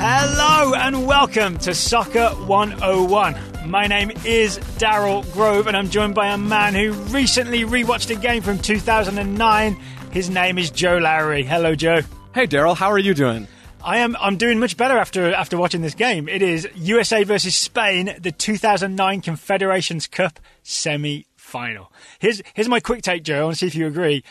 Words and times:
Hello 0.00 0.74
and 0.74 1.06
welcome 1.06 1.56
to 1.58 1.74
Soccer 1.74 2.28
101. 2.28 3.70
My 3.70 3.86
name 3.86 4.10
is 4.26 4.58
Daryl 4.76 5.32
Grove 5.32 5.66
and 5.66 5.74
I'm 5.74 5.88
joined 5.88 6.14
by 6.14 6.28
a 6.28 6.36
man 6.36 6.74
who 6.74 6.92
recently 6.92 7.60
rewatched 7.60 8.14
a 8.14 8.20
game 8.20 8.42
from 8.42 8.58
2009. 8.58 9.76
His 10.10 10.28
name 10.28 10.58
is 10.58 10.70
Joe 10.70 10.98
Lowery. 10.98 11.42
Hello, 11.42 11.74
Joe. 11.74 12.02
Hey, 12.34 12.46
Daryl, 12.46 12.76
how 12.76 12.90
are 12.90 12.98
you 12.98 13.14
doing? 13.14 13.48
I 13.84 13.98
am. 13.98 14.16
I'm 14.20 14.36
doing 14.36 14.58
much 14.58 14.76
better 14.76 14.98
after 14.98 15.32
after 15.32 15.56
watching 15.56 15.82
this 15.82 15.94
game. 15.94 16.28
It 16.28 16.42
is 16.42 16.68
USA 16.74 17.22
versus 17.24 17.54
Spain, 17.54 18.14
the 18.20 18.32
2009 18.32 19.20
Confederations 19.20 20.06
Cup 20.06 20.40
semi-final. 20.62 21.92
Here's 22.18 22.42
here's 22.54 22.68
my 22.68 22.80
quick 22.80 23.02
take, 23.02 23.22
Joe. 23.22 23.40
I 23.40 23.44
want 23.44 23.54
to 23.56 23.58
see 23.60 23.66
if 23.66 23.74
you 23.74 23.86
agree. 23.86 24.24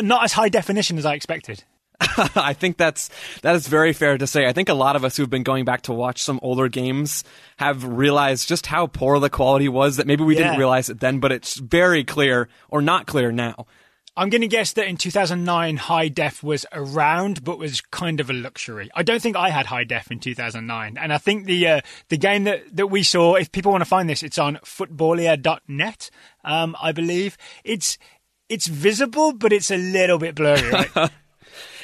Not 0.00 0.24
as 0.24 0.32
high 0.32 0.48
definition 0.48 0.98
as 0.98 1.06
I 1.06 1.14
expected. 1.14 1.64
I 2.36 2.52
think 2.52 2.76
that's 2.78 3.10
that 3.42 3.54
is 3.54 3.66
very 3.68 3.92
fair 3.92 4.18
to 4.18 4.26
say. 4.26 4.46
I 4.46 4.52
think 4.52 4.68
a 4.68 4.74
lot 4.74 4.96
of 4.96 5.04
us 5.04 5.16
who've 5.16 5.30
been 5.30 5.44
going 5.44 5.64
back 5.64 5.82
to 5.82 5.92
watch 5.92 6.20
some 6.22 6.38
older 6.42 6.68
games 6.68 7.22
have 7.58 7.84
realized 7.84 8.48
just 8.48 8.66
how 8.66 8.88
poor 8.88 9.20
the 9.20 9.30
quality 9.30 9.68
was 9.68 9.96
that 9.96 10.06
maybe 10.06 10.24
we 10.24 10.34
Yeah. 10.36 10.44
didn't 10.44 10.58
realize 10.58 10.90
it 10.90 11.00
then, 11.00 11.20
but 11.20 11.30
it's 11.32 11.54
very 11.54 12.02
clear 12.04 12.48
or 12.70 12.82
not 12.82 13.06
clear 13.06 13.30
now. 13.32 13.66
I'm 14.14 14.28
going 14.28 14.42
to 14.42 14.48
guess 14.48 14.74
that 14.74 14.86
in 14.86 14.98
2009, 14.98 15.76
high 15.78 16.08
def 16.08 16.42
was 16.42 16.66
around, 16.72 17.44
but 17.44 17.58
was 17.58 17.80
kind 17.80 18.20
of 18.20 18.28
a 18.28 18.34
luxury. 18.34 18.90
I 18.94 19.02
don't 19.02 19.22
think 19.22 19.36
I 19.36 19.48
had 19.48 19.66
high 19.66 19.84
def 19.84 20.10
in 20.10 20.18
2009, 20.18 20.98
and 20.98 21.12
I 21.12 21.18
think 21.18 21.46
the 21.46 21.66
uh, 21.66 21.80
the 22.08 22.18
game 22.18 22.44
that, 22.44 22.76
that 22.76 22.88
we 22.88 23.02
saw. 23.02 23.36
If 23.36 23.50
people 23.52 23.72
want 23.72 23.80
to 23.80 23.88
find 23.88 24.10
this, 24.10 24.22
it's 24.22 24.38
on 24.38 24.56
footballia.net. 24.56 26.10
Um, 26.44 26.76
I 26.80 26.92
believe 26.92 27.38
it's 27.64 27.96
it's 28.50 28.66
visible, 28.66 29.32
but 29.32 29.52
it's 29.52 29.70
a 29.70 29.78
little 29.78 30.18
bit 30.18 30.34
blurry. 30.34 30.68
Right? 30.70 31.10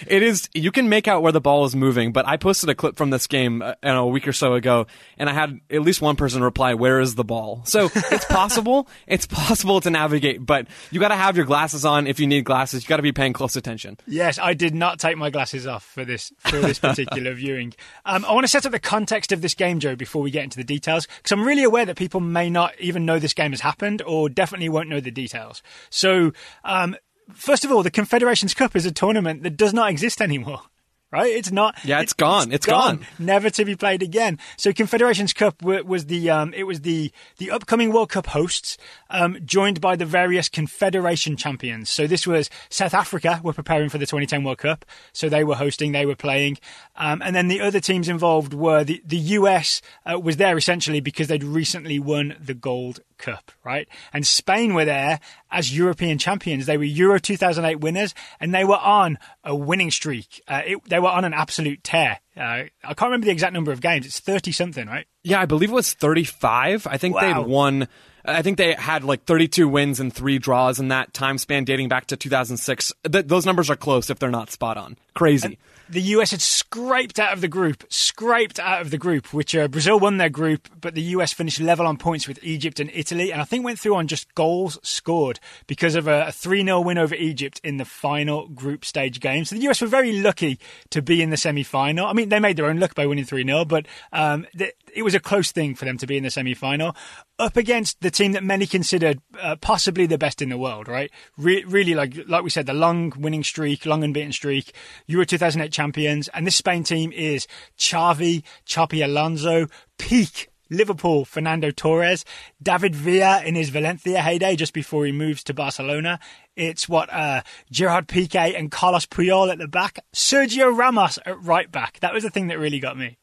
It 0.07 0.23
is 0.23 0.49
you 0.55 0.71
can 0.71 0.89
make 0.89 1.09
out 1.09 1.23
where 1.23 1.33
the 1.33 1.41
ball 1.41 1.65
is 1.65 1.75
moving, 1.75 2.13
but 2.13 2.27
I 2.27 2.37
posted 2.37 2.69
a 2.69 2.75
clip 2.75 2.97
from 2.97 3.11
this 3.11 3.27
game 3.27 3.63
uh, 3.63 3.75
you 3.83 3.91
know, 3.91 4.05
a 4.05 4.11
week 4.11 4.29
or 4.29 4.33
so 4.33 4.55
ago, 4.55 4.87
and 5.17 5.29
I 5.29 5.33
had 5.33 5.61
at 5.71 5.83
least 5.83 6.01
one 6.01 6.17
person 6.17 6.43
reply, 6.43 6.75
"Where 6.75 7.01
is 7.01 7.15
the 7.15 7.25
ball?" 7.25 7.63
So 7.65 7.91
it's 7.95 8.25
possible, 8.29 8.89
it's 9.07 9.27
possible 9.27 9.81
to 9.81 9.91
navigate, 9.91 10.45
but 10.45 10.67
you 10.91 11.01
got 11.01 11.09
to 11.09 11.17
have 11.17 11.37
your 11.37 11.47
glasses 11.47 11.85
on 11.85 12.07
if 12.07 12.21
you 12.21 12.27
need 12.27 12.45
glasses. 12.45 12.83
You 12.85 12.89
got 12.89 12.97
to 12.97 13.03
be 13.03 13.13
paying 13.13 13.33
close 13.33 13.57
attention. 13.57 13.99
Yes, 14.07 14.39
I 14.39 14.55
did 14.55 14.75
not 14.75 14.99
take 14.99 15.17
my 15.17 15.31
glasses 15.31 15.67
off 15.67 15.85
for 15.85 16.05
this 16.05 16.33
for 16.39 16.59
this 16.59 16.79
particular 16.79 17.35
viewing. 17.35 17.75
Um, 18.05 18.25
I 18.25 18.33
want 18.33 18.45
to 18.45 18.49
set 18.49 18.67
up 18.67 18.73
the 18.73 18.79
context 18.79 19.33
of 19.33 19.41
this 19.41 19.55
game, 19.55 19.81
Joe, 19.81 19.97
before 19.97 20.23
we 20.23 20.31
get 20.31 20.45
into 20.45 20.57
the 20.57 20.65
details, 20.65 21.07
because 21.07 21.33
I'm 21.33 21.47
really 21.47 21.65
aware 21.65 21.87
that 21.87 21.97
people 21.97 22.21
may 22.21 22.51
not 22.51 22.73
even 22.79 23.05
know 23.05 23.19
this 23.19 23.35
game 23.35 23.53
has 23.53 23.61
happened, 23.61 24.03
or 24.03 24.29
definitely 24.29 24.69
won't 24.69 24.89
know 24.89 25.01
the 25.01 25.11
details. 25.11 25.63
So, 25.91 26.33
um, 26.65 26.97
first 27.35 27.65
of 27.65 27.73
all, 27.73 27.83
the 27.83 27.91
Confederations 27.91 28.55
Cup 28.55 28.77
is 28.77 28.87
a 28.87 28.93
tournament 28.93 29.43
that 29.43 29.57
does 29.57 29.73
not 29.75 29.91
exist 29.91 30.21
anymore. 30.21 30.63
Right? 31.11 31.35
It's 31.35 31.51
not. 31.51 31.83
Yeah, 31.87 32.03
it's 32.03 32.13
gone. 32.13 32.53
It's 32.53 32.67
gone. 32.67 33.07
never 33.19 33.49
to 33.49 33.65
be 33.65 33.75
played 33.75 34.03
again. 34.03 34.39
So 34.59 34.75
Confederations 34.75 35.33
Cup 35.33 35.63
wa- 35.63 35.81
was 35.81 36.05
the 36.05 36.29
um, 36.29 36.53
it 36.53 36.65
was 36.65 36.83
the 36.83 37.11
the 37.39 37.51
upcoming 37.51 37.95
World 37.95 38.11
Cup 38.11 38.27
hosts, 38.27 38.77
um, 39.09 39.39
joined 39.43 39.81
by 39.81 39.97
the 39.97 40.05
various 40.05 40.51
Confederation 40.51 41.39
champions. 41.39 41.89
So 41.89 42.07
this 42.07 42.27
was 42.27 42.51
South 42.69 42.93
Africa 42.93 43.41
were 43.43 43.55
preparing 43.55 43.89
for 43.89 43.97
the 43.97 44.05
2010 44.05 44.45
World 44.45 44.59
Cup, 44.59 44.85
so 45.15 45.31
they 45.31 45.45
were 45.45 45.55
hosting, 45.55 45.93
they 45.93 46.05
were 46.05 46.15
playing, 46.15 46.59
um, 46.97 47.23
and 47.25 47.35
then 47.35 47.49
the 47.49 47.63
other 47.63 47.81
teams 47.81 48.11
involved 48.11 48.53
were 48.53 48.85
the 48.85 49.01
the 49.03 49.17
US 49.17 49.81
uh, 50.05 50.21
was 50.21 50.37
there 50.37 50.59
essentially 50.59 51.01
because 51.01 51.29
they'd 51.29 51.43
recently 51.43 51.99
won 51.99 52.37
the 52.39 52.53
Gold 52.53 53.01
Cup, 53.19 53.51
right? 53.65 53.89
And 54.13 54.27
Spain 54.27 54.75
were 54.75 54.85
there 54.85 55.21
as 55.51 55.77
European 55.77 56.19
champions. 56.19 56.67
They 56.67 56.77
were 56.79 56.85
Euro 56.85 57.19
2008 57.19 57.81
winners, 57.81 58.15
and 58.41 58.55
they 58.55 58.65
were 58.65 58.79
on 58.79 59.19
a 59.45 59.55
winning 59.55 59.91
streak. 59.91 60.43
Uh, 60.49 60.63
it, 60.65 60.85
they 60.89 60.99
were 60.99 61.09
on 61.09 61.25
an 61.25 61.35
absolute 61.35 61.83
tear. 61.85 62.21
Uh, 62.37 62.41
I 62.41 62.69
can't 62.85 63.03
remember 63.03 63.27
the 63.27 63.33
exact 63.33 63.53
number 63.53 63.73
of 63.73 63.81
games. 63.81 64.07
It's 64.07 64.21
30 64.21 64.53
something, 64.53 64.87
right? 64.87 65.07
Yeah, 65.25 65.41
I 65.41 65.47
believe 65.47 65.71
it 65.71 65.75
was 65.75 65.93
35. 65.93 66.87
I 66.87 66.97
think 66.97 67.15
Wow. 67.17 67.43
they'd 67.43 67.47
won. 67.51 67.89
I 68.25 68.43
think 68.43 68.59
they 68.59 68.75
had 68.75 69.05
like 69.05 69.25
32 69.25 69.67
wins 69.69 70.01
and 70.01 70.13
three 70.13 70.39
draws 70.39 70.79
in 70.79 70.89
that 70.89 71.15
time 71.15 71.39
span 71.39 71.65
dating 71.65 71.89
back 71.89 72.07
to 72.09 72.17
2006. 72.17 72.93
Th- 73.11 73.25
those 73.27 73.47
numbers 73.47 73.71
are 73.71 73.77
close 73.77 74.11
if 74.11 74.19
they're 74.19 74.31
not 74.31 74.51
spot 74.51 74.77
on. 74.77 74.97
Crazy. 75.19 75.59
The 75.91 76.01
US 76.01 76.31
had 76.31 76.41
scraped 76.41 77.19
out 77.19 77.33
of 77.33 77.41
the 77.41 77.49
group, 77.49 77.83
scraped 77.89 78.61
out 78.61 78.83
of 78.83 78.93
the 78.93 78.99
group, 78.99 79.33
which 79.33 79.57
uh, 79.57 79.67
Brazil 79.67 79.99
won 79.99 80.19
their 80.19 80.29
group, 80.29 80.69
but 80.81 80.95
the 80.95 81.03
US 81.03 81.33
finished 81.33 81.59
level 81.59 81.89
on 81.89 81.97
points 81.97 82.29
with 82.29 82.39
Egypt 82.41 82.79
and 82.79 82.89
Italy, 82.95 83.33
and 83.33 83.41
I 83.41 83.45
think 83.45 83.65
went 83.65 83.81
through 83.81 83.97
on 83.97 84.07
just 84.07 84.33
goals 84.37 84.79
scored 84.83 85.41
because 85.67 85.97
of 85.97 86.07
a 86.07 86.31
3 86.31 86.63
0 86.63 86.83
win 86.83 86.99
over 86.99 87.17
Egypt 87.17 87.61
in 87.65 87.79
the 87.79 87.85
final 87.85 88.47
group 88.47 88.85
stage 88.85 89.19
game. 89.19 89.45
So 89.45 89.57
the 89.57 89.63
US 89.63 89.81
were 89.81 89.89
very 89.89 90.21
lucky 90.21 90.61
to 90.91 91.03
be 91.03 91.21
in 91.21 91.31
the 91.31 91.37
semi 91.37 91.65
final. 91.65 92.07
I 92.07 92.13
mean, 92.13 92.29
they 92.29 92.39
made 92.39 92.57
their 92.57 92.67
own 92.67 92.79
luck 92.79 92.95
by 92.95 93.07
winning 93.07 93.25
3 93.25 93.45
0, 93.45 93.65
but 93.65 93.87
um, 94.13 94.47
it 94.95 95.03
was 95.03 95.17
a 95.17 95.21
close 95.21 95.51
thing 95.51 95.75
for 95.75 95.85
them 95.85 95.99
to 95.99 96.07
be 96.07 96.17
in 96.17 96.23
the 96.23 96.31
semi 96.31 96.55
final 96.55 96.95
up 97.39 97.57
against 97.57 98.01
the 98.01 98.11
team 98.11 98.33
that 98.33 98.43
many 98.43 98.67
considered 98.67 99.21
uh, 99.41 99.57
possibly 99.57 100.07
the 100.07 100.19
best 100.19 100.43
in 100.43 100.49
the 100.49 100.59
world, 100.59 100.89
right? 100.89 101.11
Re- 101.37 101.65
really, 101.65 101.95
like 101.95 102.17
like 102.27 102.43
we 102.43 102.51
said, 102.51 102.67
the 102.67 102.75
long 102.75 103.13
winning 103.17 103.45
streak, 103.45 103.87
long 103.87 104.03
unbeaten 104.03 104.33
streak, 104.33 104.75
Euro 105.09 105.25
2008 105.25 105.73
champions, 105.73 106.29
and 106.29 106.47
this 106.47 106.57
Spain 106.57 106.85
team 106.85 107.13
is 107.13 107.47
Xavi, 107.79 108.43
Xabi 108.67 109.03
Alonso, 109.03 109.67
peak 109.97 110.51
Liverpool, 110.71 111.25
Fernando 111.25 111.71
Torres, 111.71 112.27
David 112.63 112.95
Villa 112.95 113.43
in 113.43 113.55
his 113.55 113.71
Valencia 113.71 114.21
heyday 114.21 114.55
just 114.55 114.75
before 114.75 115.07
he 115.07 115.13
moves 115.13 115.43
to 115.45 115.55
Barcelona. 115.55 116.21
It's 116.57 116.89
what 116.89 117.11
uh, 117.11 117.41
Gerard 117.71 118.07
Piqué 118.07 118.55
and 118.59 118.71
Carlos 118.71 119.07
Puyol 119.07 119.51
at 119.51 119.57
the 119.57 119.67
back, 119.67 119.99
Sergio 120.15 120.77
Ramos 120.77 121.19
at 121.25 121.43
right 121.43 121.73
back. 121.73 122.01
That 122.01 122.13
was 122.13 122.23
the 122.23 122.31
thing 122.31 122.49
that 122.49 122.59
really 122.59 122.81
got 122.81 122.99
me. 122.99 123.17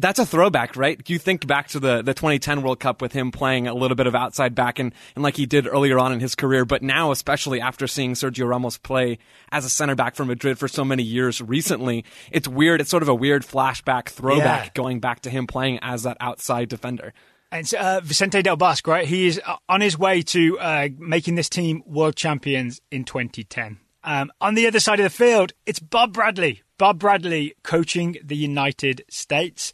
That's 0.00 0.18
a 0.18 0.24
throwback, 0.24 0.76
right? 0.76 0.98
You 1.08 1.18
think 1.18 1.46
back 1.46 1.68
to 1.68 1.80
the, 1.80 2.00
the 2.02 2.14
2010 2.14 2.62
World 2.62 2.80
Cup 2.80 3.02
with 3.02 3.12
him 3.12 3.30
playing 3.30 3.66
a 3.66 3.74
little 3.74 3.94
bit 3.94 4.06
of 4.06 4.14
outside 4.14 4.54
back 4.54 4.78
and, 4.78 4.94
and 5.14 5.22
like 5.22 5.36
he 5.36 5.44
did 5.46 5.66
earlier 5.66 5.98
on 5.98 6.12
in 6.12 6.20
his 6.20 6.34
career, 6.34 6.64
but 6.64 6.82
now, 6.82 7.10
especially 7.10 7.60
after 7.60 7.86
seeing 7.86 8.14
Sergio 8.14 8.48
Ramos 8.48 8.78
play 8.78 9.18
as 9.52 9.64
a 9.64 9.70
center 9.70 9.94
back 9.94 10.14
for 10.14 10.24
Madrid 10.24 10.58
for 10.58 10.68
so 10.68 10.84
many 10.84 11.02
years 11.02 11.42
recently, 11.42 12.04
it's 12.32 12.48
weird. 12.48 12.80
It's 12.80 12.88
sort 12.90 13.02
of 13.02 13.08
a 13.10 13.14
weird 13.14 13.42
flashback 13.42 14.08
throwback 14.08 14.64
Yeah. 14.66 14.70
going 14.74 15.00
back 15.00 15.20
to 15.20 15.30
him 15.30 15.46
playing 15.46 15.78
as 15.82 16.04
that 16.04 16.16
outside 16.18 16.68
defender. 16.70 17.12
And 17.52 17.60
it's 17.62 17.72
uh, 17.72 18.00
Vicente 18.02 18.40
Del 18.42 18.56
Bosque, 18.56 18.86
right? 18.86 19.06
He 19.06 19.26
is 19.26 19.40
uh, 19.44 19.56
on 19.68 19.80
his 19.80 19.98
way 19.98 20.22
to 20.22 20.58
uh, 20.60 20.88
making 20.98 21.34
this 21.34 21.48
team 21.48 21.82
world 21.84 22.16
champions 22.16 22.80
in 22.90 23.04
2010. 23.04 23.80
Um, 24.02 24.32
on 24.40 24.54
the 24.54 24.66
other 24.66 24.80
side 24.80 24.98
of 24.98 25.04
the 25.04 25.10
field, 25.10 25.52
it's 25.66 25.78
Bob 25.78 26.14
Bradley. 26.14 26.62
Bob 26.80 26.98
Bradley 26.98 27.52
coaching 27.62 28.16
the 28.24 28.34
United 28.34 29.04
States. 29.10 29.70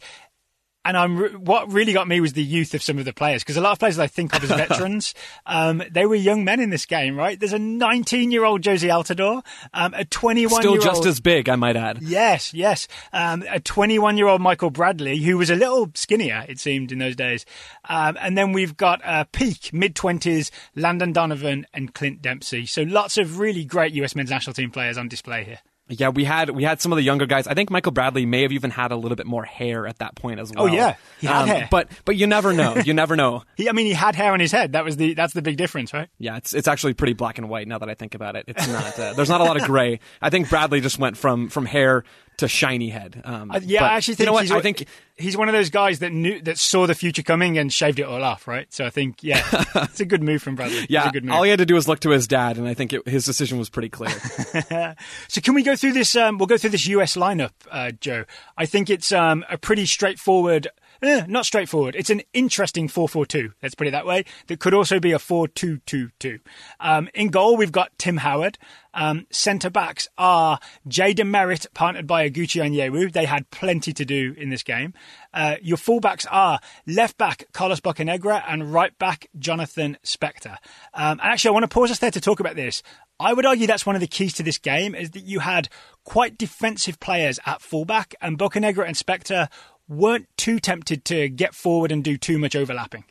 And 0.83 0.97
I'm 0.97 1.17
re- 1.17 1.35
what 1.35 1.71
really 1.71 1.93
got 1.93 2.05
me 2.05 2.19
was 2.19 2.33
the 2.33 2.43
youth 2.43 2.73
of 2.73 2.83
some 2.83 2.97
of 2.97 3.05
the 3.05 3.13
players 3.13 3.43
because 3.43 3.55
a 3.55 3.61
lot 3.61 3.71
of 3.71 3.79
players 3.79 3.97
I 3.97 4.07
think 4.07 4.35
of 4.35 4.43
as 4.43 4.49
veterans, 4.67 5.13
um, 5.45 5.81
they 5.89 6.05
were 6.05 6.15
young 6.15 6.43
men 6.43 6.59
in 6.59 6.69
this 6.69 6.85
game, 6.85 7.15
right? 7.15 7.39
There's 7.39 7.53
a 7.53 7.59
19 7.59 8.29
year 8.29 8.43
old 8.43 8.61
Jozy 8.61 8.89
Altidore, 8.89 9.41
um, 9.73 9.93
a 9.93 10.03
21 10.03 10.61
Still 10.61 10.77
just 10.79 11.05
as 11.05 11.21
big, 11.21 11.47
I 11.47 11.55
might 11.55 11.77
add. 11.77 12.01
Yes, 12.01 12.53
yes. 12.53 12.89
Um, 13.13 13.45
a 13.49 13.61
21 13.61 14.17
year 14.17 14.27
old 14.27 14.41
Michael 14.41 14.69
Bradley, 14.69 15.17
who 15.19 15.37
was 15.37 15.49
a 15.49 15.55
little 15.55 15.89
skinnier, 15.95 16.45
it 16.49 16.59
seemed, 16.59 16.91
in 16.91 16.99
those 16.99 17.15
days. 17.15 17.45
Um, 17.87 18.17
and 18.19 18.37
then 18.37 18.51
we've 18.51 18.75
got 18.75 18.99
uh, 19.05 19.23
peak 19.31 19.71
mid 19.71 19.95
20s, 19.95 20.51
Landon 20.75 21.13
Donovan 21.13 21.67
and 21.73 21.93
Clint 21.93 22.21
Dempsey. 22.21 22.65
So 22.65 22.81
lots 22.81 23.17
of 23.17 23.39
really 23.39 23.63
great 23.63 23.93
US 23.93 24.13
men's 24.13 24.29
national 24.29 24.55
team 24.55 24.71
players 24.71 24.97
on 24.97 25.07
display 25.07 25.45
here. 25.45 25.59
Yeah, 25.89 26.09
we 26.09 26.25
had 26.25 26.49
we 26.49 26.63
had 26.63 26.81
some 26.81 26.91
of 26.91 26.97
the 26.97 27.03
younger 27.03 27.25
guys. 27.25 27.47
I 27.47 27.53
think 27.53 27.69
Michael 27.69 27.93
Bradley 27.93 28.25
may 28.25 28.41
have 28.41 28.51
even 28.51 28.71
had 28.71 28.91
a 28.91 28.95
little 28.97 29.15
bit 29.15 29.25
more 29.25 29.45
hair 29.45 29.87
at 29.87 29.99
that 29.99 30.15
point 30.15 30.39
as 30.39 30.51
well. 30.53 30.65
Oh 30.65 30.67
yeah. 30.67 30.95
He 31.19 31.27
had 31.27 31.47
hair. 31.47 31.67
But 31.71 31.89
but 32.03 32.17
you 32.17 32.27
never 32.27 32.51
know. 32.51 32.75
You 32.75 32.93
never 32.93 33.15
know. 33.15 33.43
He, 33.55 33.67
I 33.69 33.71
mean, 33.71 33.87
he 33.87 33.93
had 33.93 34.15
hair 34.15 34.33
on 34.33 34.39
his 34.39 34.51
head. 34.51 34.73
That 34.73 34.85
was 34.85 34.97
the 34.97 35.15
that's 35.15 35.33
the 35.33 35.41
big 35.41 35.57
difference, 35.57 35.91
right? 35.91 36.09
Yeah, 36.19 36.37
it's 36.37 36.53
it's 36.53 36.67
actually 36.67 36.93
pretty 36.93 37.13
black 37.13 37.39
and 37.39 37.49
white 37.49 37.67
now 37.67 37.79
that 37.79 37.89
I 37.89 37.95
think 37.95 38.13
about 38.13 38.35
it. 38.35 38.45
It's 38.47 38.67
not. 38.67 38.99
Uh, 38.99 39.13
there's 39.13 39.29
not 39.29 39.41
a 39.41 39.43
lot 39.43 39.57
of 39.57 39.63
gray. 39.63 39.99
I 40.21 40.29
think 40.29 40.47
Bradley 40.49 40.79
just 40.79 40.99
went 40.99 41.17
from 41.17 41.49
from 41.49 41.65
hair 41.65 42.03
to 42.37 42.47
shiny 42.47 42.89
head. 42.89 43.21
Um, 43.25 43.51
Uh, 43.51 43.59
yeah, 43.63 43.81
but 43.81 43.91
I 43.91 43.95
actually 43.97 44.13
you 44.13 44.15
think 44.15 44.25
know 44.27 44.33
what? 44.33 44.43
he's, 44.43 44.51
I 44.51 44.61
think 44.61 44.85
he's 45.17 45.35
one 45.35 45.49
of 45.49 45.53
those 45.53 45.69
guys 45.69 45.99
that 45.99 46.11
knew 46.11 46.39
that 46.41 46.57
saw 46.57 46.85
the 46.87 46.93
future 46.95 47.23
coming 47.23 47.57
and 47.57 47.71
shaved 47.73 47.99
it 47.99 48.03
all 48.03 48.23
off, 48.23 48.47
right? 48.47 48.71
So 48.71 48.85
I 48.85 48.89
think 48.89 49.23
yeah, 49.23 49.43
it's 49.75 49.99
a 49.99 50.05
good 50.05 50.21
move 50.23 50.41
from 50.43 50.55
Bradley. 50.55 50.85
Yeah. 50.89 51.09
a 51.09 51.11
good 51.11 51.25
move. 51.25 51.33
All 51.33 51.43
he 51.43 51.49
had 51.49 51.59
to 51.59 51.65
do 51.65 51.73
was 51.75 51.87
look 51.87 51.99
to 52.01 52.11
his 52.11 52.27
dad, 52.27 52.57
and 52.57 52.67
I 52.67 52.73
think 52.73 52.93
it, 52.93 53.07
his 53.07 53.25
decision 53.25 53.57
was 53.57 53.69
pretty 53.69 53.89
clear. 53.89 54.13
So 55.29 55.41
can 55.41 55.53
we 55.53 55.63
go 55.63 55.75
through 55.75 55.93
this? 55.93 56.15
Um, 56.15 56.37
we'll 56.37 56.47
go 56.47 56.57
through 56.57 56.69
this 56.71 56.87
US 56.87 57.15
lineup, 57.15 57.51
uh, 57.71 57.91
Joe. 57.91 58.25
I 58.57 58.65
think 58.65 58.89
it's 58.89 59.11
um, 59.11 59.43
a 59.49 59.57
pretty 59.57 59.85
straightforward 59.85 60.67
eh, 61.01 61.25
not 61.27 61.45
straightforward. 61.45 61.95
It's 61.95 62.09
an 62.09 62.21
interesting 62.33 62.87
4-4-2, 62.87 63.53
let's 63.61 63.75
put 63.75 63.87
it 63.87 63.91
that 63.91 64.05
way, 64.05 64.25
that 64.47 64.59
could 64.59 64.73
also 64.73 64.99
be 64.99 65.11
a 65.11 65.17
4-2-2-2. 65.17 66.39
Um, 66.79 67.09
in 67.13 67.29
goal, 67.29 67.57
we've 67.57 67.71
got 67.71 67.97
Tim 67.97 68.17
Howard. 68.17 68.57
Um, 68.93 69.27
centre 69.29 69.69
backs 69.69 70.07
are 70.17 70.59
Jay 70.87 71.13
DeMerit, 71.13 71.67
partnered 71.75 72.07
by 72.07 72.27
Oguchi 72.27 72.63
Onyewu. 72.63 73.13
They 73.13 73.25
had 73.25 73.49
plenty 73.51 73.93
to 73.93 74.03
do 74.03 74.33
in 74.35 74.49
this 74.49 74.63
game. 74.63 74.93
Uh, 75.33 75.57
your 75.61 75.77
fullbacks 75.77 76.25
are 76.31 76.59
left 76.87 77.15
back 77.17 77.45
Carlos 77.53 77.79
Bocanegra 77.79 78.43
and 78.47 78.73
right 78.73 78.97
back 78.97 79.27
Jonathan 79.37 79.97
Spector. 80.03 80.57
Um, 80.95 81.19
and 81.19 81.21
actually, 81.21 81.49
I 81.49 81.51
want 81.51 81.63
to 81.63 81.73
pause 81.73 81.91
us 81.91 81.99
there 81.99 82.09
to 82.09 82.21
talk 82.21 82.39
about 82.39 82.55
this. 82.55 82.81
I 83.19 83.33
would 83.33 83.45
argue 83.45 83.67
that's 83.67 83.85
one 83.85 83.95
of 83.95 84.01
the 84.01 84.07
keys 84.07 84.33
to 84.35 84.43
this 84.43 84.57
game 84.57 84.93
is 84.93 85.11
that 85.11 85.23
you 85.23 85.39
had 85.39 85.69
quite 86.03 86.37
defensive 86.37 86.99
players 86.99 87.39
at 87.45 87.61
fullback, 87.61 88.15
and 88.21 88.37
Bocanegra 88.37 88.85
and 88.85 88.95
Spector 88.95 89.49
weren't 89.87 90.27
too 90.37 90.59
tempted 90.59 91.05
to 91.05 91.29
get 91.29 91.55
forward 91.55 91.91
and 91.91 92.03
do 92.03 92.17
too 92.17 92.37
much 92.37 92.55
overlapping. 92.55 93.05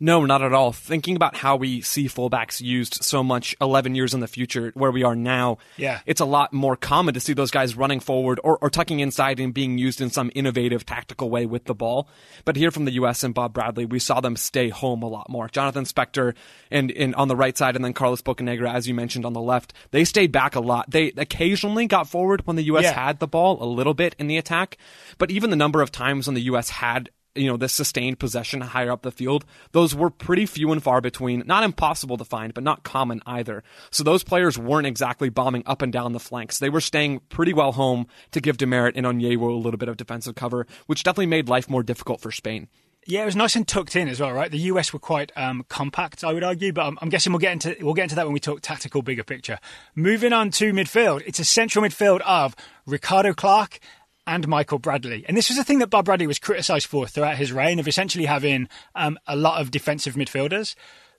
No, 0.00 0.24
not 0.24 0.42
at 0.42 0.52
all. 0.52 0.72
Thinking 0.72 1.16
about 1.16 1.36
how 1.36 1.56
we 1.56 1.80
see 1.80 2.06
fullbacks 2.06 2.60
used 2.60 3.02
so 3.02 3.22
much 3.22 3.56
11 3.60 3.94
years 3.94 4.14
in 4.14 4.20
the 4.20 4.26
future, 4.26 4.72
where 4.74 4.90
we 4.90 5.02
are 5.02 5.16
now, 5.16 5.58
yeah. 5.76 6.00
it's 6.06 6.20
a 6.20 6.24
lot 6.24 6.52
more 6.52 6.76
common 6.76 7.14
to 7.14 7.20
see 7.20 7.32
those 7.32 7.50
guys 7.50 7.76
running 7.76 8.00
forward 8.00 8.40
or, 8.44 8.58
or 8.58 8.70
tucking 8.70 9.00
inside 9.00 9.40
and 9.40 9.54
being 9.54 9.78
used 9.78 10.00
in 10.00 10.10
some 10.10 10.30
innovative 10.34 10.84
tactical 10.84 11.30
way 11.30 11.46
with 11.46 11.64
the 11.64 11.74
ball. 11.74 12.08
But 12.44 12.56
here 12.56 12.70
from 12.70 12.84
the 12.84 12.92
U.S. 12.92 13.22
and 13.22 13.34
Bob 13.34 13.52
Bradley, 13.52 13.86
we 13.86 13.98
saw 13.98 14.20
them 14.20 14.36
stay 14.36 14.68
home 14.68 15.02
a 15.02 15.08
lot 15.08 15.28
more. 15.28 15.48
Jonathan 15.48 15.84
Spector 15.84 16.34
and, 16.70 16.90
and 16.92 17.14
on 17.14 17.28
the 17.28 17.36
right 17.36 17.56
side, 17.56 17.76
and 17.76 17.84
then 17.84 17.92
Carlos 17.92 18.22
Bocanegra, 18.22 18.72
as 18.72 18.86
you 18.86 18.94
mentioned, 18.94 19.24
on 19.24 19.32
the 19.32 19.40
left, 19.40 19.72
they 19.90 20.04
stayed 20.04 20.32
back 20.32 20.54
a 20.54 20.60
lot. 20.60 20.90
They 20.90 21.12
occasionally 21.16 21.86
got 21.86 22.08
forward 22.08 22.46
when 22.46 22.56
the 22.56 22.64
U.S. 22.64 22.84
Yeah. 22.84 22.92
had 22.92 23.18
the 23.18 23.28
ball 23.28 23.62
a 23.62 23.66
little 23.66 23.94
bit 23.94 24.14
in 24.18 24.26
the 24.26 24.36
attack, 24.36 24.76
but 25.18 25.30
even 25.30 25.50
the 25.50 25.56
number 25.56 25.82
of 25.82 25.90
times 25.90 26.26
when 26.26 26.34
the 26.34 26.42
U.S. 26.42 26.70
had 26.70 27.10
you 27.36 27.48
know, 27.48 27.56
this 27.56 27.72
sustained 27.72 28.18
possession 28.18 28.60
higher 28.60 28.90
up 28.90 29.02
the 29.02 29.10
field, 29.10 29.44
those 29.72 29.94
were 29.94 30.10
pretty 30.10 30.46
few 30.46 30.72
and 30.72 30.82
far 30.82 31.00
between. 31.00 31.42
Not 31.46 31.64
impossible 31.64 32.16
to 32.16 32.24
find, 32.24 32.54
but 32.54 32.64
not 32.64 32.82
common 32.82 33.22
either. 33.26 33.62
So 33.90 34.04
those 34.04 34.24
players 34.24 34.58
weren't 34.58 34.86
exactly 34.86 35.28
bombing 35.28 35.62
up 35.66 35.82
and 35.82 35.92
down 35.92 36.12
the 36.12 36.20
flanks. 36.20 36.58
They 36.58 36.70
were 36.70 36.80
staying 36.80 37.20
pretty 37.28 37.52
well 37.52 37.72
home 37.72 38.06
to 38.32 38.40
give 38.40 38.56
DeMerit 38.56 38.92
and 38.96 39.06
Onyewu 39.06 39.50
a 39.50 39.52
little 39.52 39.78
bit 39.78 39.88
of 39.88 39.96
defensive 39.96 40.34
cover, 40.34 40.66
which 40.86 41.02
definitely 41.02 41.26
made 41.26 41.48
life 41.48 41.68
more 41.68 41.82
difficult 41.82 42.20
for 42.20 42.30
Spain. 42.30 42.68
Yeah, 43.08 43.22
it 43.22 43.26
was 43.26 43.36
nice 43.36 43.54
and 43.54 43.66
tucked 43.66 43.94
in 43.94 44.08
as 44.08 44.18
well, 44.18 44.32
right? 44.32 44.50
The 44.50 44.58
US 44.58 44.92
were 44.92 44.98
quite 44.98 45.30
um, 45.36 45.64
compact, 45.68 46.24
I 46.24 46.32
would 46.32 46.42
argue, 46.42 46.72
but 46.72 46.86
I'm, 46.86 46.98
I'm, 47.00 47.08
guessing 47.08 47.32
we'll 47.32 47.38
get 47.38 47.52
into 47.52 47.76
we'll 47.80 47.94
get 47.94 48.02
into 48.02 48.16
that 48.16 48.26
when 48.26 48.32
we 48.32 48.40
talk 48.40 48.62
tactical, 48.62 49.00
bigger 49.00 49.22
picture. 49.22 49.60
Moving 49.94 50.32
on 50.32 50.50
to 50.52 50.72
midfield, 50.72 51.22
it's 51.24 51.38
a 51.38 51.44
central 51.44 51.84
midfield 51.84 52.20
of 52.22 52.56
Ricardo 52.84 53.32
Clark 53.32 53.78
and 54.26 54.48
Michael 54.48 54.78
Bradley. 54.78 55.24
And 55.26 55.36
this 55.36 55.48
was 55.48 55.58
a 55.58 55.64
thing 55.64 55.78
that 55.78 55.90
Bob 55.90 56.06
Bradley 56.06 56.26
was 56.26 56.38
criticised 56.38 56.86
for 56.86 57.06
throughout 57.06 57.38
his 57.38 57.52
reign 57.52 57.78
of 57.78 57.88
essentially 57.88 58.26
having 58.26 58.68
um, 58.94 59.18
a 59.26 59.36
lot 59.36 59.60
of 59.60 59.70
defensive 59.70 60.14
midfielders. 60.14 60.74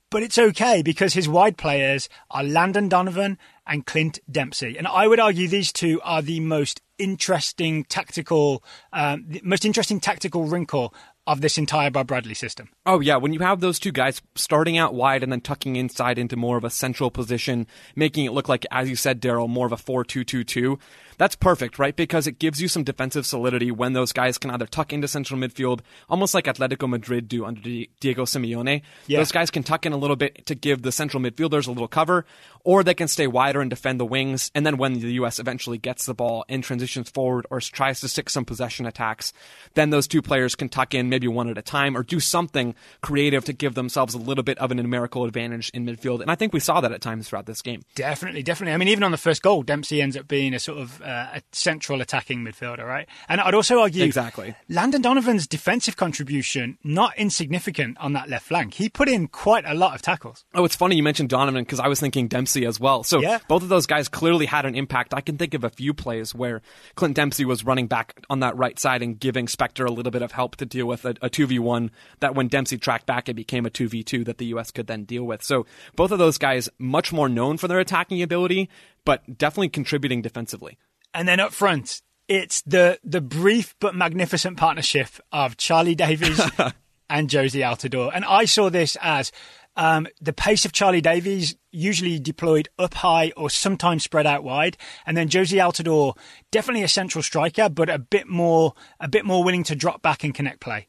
But 0.09 0.23
it's 0.23 0.37
okay 0.37 0.81
because 0.81 1.13
his 1.13 1.27
wide 1.27 1.57
players 1.57 2.07
are 2.31 2.43
Landon 2.43 2.87
Donovan 2.87 3.37
and 3.65 3.85
Clint 3.85 4.19
Dempsey. 4.31 4.77
And 4.77 4.87
I 4.87 5.07
would 5.07 5.19
argue 5.19 5.47
these 5.47 5.73
two 5.73 5.99
are 6.01 6.21
the 6.21 6.39
most 6.39 6.81
interesting 6.97 7.83
tactical, 7.83 8.63
um, 8.93 9.25
the 9.27 9.41
most 9.43 9.65
interesting 9.65 9.99
tactical 9.99 10.45
wrinkle 10.45 10.93
of 11.27 11.41
this 11.41 11.57
entire 11.57 11.91
Bob 11.91 12.07
Bradley 12.07 12.33
system. 12.33 12.69
Oh 12.85 12.99
yeah, 12.99 13.17
when 13.17 13.33
you 13.33 13.39
have 13.41 13.59
those 13.59 13.77
two 13.77 13.91
guys 13.91 14.21
starting 14.33 14.77
out 14.77 14.95
wide 14.95 15.21
and 15.21 15.31
then 15.31 15.41
tucking 15.41 15.75
inside 15.75 16.17
into 16.17 16.35
more 16.35 16.57
of 16.57 16.63
a 16.63 16.69
central 16.69 17.11
position, 17.11 17.67
making 17.95 18.25
it 18.25 18.31
look 18.31 18.49
like, 18.49 18.65
as 18.71 18.89
you 18.89 18.95
said, 18.95 19.21
Daryl, 19.21 19.49
more 19.49 19.65
of 19.65 19.71
a 19.71 19.77
four-two-two-two. 19.77 20.79
That's 21.17 21.35
perfect, 21.35 21.79
right? 21.79 21.95
Because 21.95 22.27
it 22.27 22.37
gives 22.37 22.61
you 22.61 22.67
some 22.67 22.83
defensive 22.83 23.25
solidity 23.25 23.71
when 23.71 23.93
those 23.93 24.11
guys 24.11 24.37
can 24.37 24.51
either 24.51 24.67
tuck 24.67 24.93
into 24.93 25.07
central 25.07 25.39
midfield, 25.39 25.79
almost 26.07 26.35
like 26.35 26.45
Atletico 26.45 26.87
Madrid 26.87 27.27
do 27.27 27.43
under 27.43 27.59
Diego 27.59 28.25
Simeone. 28.25 28.83
Yeah. 29.07 29.17
Those 29.17 29.31
guys 29.31 29.49
can 29.49 29.63
tuck 29.63 29.87
in 29.87 29.93
a 29.93 29.97
little 29.97 30.15
bit 30.15 30.45
to 30.45 30.53
give 30.53 30.83
the 30.83 30.91
central 30.91 31.21
midfielders 31.23 31.65
a 31.65 31.71
little 31.71 31.87
cover, 31.87 32.23
or 32.63 32.83
they 32.83 32.93
can 32.93 33.07
stay 33.07 33.25
wider 33.25 33.61
and 33.61 33.69
defend 33.71 33.99
the 33.99 34.05
wings. 34.05 34.51
And 34.53 34.63
then 34.63 34.77
when 34.77 34.93
the 34.93 35.13
U.S. 35.13 35.39
eventually 35.39 35.79
gets 35.79 36.05
the 36.05 36.13
ball 36.13 36.45
and 36.47 36.63
transitions 36.63 37.09
forward 37.09 37.47
or 37.49 37.61
tries 37.61 37.99
to 38.01 38.07
stick 38.07 38.29
some 38.29 38.45
possession 38.45 38.85
attacks, 38.85 39.33
then 39.73 39.89
those 39.89 40.07
two 40.07 40.21
players 40.21 40.53
can 40.53 40.69
tuck 40.69 40.93
in 40.93 41.09
maybe 41.17 41.27
one 41.27 41.49
at 41.49 41.57
a 41.57 41.63
time 41.63 41.97
or 41.97 42.03
do 42.03 42.19
something 42.19 42.75
creative 43.01 43.43
to 43.43 43.51
give 43.51 43.73
themselves 43.73 44.13
a 44.13 44.19
little 44.19 44.43
bit 44.43 44.55
of 44.59 44.69
an 44.69 44.77
numerical 44.77 45.25
advantage 45.25 45.71
in 45.73 45.83
midfield. 45.83 46.21
And 46.21 46.29
I 46.29 46.35
think 46.35 46.53
we 46.53 46.59
saw 46.59 46.79
that 46.81 46.91
at 46.91 47.01
times 47.01 47.27
throughout 47.27 47.47
this 47.47 47.63
game. 47.63 47.81
Definitely, 47.95 48.43
definitely. 48.43 48.73
I 48.73 48.77
mean, 48.77 48.87
even 48.89 49.03
on 49.03 49.09
the 49.09 49.17
first 49.17 49.41
goal, 49.41 49.63
Dempsey 49.63 49.99
ends 49.99 50.15
up 50.15 50.27
being 50.27 50.53
a 50.53 50.59
sort 50.59 50.77
of 50.77 51.01
uh, 51.01 51.29
a 51.33 51.41
central 51.51 52.01
attacking 52.01 52.43
midfielder, 52.43 52.85
right? 52.85 53.07
And 53.27 53.41
I'd 53.41 53.55
also 53.55 53.79
argue 53.79 54.03
Exactly. 54.03 54.53
Landon 54.69 55.01
Donovan's 55.01 55.47
defensive 55.47 55.97
contribution 55.97 56.77
not 56.83 57.17
insignificant 57.17 57.97
on 57.99 58.13
that 58.13 58.29
left 58.29 58.45
flank. 58.45 58.75
He 58.75 58.89
put 58.89 59.09
in 59.09 59.27
quite 59.27 59.65
a 59.65 59.73
lot 59.73 59.95
of 59.95 60.03
tackles. 60.03 60.45
Oh, 60.53 60.65
it's 60.65 60.75
funny 60.75 60.95
you 60.97 61.01
mentioned 61.03 61.29
Donovan 61.29 61.63
because 61.63 61.79
I 61.79 61.87
was 61.87 61.99
thinking 61.99 62.27
Dempsey 62.27 62.63
as 62.67 62.79
well. 62.79 63.01
So 63.03 63.19
Yeah. 63.19 63.39
both 63.47 63.63
of 63.63 63.69
those 63.69 63.87
guys 63.87 64.07
clearly 64.07 64.45
had 64.45 64.67
an 64.67 64.75
impact. 64.75 65.15
I 65.15 65.21
can 65.21 65.37
think 65.39 65.55
of 65.55 65.63
a 65.63 65.71
few 65.71 65.95
plays 65.95 66.35
where 66.35 66.61
Clint 66.93 67.15
Dempsey 67.15 67.45
was 67.45 67.65
running 67.65 67.87
back 67.87 68.21
on 68.29 68.41
that 68.41 68.55
right 68.55 68.77
side 68.77 69.01
and 69.01 69.19
giving 69.19 69.47
Spector 69.47 69.87
a 69.87 69.91
little 69.91 70.11
bit 70.11 70.21
of 70.21 70.33
help 70.33 70.55
to 70.57 70.65
deal 70.67 70.85
with 70.85 71.03
a, 71.07 71.25
a 71.25 71.29
2v1 71.29 71.89
that 72.19 72.35
when 72.35 72.47
Dempsey 72.47 72.77
tracked 72.77 73.05
back, 73.05 73.29
it 73.29 73.35
became 73.35 73.65
a 73.65 73.69
2v2 73.69 74.25
that 74.25 74.37
the 74.37 74.45
U.S. 74.47 74.71
could 74.71 74.87
then 74.87 75.03
deal 75.03 75.23
with. 75.23 75.43
So 75.43 75.65
both 75.95 76.11
of 76.11 76.19
those 76.19 76.37
guys 76.37 76.69
much 76.77 77.11
more 77.11 77.29
known 77.29 77.57
for 77.57 77.67
their 77.67 77.79
attacking 77.79 78.21
ability, 78.21 78.69
but 79.05 79.37
definitely 79.37 79.69
contributing 79.69 80.21
defensively. 80.21 80.77
And 81.13 81.27
then 81.27 81.39
up 81.39 81.53
front, 81.53 82.01
it's 82.27 82.61
the 82.61 82.99
the 83.03 83.21
brief 83.21 83.75
but 83.79 83.95
magnificent 83.95 84.57
partnership 84.57 85.07
of 85.31 85.57
Charlie 85.57 85.95
Davies 85.95 86.39
and 87.09 87.29
Jozy 87.29 87.61
Altidore. 87.61 88.11
And 88.13 88.25
I 88.25 88.45
saw 88.45 88.69
this 88.69 88.97
as 89.01 89.31
um, 89.77 90.07
the 90.19 90.33
pace 90.33 90.65
of 90.65 90.71
Charlie 90.71 91.01
Davies 91.01 91.55
usually 91.71 92.19
deployed 92.19 92.67
up 92.79 92.95
high 92.95 93.31
or 93.37 93.49
sometimes 93.49 94.03
spread 94.03 94.25
out 94.25 94.43
wide, 94.43 94.75
and 95.05 95.15
then 95.15 95.29
Jozy 95.29 95.59
Altidore 95.59 96.17
definitely 96.51 96.83
a 96.83 96.87
central 96.87 97.21
striker, 97.21 97.69
but 97.69 97.89
a 97.89 97.99
bit 97.99 98.27
more 98.27 98.73
a 98.99 99.07
bit 99.07 99.23
more 99.23 99.43
willing 99.43 99.63
to 99.63 99.75
drop 99.75 100.01
back 100.01 100.23
and 100.23 100.33
connect 100.33 100.59
play. 100.59 100.87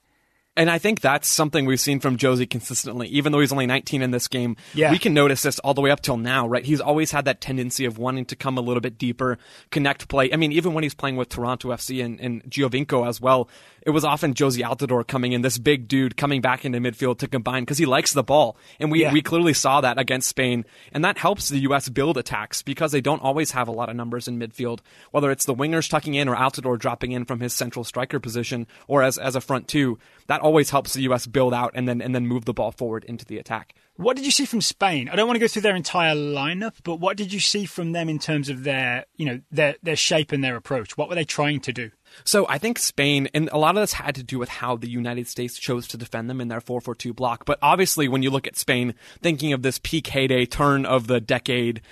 And 0.58 0.68
I 0.70 0.78
think 0.78 1.00
that's 1.00 1.28
something 1.28 1.66
we've 1.66 1.78
seen 1.80 2.00
from 2.00 2.16
Jozy 2.18 2.48
consistently. 2.50 3.06
Even 3.08 3.32
though 3.32 3.38
he's 3.40 3.52
only 3.52 3.66
19 3.66 4.02
in 4.02 4.10
this 4.10 4.26
game, 4.26 4.56
Yeah. 4.74 4.90
we 4.90 4.98
can 4.98 5.14
notice 5.14 5.42
this 5.42 5.58
all 5.60 5.72
the 5.72 5.80
way 5.80 5.90
up 5.90 6.02
till 6.02 6.16
now, 6.16 6.48
right? 6.48 6.64
He's 6.64 6.80
always 6.80 7.12
had 7.12 7.24
that 7.26 7.40
tendency 7.40 7.84
of 7.84 7.96
wanting 7.96 8.24
to 8.26 8.36
come 8.36 8.58
a 8.58 8.60
little 8.60 8.80
bit 8.80 8.98
deeper, 8.98 9.38
connect 9.70 10.08
play. 10.08 10.30
I 10.32 10.36
mean, 10.36 10.50
even 10.52 10.74
when 10.74 10.82
he's 10.82 10.94
playing 10.94 11.16
with 11.16 11.28
Toronto 11.28 11.68
FC 11.70 12.04
and, 12.04 12.18
and 12.20 12.42
Giovinco 12.50 13.06
as 13.08 13.20
well, 13.20 13.48
it 13.82 13.90
was 13.90 14.04
often 14.04 14.34
Jozy 14.34 14.62
Altidore 14.62 15.06
coming 15.06 15.32
in, 15.32 15.42
this 15.42 15.56
big 15.56 15.86
dude 15.88 16.16
coming 16.16 16.40
back 16.40 16.64
into 16.64 16.78
midfield 16.80 17.18
to 17.20 17.28
combine 17.28 17.62
because 17.62 17.78
he 17.78 17.86
likes 17.86 18.12
the 18.12 18.24
ball. 18.24 18.56
And 18.80 18.90
we, 18.90 19.02
Yeah. 19.02 19.12
we 19.12 19.22
clearly 19.22 19.54
saw 19.54 19.80
that 19.80 19.98
against 19.98 20.28
Spain. 20.28 20.64
And 20.92 21.04
that 21.04 21.18
helps 21.18 21.48
the 21.48 21.60
U.S. 21.60 21.88
build 21.88 22.18
attacks 22.18 22.62
because 22.62 22.90
they 22.92 23.00
don't 23.00 23.22
always 23.22 23.52
have 23.52 23.68
a 23.68 23.72
lot 23.72 23.88
of 23.88 23.96
numbers 23.96 24.26
in 24.28 24.38
midfield, 24.38 24.80
whether 25.12 25.30
it's 25.30 25.44
the 25.46 25.54
wingers 25.54 25.88
tucking 25.88 26.14
in 26.14 26.28
or 26.28 26.34
Altidore 26.34 26.78
dropping 26.78 27.12
in 27.12 27.24
from 27.24 27.38
his 27.40 27.54
central 27.54 27.84
striker 27.84 28.18
position 28.18 28.66
or 28.88 29.02
as, 29.04 29.16
as 29.16 29.36
a 29.36 29.40
front 29.40 29.68
two. 29.68 29.98
That 30.26 30.42
always 30.48 30.70
helps 30.70 30.94
the 30.94 31.02
U.S. 31.02 31.26
build 31.26 31.52
out 31.52 31.72
and 31.74 31.86
then, 31.86 32.00
and 32.00 32.14
then 32.14 32.26
move 32.26 32.46
the 32.46 32.54
ball 32.54 32.72
forward 32.72 33.04
into 33.04 33.26
the 33.26 33.36
attack. 33.36 33.74
What 33.96 34.16
did 34.16 34.24
you 34.24 34.32
see 34.32 34.46
from 34.46 34.62
Spain? 34.62 35.10
I 35.10 35.16
don't 35.16 35.26
want 35.26 35.34
to 35.34 35.40
go 35.40 35.46
through 35.46 35.62
their 35.62 35.76
entire 35.76 36.14
lineup, 36.14 36.76
but 36.84 37.00
what 37.00 37.18
did 37.18 37.32
you 37.32 37.40
see 37.40 37.66
from 37.66 37.92
them 37.92 38.08
in 38.08 38.18
terms 38.18 38.48
of 38.48 38.64
their, 38.64 39.04
you 39.16 39.26
know, 39.26 39.40
their 39.50 39.74
their 39.82 39.96
shape 39.96 40.32
and 40.32 40.42
their 40.42 40.56
approach? 40.56 40.96
What 40.96 41.10
were 41.10 41.16
they 41.16 41.24
trying 41.24 41.60
to 41.60 41.72
do? 41.72 41.90
So 42.24 42.46
I 42.48 42.56
think 42.56 42.78
Spain, 42.78 43.28
and 43.34 43.50
a 43.52 43.58
lot 43.58 43.76
of 43.76 43.82
this 43.82 43.92
had 43.92 44.14
to 44.14 44.22
do 44.22 44.38
with 44.38 44.48
how 44.48 44.76
the 44.76 44.88
United 44.88 45.28
States 45.28 45.58
chose 45.58 45.86
to 45.88 45.98
defend 45.98 46.30
them 46.30 46.40
in 46.40 46.48
their 46.48 46.60
4-4-2 46.60 47.14
block. 47.14 47.44
But 47.44 47.58
obviously, 47.60 48.08
when 48.08 48.22
you 48.22 48.30
look 48.30 48.46
at 48.46 48.56
Spain, 48.56 48.94
thinking 49.20 49.52
of 49.52 49.60
this 49.60 49.78
peak 49.82 50.06
heyday 50.06 50.46
turn 50.46 50.86
of 50.86 51.08
the 51.08 51.20
decade 51.20 51.82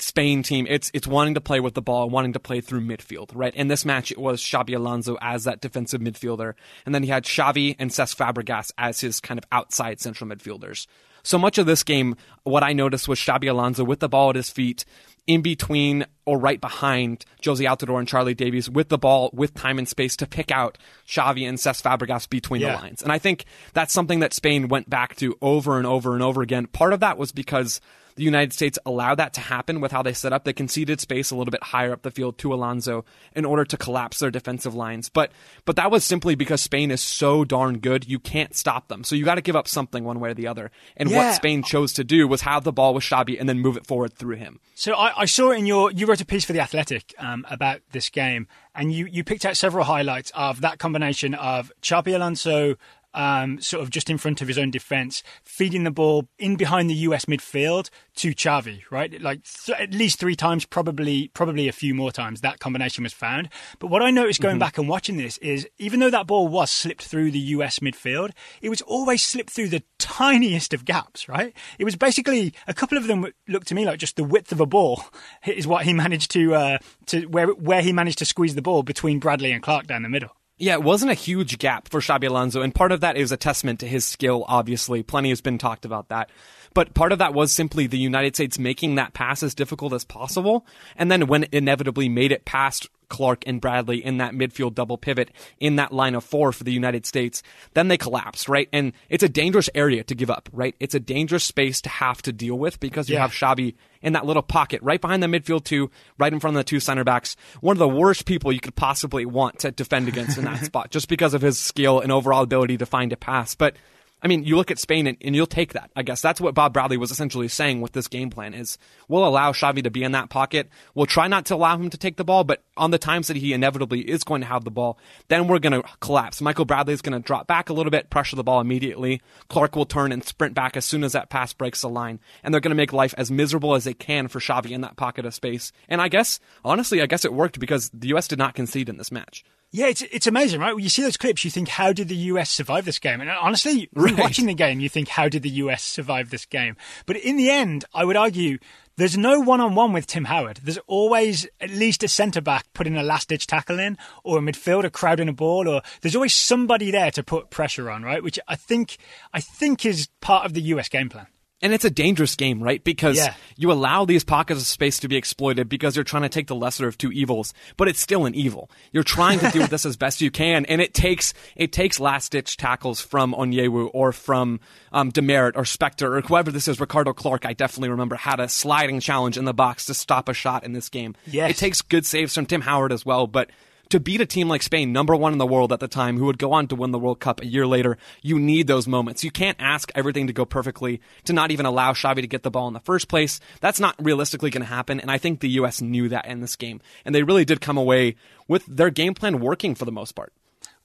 Spain 0.00 0.42
team, 0.42 0.66
it's 0.68 0.90
it's 0.94 1.06
wanting 1.06 1.34
to 1.34 1.40
play 1.40 1.60
with 1.60 1.74
the 1.74 1.82
ball, 1.82 2.08
wanting 2.08 2.32
to 2.34 2.40
play 2.40 2.60
through 2.60 2.80
midfield, 2.82 3.30
right? 3.34 3.54
In 3.54 3.68
this 3.68 3.84
match, 3.84 4.10
it 4.12 4.18
was 4.18 4.42
Xabi 4.42 4.74
Alonso 4.76 5.16
as 5.20 5.44
that 5.44 5.60
defensive 5.60 6.00
midfielder, 6.00 6.54
and 6.86 6.94
then 6.94 7.02
he 7.02 7.08
had 7.08 7.24
Xavi 7.24 7.76
and 7.78 7.90
Cesc 7.90 8.16
Fabregas 8.16 8.70
as 8.78 9.00
his 9.00 9.20
kind 9.20 9.38
of 9.38 9.44
outside 9.50 10.00
central 10.00 10.28
midfielders. 10.30 10.86
So 11.22 11.36
much 11.38 11.58
of 11.58 11.66
this 11.66 11.82
game, 11.82 12.16
what 12.44 12.62
I 12.62 12.72
noticed 12.72 13.08
was 13.08 13.18
Xabi 13.18 13.50
Alonso 13.50 13.84
with 13.84 14.00
the 14.00 14.08
ball 14.08 14.30
at 14.30 14.36
his 14.36 14.50
feet, 14.50 14.84
in 15.26 15.42
between 15.42 16.06
or 16.24 16.38
right 16.38 16.58
behind 16.60 17.24
Jozy 17.42 17.68
Altidore 17.68 17.98
and 17.98 18.08
Charlie 18.08 18.34
Davies 18.34 18.70
with 18.70 18.88
the 18.88 18.96
ball, 18.96 19.28
with 19.34 19.52
time 19.52 19.78
and 19.78 19.86
space 19.86 20.16
to 20.16 20.26
pick 20.26 20.50
out 20.50 20.78
Xavi 21.06 21.46
and 21.46 21.58
Cesc 21.58 21.82
Fabregas 21.82 22.30
between 22.30 22.62
Yeah. 22.62 22.76
the 22.76 22.82
lines. 22.82 23.02
And 23.02 23.12
I 23.12 23.18
think 23.18 23.44
that's 23.74 23.92
something 23.92 24.20
that 24.20 24.32
Spain 24.32 24.68
went 24.68 24.88
back 24.88 25.16
to 25.16 25.36
over 25.42 25.76
and 25.76 25.86
over 25.86 26.14
and 26.14 26.22
over 26.22 26.40
again. 26.40 26.66
Part 26.66 26.94
of 26.94 27.00
that 27.00 27.18
was 27.18 27.32
because 27.32 27.80
the 28.18 28.24
United 28.24 28.52
States 28.52 28.78
allowed 28.84 29.14
that 29.14 29.32
to 29.34 29.40
happen 29.40 29.80
with 29.80 29.90
how 29.92 30.02
they 30.02 30.12
set 30.12 30.32
up. 30.34 30.44
They 30.44 30.52
conceded 30.52 31.00
space 31.00 31.30
a 31.30 31.36
little 31.36 31.50
bit 31.50 31.62
higher 31.62 31.92
up 31.92 32.02
the 32.02 32.10
field 32.10 32.36
to 32.38 32.52
Alonso 32.52 33.06
in 33.34 33.46
order 33.46 33.64
to 33.64 33.76
collapse 33.78 34.18
their 34.18 34.30
defensive 34.30 34.74
lines. 34.74 35.08
But 35.08 35.32
but 35.64 35.76
that 35.76 35.90
was 35.90 36.04
simply 36.04 36.34
because 36.34 36.60
Spain 36.60 36.90
is 36.90 37.00
so 37.00 37.44
darn 37.44 37.78
good, 37.78 38.06
you 38.06 38.18
can't 38.18 38.54
stop 38.54 38.88
them. 38.88 39.02
So 39.04 39.16
you 39.16 39.24
got 39.24 39.36
to 39.36 39.40
give 39.40 39.56
up 39.56 39.66
something 39.66 40.04
one 40.04 40.20
way 40.20 40.30
or 40.30 40.34
the 40.34 40.46
other. 40.46 40.70
And 40.96 41.10
Yeah. 41.10 41.28
what 41.28 41.34
Spain 41.36 41.62
chose 41.62 41.94
to 41.94 42.04
do 42.04 42.28
was 42.28 42.42
have 42.42 42.64
the 42.64 42.72
ball 42.72 42.92
with 42.92 43.04
Xabi 43.04 43.40
and 43.40 43.48
then 43.48 43.60
move 43.60 43.78
it 43.78 43.86
forward 43.86 44.12
through 44.12 44.36
him. 44.36 44.60
So 44.74 44.92
I, 44.94 45.22
I 45.22 45.24
saw 45.24 45.52
it 45.52 45.58
in 45.58 45.64
your 45.64 45.90
you 45.90 46.04
wrote 46.06 46.18
wrote 46.18 46.20
a 46.20 46.26
piece 46.26 46.44
for 46.44 46.52
the 46.52 46.60
Athletic 46.60 47.14
um, 47.18 47.46
about 47.48 47.80
this 47.92 48.10
game, 48.10 48.48
and 48.74 48.92
you 48.92 49.06
you 49.06 49.22
picked 49.22 49.44
out 49.44 49.56
several 49.56 49.84
highlights 49.84 50.32
of 50.34 50.60
that 50.62 50.78
combination 50.78 51.34
of 51.34 51.70
Xabi 51.82 52.14
Alonso 52.14 52.74
um, 53.14 53.60
sort 53.60 53.82
of 53.82 53.90
just 53.90 54.10
in 54.10 54.18
front 54.18 54.42
of 54.42 54.48
his 54.48 54.58
own 54.58 54.70
defence, 54.70 55.22
feeding 55.44 55.84
the 55.84 55.90
ball 55.90 56.28
in 56.38 56.56
behind 56.56 56.90
the 56.90 56.94
US 56.94 57.24
midfield 57.24 57.90
to 58.16 58.34
Xavi, 58.34 58.82
right? 58.90 59.20
Like 59.20 59.42
th- 59.44 59.78
at 59.78 59.94
least 59.94 60.18
three 60.18 60.36
times, 60.36 60.64
probably 60.64 61.28
probably 61.28 61.68
a 61.68 61.72
few 61.72 61.94
more 61.94 62.12
times 62.12 62.40
that 62.40 62.58
combination 62.58 63.04
was 63.04 63.12
found. 63.12 63.48
But 63.78 63.88
what 63.88 64.02
I 64.02 64.10
noticed 64.10 64.40
going 64.40 64.54
mm-hmm. 64.54 64.60
back 64.60 64.78
and 64.78 64.88
watching 64.88 65.16
this 65.16 65.38
is 65.38 65.68
even 65.78 66.00
though 66.00 66.10
that 66.10 66.26
ball 66.26 66.48
was 66.48 66.70
slipped 66.70 67.04
through 67.04 67.30
the 67.30 67.38
US 67.38 67.78
midfield, 67.78 68.30
it 68.60 68.68
was 68.68 68.82
always 68.82 69.22
slipped 69.22 69.50
through 69.50 69.68
the 69.68 69.82
tiniest 69.98 70.74
of 70.74 70.84
gaps, 70.84 71.28
right? 71.28 71.54
It 71.78 71.84
was 71.84 71.96
basically 71.96 72.52
a 72.66 72.74
couple 72.74 72.98
of 72.98 73.06
them 73.06 73.26
looked 73.46 73.68
to 73.68 73.74
me 73.74 73.84
like 73.84 73.98
just 73.98 74.16
the 74.16 74.24
width 74.24 74.52
of 74.52 74.60
a 74.60 74.66
ball 74.66 75.04
is 75.46 75.66
what 75.66 75.84
he 75.84 75.92
managed 75.92 76.30
to 76.32 76.54
uh, 76.54 76.78
to 77.06 77.26
where 77.26 77.48
where 77.48 77.82
he 77.82 77.92
managed 77.92 78.18
to 78.18 78.24
squeeze 78.24 78.54
the 78.54 78.62
ball 78.62 78.82
between 78.82 79.18
Bradley 79.18 79.52
and 79.52 79.62
Clark 79.62 79.86
down 79.86 80.02
the 80.02 80.08
middle. 80.08 80.37
Yeah, 80.58 80.74
it 80.74 80.82
wasn't 80.82 81.12
a 81.12 81.14
huge 81.14 81.58
gap 81.58 81.88
for 81.88 82.00
Xabi 82.00 82.28
Alonso, 82.28 82.62
and 82.62 82.74
part 82.74 82.90
of 82.90 83.00
that 83.00 83.16
is 83.16 83.30
a 83.30 83.36
testament 83.36 83.78
to 83.80 83.86
his 83.86 84.04
skill, 84.04 84.44
obviously. 84.48 85.04
Plenty 85.04 85.28
has 85.28 85.40
been 85.40 85.56
talked 85.56 85.84
about 85.84 86.08
that. 86.08 86.30
But 86.74 86.94
part 86.94 87.12
of 87.12 87.20
that 87.20 87.32
was 87.32 87.52
simply 87.52 87.86
the 87.86 87.98
United 87.98 88.34
States 88.34 88.58
making 88.58 88.96
that 88.96 89.14
pass 89.14 89.42
as 89.42 89.54
difficult 89.54 89.92
as 89.92 90.04
possible. 90.04 90.66
And 90.96 91.10
then 91.10 91.28
when 91.28 91.44
it 91.44 91.54
inevitably 91.54 92.08
made 92.08 92.32
it 92.32 92.44
past 92.44 92.88
Clark 93.08 93.44
and 93.46 93.60
Bradley 93.60 94.04
in 94.04 94.18
that 94.18 94.32
midfield 94.32 94.74
double 94.74 94.98
pivot 94.98 95.30
in 95.58 95.76
that 95.76 95.92
line 95.92 96.14
of 96.14 96.24
four 96.24 96.52
for 96.52 96.64
the 96.64 96.72
United 96.72 97.06
States, 97.06 97.42
then 97.74 97.88
they 97.88 97.96
collapsed, 97.96 98.48
right? 98.48 98.68
And 98.72 98.92
it's 99.08 99.22
a 99.22 99.28
dangerous 99.28 99.70
area 99.74 100.04
to 100.04 100.14
give 100.14 100.30
up, 100.30 100.48
right? 100.52 100.74
It's 100.80 100.94
a 100.94 101.00
dangerous 101.00 101.44
space 101.44 101.80
to 101.82 101.88
have 101.88 102.22
to 102.22 102.32
deal 102.32 102.58
with 102.58 102.80
because 102.80 103.08
you 103.08 103.14
yeah. 103.14 103.22
have 103.22 103.32
Xabi 103.32 103.74
in 104.02 104.12
that 104.12 104.26
little 104.26 104.42
pocket 104.42 104.80
right 104.82 105.00
behind 105.00 105.22
the 105.22 105.26
midfield 105.26 105.64
two, 105.64 105.90
right 106.18 106.32
in 106.32 106.40
front 106.40 106.56
of 106.56 106.60
the 106.60 106.64
two 106.64 106.80
center 106.80 107.04
backs. 107.04 107.36
One 107.60 107.74
of 107.74 107.78
the 107.78 107.88
worst 107.88 108.26
people 108.26 108.52
you 108.52 108.60
could 108.60 108.76
possibly 108.76 109.26
want 109.26 109.60
to 109.60 109.70
defend 109.70 110.08
against 110.08 110.38
in 110.38 110.44
that 110.44 110.64
spot, 110.64 110.90
just 110.90 111.08
because 111.08 111.34
of 111.34 111.42
his 111.42 111.58
skill 111.58 112.00
and 112.00 112.12
overall 112.12 112.42
ability 112.42 112.78
to 112.78 112.86
find 112.86 113.12
a 113.12 113.16
pass. 113.16 113.54
But 113.54 113.76
I 114.20 114.26
mean, 114.26 114.42
you 114.44 114.56
look 114.56 114.70
at 114.70 114.78
Spain 114.80 115.06
and, 115.06 115.16
and, 115.20 115.36
you'll 115.36 115.46
take 115.46 115.74
that. 115.74 115.90
I 115.94 116.02
guess 116.02 116.20
that's 116.20 116.40
what 116.40 116.54
Bob 116.54 116.72
Bradley 116.72 116.96
was 116.96 117.12
essentially 117.12 117.46
saying 117.46 117.80
with 117.80 117.92
this 117.92 118.08
game 118.08 118.30
plan 118.30 118.52
is 118.52 118.76
we'll 119.06 119.26
allow 119.26 119.52
Xavi 119.52 119.84
to 119.84 119.90
be 119.90 120.02
in 120.02 120.12
that 120.12 120.28
pocket. 120.28 120.68
We'll 120.94 121.06
try 121.06 121.28
not 121.28 121.46
to 121.46 121.54
allow 121.54 121.76
him 121.76 121.88
to 121.90 121.96
take 121.96 122.16
the 122.16 122.24
ball, 122.24 122.42
but 122.42 122.62
on 122.76 122.90
the 122.90 122.98
times 122.98 123.28
that 123.28 123.36
he 123.36 123.52
inevitably 123.52 124.00
is 124.00 124.24
going 124.24 124.40
to 124.40 124.46
have 124.48 124.64
the 124.64 124.72
ball, 124.72 124.98
then 125.28 125.46
we're 125.46 125.60
going 125.60 125.80
to 125.80 125.88
collapse. 126.00 126.40
Michael 126.40 126.64
Bradley 126.64 126.94
is 126.94 127.02
going 127.02 127.20
to 127.20 127.24
drop 127.24 127.46
back 127.46 127.70
a 127.70 127.72
little 127.72 127.90
bit, 127.90 128.10
pressure 128.10 128.34
the 128.34 128.42
ball 128.42 128.60
immediately. 128.60 129.22
Clark 129.48 129.76
will 129.76 129.86
turn 129.86 130.10
and 130.10 130.24
sprint 130.24 130.54
back 130.54 130.76
as 130.76 130.84
soon 130.84 131.04
as 131.04 131.12
that 131.12 131.30
pass 131.30 131.52
breaks 131.52 131.82
the 131.82 131.88
line. 131.88 132.18
And 132.42 132.52
they're 132.52 132.60
going 132.60 132.70
to 132.70 132.76
make 132.76 132.92
life 132.92 133.14
as 133.16 133.30
miserable 133.30 133.76
as 133.76 133.84
they 133.84 133.94
can 133.94 134.26
for 134.26 134.40
Xavi 134.40 134.72
in 134.72 134.80
that 134.80 134.96
pocket 134.96 135.26
of 135.26 135.34
space. 135.34 135.70
And 135.88 136.02
I 136.02 136.08
guess, 136.08 136.40
honestly, 136.64 137.00
I 137.00 137.06
guess 137.06 137.24
it 137.24 137.32
worked 137.32 137.60
because 137.60 137.90
the 137.90 138.08
U.S. 138.08 138.26
did 138.26 138.38
not 138.38 138.54
concede 138.54 138.88
in 138.88 138.96
this 138.96 139.12
match. 139.12 139.44
Yeah, 139.70 139.88
it's 139.88 140.00
it's 140.00 140.26
amazing, 140.26 140.60
right? 140.60 140.74
When 140.74 140.82
you 140.82 140.88
see 140.88 141.02
those 141.02 141.18
clips, 141.18 141.44
you 141.44 141.50
think, 141.50 141.68
how 141.68 141.92
did 141.92 142.08
the 142.08 142.16
US 142.16 142.50
survive 142.50 142.86
this 142.86 142.98
game? 142.98 143.20
And 143.20 143.28
honestly, 143.28 143.90
right. 143.94 144.16
watching 144.16 144.46
the 144.46 144.54
game, 144.54 144.80
you 144.80 144.88
think, 144.88 145.08
how 145.08 145.28
did 145.28 145.42
the 145.42 145.50
US 145.50 145.82
survive 145.82 146.30
this 146.30 146.46
game? 146.46 146.76
But 147.04 147.16
in 147.16 147.36
the 147.36 147.50
end, 147.50 147.84
I 147.92 148.06
would 148.06 148.16
argue 148.16 148.58
there's 148.96 149.18
no 149.18 149.40
one 149.40 149.60
on 149.60 149.74
one 149.74 149.92
with 149.92 150.06
Tim 150.06 150.24
Howard. 150.24 150.60
There's 150.62 150.78
always 150.86 151.46
at 151.60 151.70
least 151.70 152.02
a 152.02 152.08
centre 152.08 152.40
back 152.40 152.64
putting 152.72 152.96
a 152.96 153.02
last 153.02 153.28
ditch 153.28 153.46
tackle 153.46 153.78
in, 153.78 153.98
or 154.24 154.38
a 154.38 154.40
midfielder 154.40 154.90
crowding 154.90 155.28
a 155.28 155.34
ball, 155.34 155.68
or 155.68 155.82
there's 156.00 156.16
always 156.16 156.34
somebody 156.34 156.90
there 156.90 157.10
to 157.10 157.22
put 157.22 157.50
pressure 157.50 157.90
on, 157.90 158.02
right? 158.02 158.22
Which 158.22 158.38
I 158.48 158.56
think 158.56 158.96
I 159.34 159.40
think 159.40 159.84
is 159.84 160.08
part 160.22 160.46
of 160.46 160.54
the 160.54 160.62
US 160.62 160.88
game 160.88 161.10
plan. 161.10 161.26
And 161.60 161.72
it's 161.72 161.84
a 161.84 161.90
dangerous 161.90 162.36
game, 162.36 162.62
right? 162.62 162.82
Because 162.82 163.16
yeah. 163.16 163.34
you 163.56 163.72
allow 163.72 164.04
these 164.04 164.22
pockets 164.22 164.60
of 164.60 164.66
space 164.66 165.00
to 165.00 165.08
be 165.08 165.16
exploited 165.16 165.68
because 165.68 165.96
you're 165.96 166.04
trying 166.04 166.22
to 166.22 166.28
take 166.28 166.46
the 166.46 166.54
lesser 166.54 166.86
of 166.86 166.96
two 166.96 167.10
evils, 167.10 167.52
but 167.76 167.88
it's 167.88 167.98
still 168.00 168.26
an 168.26 168.34
evil. 168.34 168.70
You're 168.92 169.02
trying 169.02 169.40
to 169.40 169.50
deal 169.50 169.62
with 169.62 169.70
this 169.70 169.84
as 169.84 169.96
best 169.96 170.20
you 170.20 170.30
can, 170.30 170.64
and 170.66 170.80
it 170.80 170.94
takes 170.94 171.34
it 171.56 171.72
takes 171.72 171.98
last 171.98 172.30
ditch 172.30 172.56
tackles 172.56 173.00
from 173.00 173.34
Onyewu 173.34 173.90
or 173.92 174.12
from 174.12 174.60
um, 174.92 175.10
DeMerit 175.10 175.52
or 175.56 175.62
Spector 175.62 176.16
or 176.16 176.20
whoever 176.20 176.52
this 176.52 176.68
is. 176.68 176.78
Ricardo 176.78 177.12
Clark, 177.12 177.44
I 177.44 177.54
definitely 177.54 177.88
remember 177.88 178.14
had 178.14 178.38
a 178.38 178.48
sliding 178.48 179.00
challenge 179.00 179.36
in 179.36 179.44
the 179.44 179.54
box 179.54 179.86
to 179.86 179.94
stop 179.94 180.28
a 180.28 180.34
shot 180.34 180.62
in 180.62 180.74
this 180.74 180.88
game. 180.88 181.16
Yes. 181.26 181.50
It 181.50 181.56
takes 181.56 181.82
good 181.82 182.06
saves 182.06 182.34
from 182.34 182.46
Tim 182.46 182.60
Howard 182.60 182.92
as 182.92 183.04
well, 183.04 183.26
but 183.26 183.50
to 183.90 184.00
beat 184.00 184.20
a 184.20 184.26
team 184.26 184.48
like 184.48 184.62
Spain, 184.62 184.92
number 184.92 185.16
one 185.16 185.32
in 185.32 185.38
the 185.38 185.46
world 185.46 185.72
at 185.72 185.80
the 185.80 185.88
time, 185.88 186.18
who 186.18 186.26
would 186.26 186.38
go 186.38 186.52
on 186.52 186.68
to 186.68 186.76
win 186.76 186.90
the 186.90 186.98
World 186.98 187.20
Cup 187.20 187.40
a 187.40 187.46
year 187.46 187.66
later, 187.66 187.96
you 188.22 188.38
need 188.38 188.66
those 188.66 188.86
moments. 188.86 189.24
You 189.24 189.30
can't 189.30 189.56
ask 189.60 189.90
everything 189.94 190.26
to 190.26 190.32
go 190.32 190.44
perfectly 190.44 191.00
to 191.24 191.32
not 191.32 191.50
even 191.50 191.66
allow 191.66 191.92
Xavi 191.92 192.20
to 192.20 192.26
get 192.26 192.42
the 192.42 192.50
ball 192.50 192.68
in 192.68 192.74
the 192.74 192.80
first 192.80 193.08
place. 193.08 193.40
That's 193.60 193.80
not 193.80 193.94
realistically 193.98 194.50
going 194.50 194.62
to 194.62 194.68
happen. 194.68 195.00
And 195.00 195.10
I 195.10 195.18
think 195.18 195.40
the 195.40 195.50
U.S. 195.50 195.80
knew 195.80 196.08
that 196.08 196.26
in 196.26 196.40
this 196.40 196.56
game. 196.56 196.80
And 197.04 197.14
they 197.14 197.22
really 197.22 197.44
did 197.44 197.60
come 197.60 197.78
away 197.78 198.16
with 198.46 198.66
their 198.66 198.90
game 198.90 199.14
plan 199.14 199.40
working 199.40 199.74
for 199.74 199.84
the 199.84 199.92
most 199.92 200.12
part. 200.12 200.32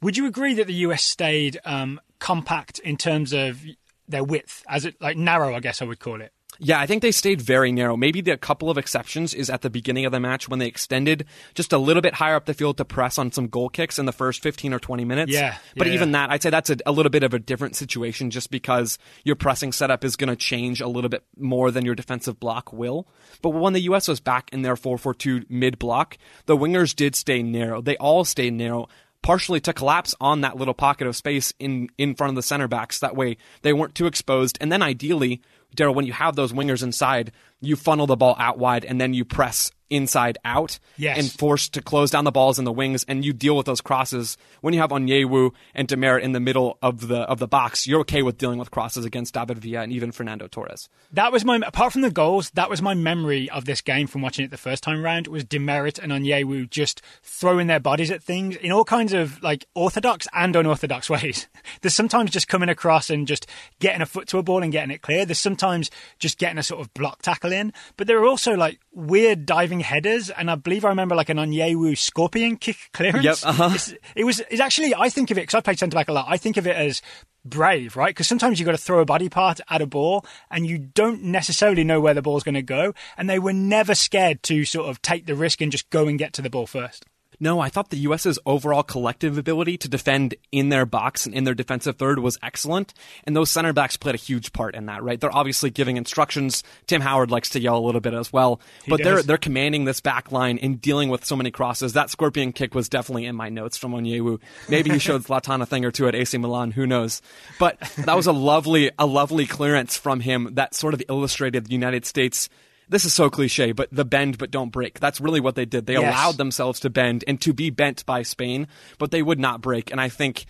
Would 0.01 0.17
you 0.17 0.25
agree 0.25 0.53
that 0.55 0.67
the 0.67 0.73
U.S. 0.73 1.03
stayed 1.03 1.59
um, 1.65 1.99
compact 2.19 2.79
in 2.79 2.97
terms 2.97 3.33
of 3.33 3.63
their 4.07 4.23
width, 4.23 4.63
as 4.67 4.85
it 4.85 5.01
like 5.01 5.17
narrow, 5.17 5.55
I 5.55 5.59
guess 5.59 5.81
I 5.81 5.85
would 5.85 5.99
call 5.99 6.21
it? 6.21 6.33
Yeah, 6.63 6.79
I 6.79 6.85
think 6.85 7.01
they 7.01 7.11
stayed 7.11 7.41
very 7.41 7.71
narrow. 7.71 7.97
Maybe 7.97 8.21
the 8.21 8.37
couple 8.37 8.69
of 8.69 8.77
exceptions 8.77 9.33
is 9.33 9.49
at 9.49 9.61
the 9.61 9.69
beginning 9.69 10.05
of 10.05 10.11
the 10.11 10.19
match 10.19 10.47
when 10.47 10.59
they 10.59 10.67
extended 10.67 11.25
just 11.53 11.73
a 11.73 11.77
little 11.77 12.01
bit 12.01 12.13
higher 12.13 12.35
up 12.35 12.45
the 12.45 12.53
field 12.53 12.77
to 12.77 12.85
press 12.85 13.17
on 13.17 13.31
some 13.31 13.47
goal 13.47 13.69
kicks 13.69 13.99
in 13.99 14.05
the 14.05 14.11
first 14.11 14.41
15 14.41 14.73
or 14.73 14.79
20 14.79 15.05
minutes. 15.05 15.31
Yeah. 15.31 15.57
But 15.75 15.87
yeah, 15.87 15.93
even 15.93 16.09
yeah. 16.09 16.27
that, 16.27 16.31
I'd 16.31 16.41
say 16.41 16.49
that's 16.49 16.69
a, 16.69 16.77
a, 16.85 16.91
little 16.91 17.09
bit 17.09 17.23
of 17.23 17.33
a 17.33 17.39
different 17.39 17.75
situation 17.75 18.31
just 18.31 18.49
because 18.49 18.97
your 19.23 19.35
pressing 19.35 19.71
setup 19.71 20.03
is 20.03 20.15
going 20.15 20.29
to 20.29 20.35
change 20.35 20.79
a 20.79 20.87
little 20.87 21.09
bit 21.09 21.23
more 21.37 21.69
than 21.69 21.85
your 21.85 21.95
defensive 21.95 22.39
block 22.39 22.71
will. 22.71 23.07
But 23.41 23.49
when 23.49 23.73
the 23.73 23.81
U.S. 23.81 24.07
was 24.07 24.19
back 24.19 24.49
in 24.53 24.61
their 24.61 24.75
4 24.75 24.97
4 24.97 25.13
2 25.13 25.45
mid 25.49 25.77
block, 25.79 26.17
the 26.45 26.55
wingers 26.55 26.95
did 26.95 27.15
stay 27.15 27.43
narrow. 27.43 27.81
They 27.81 27.97
all 27.97 28.23
stayed 28.23 28.53
narrow 28.53 28.87
partially 29.23 29.61
to 29.61 29.73
collapse 29.73 30.13
on 30.21 30.41
that 30.41 30.57
little 30.57 30.73
pocket 30.75 31.07
of 31.07 31.15
space 31.15 31.53
in, 31.57 31.89
in 31.97 32.13
front 32.13 32.29
of 32.29 32.35
the 32.35 32.43
center 32.43 32.67
backs. 32.67 32.99
That 32.99 33.15
way 33.15 33.37
they 33.63 33.73
weren't 33.73 33.95
too 33.95 34.05
exposed. 34.05 34.57
And 34.61 34.71
then 34.71 34.83
ideally, 34.83 35.41
Daryl, 35.75 35.95
when 35.95 36.05
you 36.05 36.13
have 36.13 36.35
those 36.35 36.53
wingers 36.53 36.83
inside, 36.83 37.31
you 37.61 37.75
funnel 37.75 38.07
the 38.07 38.15
ball 38.15 38.35
out 38.37 38.57
wide 38.57 38.85
and 38.85 38.99
then 38.99 39.13
you 39.13 39.25
press 39.25 39.71
inside 39.93 40.37
out 40.43 40.79
yes. 40.97 41.17
and 41.17 41.31
forced 41.31 41.73
to 41.73 41.81
close 41.81 42.11
down 42.11 42.25
the 42.25 42.31
balls 42.31 42.59
in 42.59 42.65
the 42.65 42.71
wings 42.71 43.05
and 43.07 43.23
you 43.23 43.33
deal 43.33 43.55
with 43.55 43.65
those 43.65 43.81
crosses 43.81 44.37
when 44.61 44.73
you 44.73 44.79
have 44.79 44.89
Onyewu 44.89 45.51
and 45.75 45.87
DeMerit 45.87 46.21
in 46.21 46.31
the 46.31 46.39
middle 46.39 46.77
of 46.81 47.07
the 47.07 47.19
of 47.21 47.39
the 47.39 47.47
box. 47.47 47.87
You're 47.87 48.01
okay 48.01 48.23
with 48.23 48.37
dealing 48.37 48.59
with 48.59 48.71
crosses 48.71 49.05
against 49.05 49.33
David 49.33 49.59
Villa 49.59 49.81
and 49.81 49.91
even 49.91 50.11
Fernando 50.11 50.47
Torres. 50.47 50.89
That 51.11 51.31
was 51.31 51.45
my 51.45 51.59
apart 51.65 51.93
from 51.93 52.01
the 52.01 52.11
goals 52.11 52.49
that 52.51 52.69
was 52.69 52.81
my 52.81 52.93
memory 52.93 53.49
of 53.49 53.65
this 53.65 53.81
game 53.81 54.07
from 54.07 54.21
watching 54.21 54.45
it 54.45 54.51
the 54.51 54.57
first 54.57 54.83
time 54.83 55.03
round 55.03 55.27
was 55.27 55.43
DeMerit 55.45 55.99
and 55.99 56.11
Onyewu 56.11 56.69
just 56.69 57.01
throwing 57.21 57.67
their 57.67 57.79
bodies 57.79 58.11
at 58.11 58.23
things 58.23 58.55
in 58.55 58.71
all 58.71 58.83
kinds 58.83 59.13
of 59.13 59.41
like 59.43 59.65
orthodox 59.75 60.27
and 60.33 60.55
unorthodox 60.55 61.09
ways. 61.09 61.47
There's 61.81 61.93
sometimes 61.93 62.31
just 62.31 62.47
coming 62.47 62.69
across 62.69 63.09
and 63.09 63.27
just 63.27 63.47
getting 63.79 64.01
a 64.01 64.05
foot 64.05 64.27
to 64.29 64.37
a 64.37 64.43
ball 64.43 64.63
and 64.63 64.71
getting 64.71 64.91
it 64.91 65.01
clear. 65.01 65.25
There's 65.25 65.39
sometimes 65.39 65.91
just 66.19 66.37
getting 66.37 66.57
a 66.57 66.63
sort 66.63 66.81
of 66.81 66.93
block 66.93 67.21
tackle 67.21 67.51
in. 67.51 67.73
But 67.97 68.07
there 68.07 68.19
are 68.19 68.25
also 68.25 68.55
like 68.55 68.79
weird 68.91 69.45
diving 69.45 69.81
headers, 69.83 70.29
and 70.29 70.49
I 70.49 70.55
believe 70.55 70.85
I 70.85 70.89
remember 70.89 71.15
like 71.15 71.29
an 71.29 71.37
Onyewu 71.37 71.97
scorpion 71.97 72.57
kick 72.57 72.77
clearance. 72.93 73.23
Yep, 73.23 73.37
uh-huh. 73.43 73.77
it 74.15 74.23
was. 74.23 74.41
It's 74.49 74.61
actually 74.61 74.95
I 74.95 75.09
think 75.09 75.31
of 75.31 75.37
it 75.37 75.41
because 75.41 75.55
I've 75.55 75.63
played 75.63 75.79
centre 75.79 75.95
back 75.95 76.09
a 76.09 76.13
lot. 76.13 76.25
I 76.27 76.37
think 76.37 76.57
of 76.57 76.67
it 76.67 76.75
as 76.75 77.01
brave, 77.45 77.95
right? 77.95 78.09
Because 78.09 78.27
sometimes 78.27 78.59
you've 78.59 78.65
got 78.65 78.73
to 78.73 78.77
throw 78.77 78.99
a 78.99 79.05
body 79.05 79.29
part 79.29 79.59
at 79.69 79.81
a 79.81 79.85
ball 79.85 80.25
and 80.49 80.65
you 80.65 80.77
don't 80.77 81.23
necessarily 81.23 81.83
know 81.83 81.99
where 81.99 82.13
the 82.13 82.21
ball's 82.21 82.43
going 82.43 82.55
to 82.55 82.61
go. 82.61 82.93
And 83.17 83.29
they 83.29 83.39
were 83.39 83.53
never 83.53 83.95
scared 83.95 84.43
to 84.43 84.65
sort 84.65 84.89
of 84.89 85.01
take 85.01 85.25
the 85.25 85.35
risk 85.35 85.61
and 85.61 85.71
just 85.71 85.89
go 85.89 86.07
and 86.07 86.17
get 86.17 86.33
to 86.33 86.41
the 86.41 86.49
ball 86.49 86.67
first. 86.67 87.05
No, 87.39 87.59
I 87.59 87.69
thought 87.69 87.89
the 87.89 87.97
U.S.'s 87.97 88.39
overall 88.45 88.83
collective 88.83 89.37
ability 89.37 89.77
to 89.79 89.89
defend 89.89 90.35
in 90.51 90.69
their 90.69 90.85
box 90.85 91.25
and 91.25 91.33
in 91.33 91.43
their 91.43 91.53
defensive 91.53 91.97
third 91.97 92.19
was 92.19 92.37
excellent, 92.43 92.93
and 93.25 93.35
those 93.35 93.49
center 93.49 93.73
backs 93.73 93.97
played 93.97 94.15
a 94.15 94.17
huge 94.17 94.53
part 94.53 94.75
in 94.75 94.85
that. 94.87 95.03
Right? 95.03 95.19
They're 95.19 95.35
obviously 95.35 95.69
giving 95.69 95.97
instructions. 95.97 96.63
Tim 96.87 97.01
Howard 97.01 97.31
likes 97.31 97.49
to 97.51 97.59
yell 97.59 97.77
a 97.77 97.85
little 97.85 98.01
bit 98.01 98.13
as 98.13 98.31
well, 98.31 98.59
he 98.83 98.91
but 98.91 98.97
does. 98.97 99.05
they're 99.05 99.23
they're 99.23 99.37
commanding 99.37 99.85
this 99.85 100.01
back 100.01 100.31
line 100.31 100.57
and 100.59 100.79
dealing 100.81 101.09
with 101.09 101.25
so 101.25 101.35
many 101.35 101.51
crosses. 101.51 101.93
That 101.93 102.09
scorpion 102.09 102.51
kick 102.53 102.75
was 102.75 102.89
definitely 102.89 103.25
in 103.25 103.35
my 103.35 103.49
notes 103.49 103.77
from 103.77 103.93
Onyewu. 103.93 104.39
Maybe 104.69 104.91
he 104.91 104.99
showed 104.99 105.23
Zlatan 105.25 105.61
a 105.61 105.65
thing 105.65 105.85
or 105.85 105.91
two 105.91 106.07
at 106.07 106.15
AC 106.15 106.37
Milan. 106.37 106.71
Who 106.71 106.85
knows? 106.87 107.21
But 107.59 107.79
that 107.97 108.15
was 108.15 108.27
a 108.27 108.31
lovely 108.31 108.91
a 108.97 109.05
lovely 109.05 109.45
clearance 109.47 109.97
from 109.97 110.19
him 110.19 110.49
that 110.53 110.75
sort 110.75 110.93
of 110.93 111.01
illustrated 111.09 111.65
the 111.65 111.73
United 111.73 112.05
States 112.05 112.49
this 112.93 113.05
is 113.05 113.13
so 113.13 113.29
cliche, 113.29 113.71
but 113.71 113.89
the 113.91 114.05
bend 114.05 114.37
but 114.37 114.51
don't 114.51 114.69
break. 114.69 114.99
That's 114.99 115.19
really 115.19 115.39
what 115.39 115.55
they 115.55 115.65
did. 115.65 115.87
They 115.87 115.93
yes. 115.93 116.03
allowed 116.03 116.37
themselves 116.37 116.79
to 116.81 116.89
bend 116.89 117.23
and 117.27 117.41
to 117.41 117.51
be 117.51 117.71
bent 117.71 118.05
by 118.05 118.21
Spain, 118.21 118.67
but 118.99 119.11
they 119.11 119.23
would 119.23 119.39
not 119.39 119.61
break. 119.61 119.91
And 119.91 119.99
I 119.99 120.09
think 120.09 120.45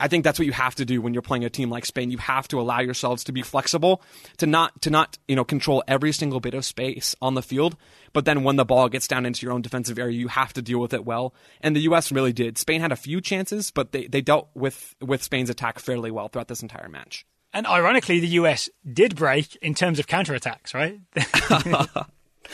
I 0.00 0.08
think 0.08 0.24
that's 0.24 0.38
what 0.38 0.46
you 0.46 0.52
have 0.52 0.74
to 0.76 0.84
do 0.84 1.00
when 1.00 1.12
you're 1.12 1.22
playing 1.22 1.44
a 1.44 1.50
team 1.50 1.70
like 1.70 1.84
Spain. 1.84 2.10
You 2.10 2.18
have 2.18 2.48
to 2.48 2.60
allow 2.60 2.80
yourselves 2.80 3.24
to 3.24 3.32
be 3.32 3.42
flexible, 3.42 4.02
to 4.38 4.46
not 4.46 4.80
to 4.82 4.90
not 4.90 5.18
you 5.28 5.36
know 5.36 5.44
control 5.44 5.84
every 5.86 6.12
single 6.12 6.40
bit 6.40 6.54
of 6.54 6.64
space 6.64 7.14
on 7.20 7.34
the 7.34 7.42
field. 7.42 7.76
But 8.12 8.24
then 8.24 8.42
when 8.42 8.56
the 8.56 8.64
ball 8.64 8.88
gets 8.88 9.06
down 9.06 9.26
into 9.26 9.44
your 9.44 9.52
own 9.52 9.62
defensive 9.62 9.98
area, 9.98 10.16
you 10.16 10.28
have 10.28 10.54
to 10.54 10.62
deal 10.62 10.78
with 10.78 10.94
it 10.94 11.04
well. 11.04 11.34
And 11.60 11.76
the 11.76 11.80
U.S. 11.80 12.10
really 12.10 12.32
did. 12.32 12.56
Spain 12.56 12.80
had 12.80 12.92
a 12.92 12.96
few 12.96 13.20
chances, 13.20 13.70
but 13.70 13.92
they, 13.92 14.06
they 14.06 14.22
dealt 14.22 14.48
with 14.54 14.96
with 15.00 15.22
Spain's 15.22 15.50
attack 15.50 15.78
fairly 15.78 16.10
well 16.10 16.28
throughout 16.28 16.48
this 16.48 16.62
entire 16.62 16.88
match. 16.88 17.26
And 17.52 17.66
ironically, 17.66 18.20
the 18.20 18.28
US 18.28 18.68
did 18.90 19.16
break 19.16 19.56
in 19.56 19.74
terms 19.74 19.98
of 19.98 20.06
counterattacks, 20.06 20.74
right? 20.74 21.00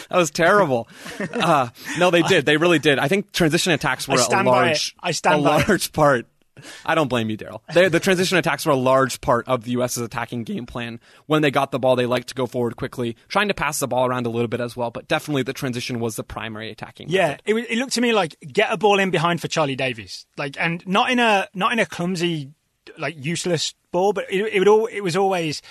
That 0.09 0.17
was 0.17 0.31
terrible. 0.31 0.89
Uh, 1.21 1.69
no, 1.99 2.11
they 2.11 2.23
did. 2.23 2.47
They 2.47 2.57
really 2.57 2.79
did. 2.79 2.99
I 2.99 3.09
think 3.09 3.33
transition 3.33 3.73
attacks 3.73 4.09
were 4.09 4.19
I 4.19 4.41
a 4.41 4.43
large. 4.43 4.97
I 5.01 5.11
stand 5.13 5.41
a 5.41 5.45
by 5.45 5.61
it. 5.61 5.69
large 5.69 5.93
part. 5.93 6.27
I 6.85 6.95
don't 6.95 7.09
blame 7.09 7.31
you, 7.31 7.37
Daryl. 7.37 7.61
The 7.73 7.99
transition 7.99 8.37
attacks 8.39 8.67
were 8.67 8.73
a 8.73 8.77
large 8.77 9.21
part 9.21 9.49
of 9.49 9.65
the 9.65 9.73
U.S.'s 9.73 9.99
attacking 9.99 10.45
game 10.45 10.67
plan. 10.67 11.01
When 11.27 11.43
they 11.43 11.51
got 11.51 11.71
the 11.73 11.79
ball, 11.79 11.97
they 11.97 12.07
liked 12.07 12.29
to 12.29 12.35
go 12.35 12.47
forward 12.47 12.77
quickly, 12.77 13.17
trying 13.29 13.49
to 13.49 13.55
pass 13.55 13.81
the 13.81 13.89
ball 13.89 14.07
around 14.07 14.27
a 14.27 14.31
little 14.31 14.49
bit 14.49 14.61
as 14.61 14.77
well. 14.77 14.91
But 14.91 15.09
definitely, 15.09 15.43
the 15.43 15.55
transition 15.55 15.99
was 15.99 16.17
the 16.17 16.25
primary 16.25 16.71
attacking. 16.71 17.09
Yeah, 17.09 17.39
it, 17.45 17.55
it 17.55 17.79
looked 17.79 17.95
to 17.95 18.01
me 18.01 18.13
like 18.13 18.37
get 18.41 18.73
a 18.73 18.77
ball 18.77 18.99
in 18.99 19.11
behind 19.11 19.41
for 19.41 19.49
Charlie 19.49 19.77
Davies, 19.77 20.27
like, 20.37 20.57
and 20.59 20.87
not 20.87 21.11
in 21.11 21.19
a 21.19 21.49
not 21.55 21.73
in 21.73 21.79
a 21.79 21.87
clumsy, 21.87 22.51
like 22.99 23.15
useless 23.25 23.75
ball, 23.93 24.13
but 24.13 24.25
it, 24.31 24.55
it 24.55 24.59
would 24.59 24.69
all 24.69 24.87
it 24.87 25.01
was 25.01 25.17
always 25.17 25.63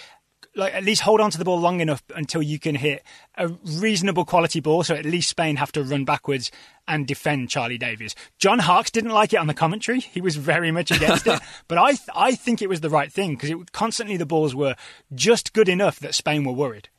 like 0.56 0.74
at 0.74 0.84
least 0.84 1.02
hold 1.02 1.22
on 1.22 1.32
to 1.32 1.38
the 1.38 1.46
ball 1.46 1.60
long 1.60 1.80
enough 1.80 2.04
until 2.16 2.42
you 2.42 2.60
can 2.60 2.76
hit 2.76 3.04
a 3.38 3.48
reasonable 3.48 4.26
quality 4.26 4.60
ball. 4.60 4.84
So 4.84 4.96
at 4.96 5.06
least 5.06 5.30
Spain 5.30 5.56
have 5.58 5.72
to 5.74 5.84
run 5.84 6.06
backwards 6.06 6.52
and 6.88 7.08
defend 7.08 7.50
Charlie 7.50 7.78
Davies. 7.78 8.16
John 8.38 8.60
Harkes 8.60 8.92
didn't 8.92 9.12
like 9.12 9.34
it 9.34 9.38
on 9.38 9.48
the 9.48 9.54
commentary; 9.54 10.00
he 10.00 10.22
was 10.22 10.36
very 10.36 10.72
much 10.72 10.92
against 10.92 11.28
it. 11.28 11.40
But 11.68 11.78
I 11.78 11.92
th- 11.92 12.10
I 12.16 12.36
think 12.36 12.62
it 12.62 12.70
was 12.70 12.82
the 12.82 12.90
right 12.90 13.12
thing 13.12 13.32
because 13.32 13.50
it 13.50 13.72
constantly 13.72 14.18
the 14.18 14.26
balls 14.26 14.54
were 14.56 14.76
just 15.14 15.54
good 15.54 15.70
enough 15.70 16.00
that 16.00 16.16
Spain 16.16 16.44
were 16.44 16.54
worried. 16.54 16.90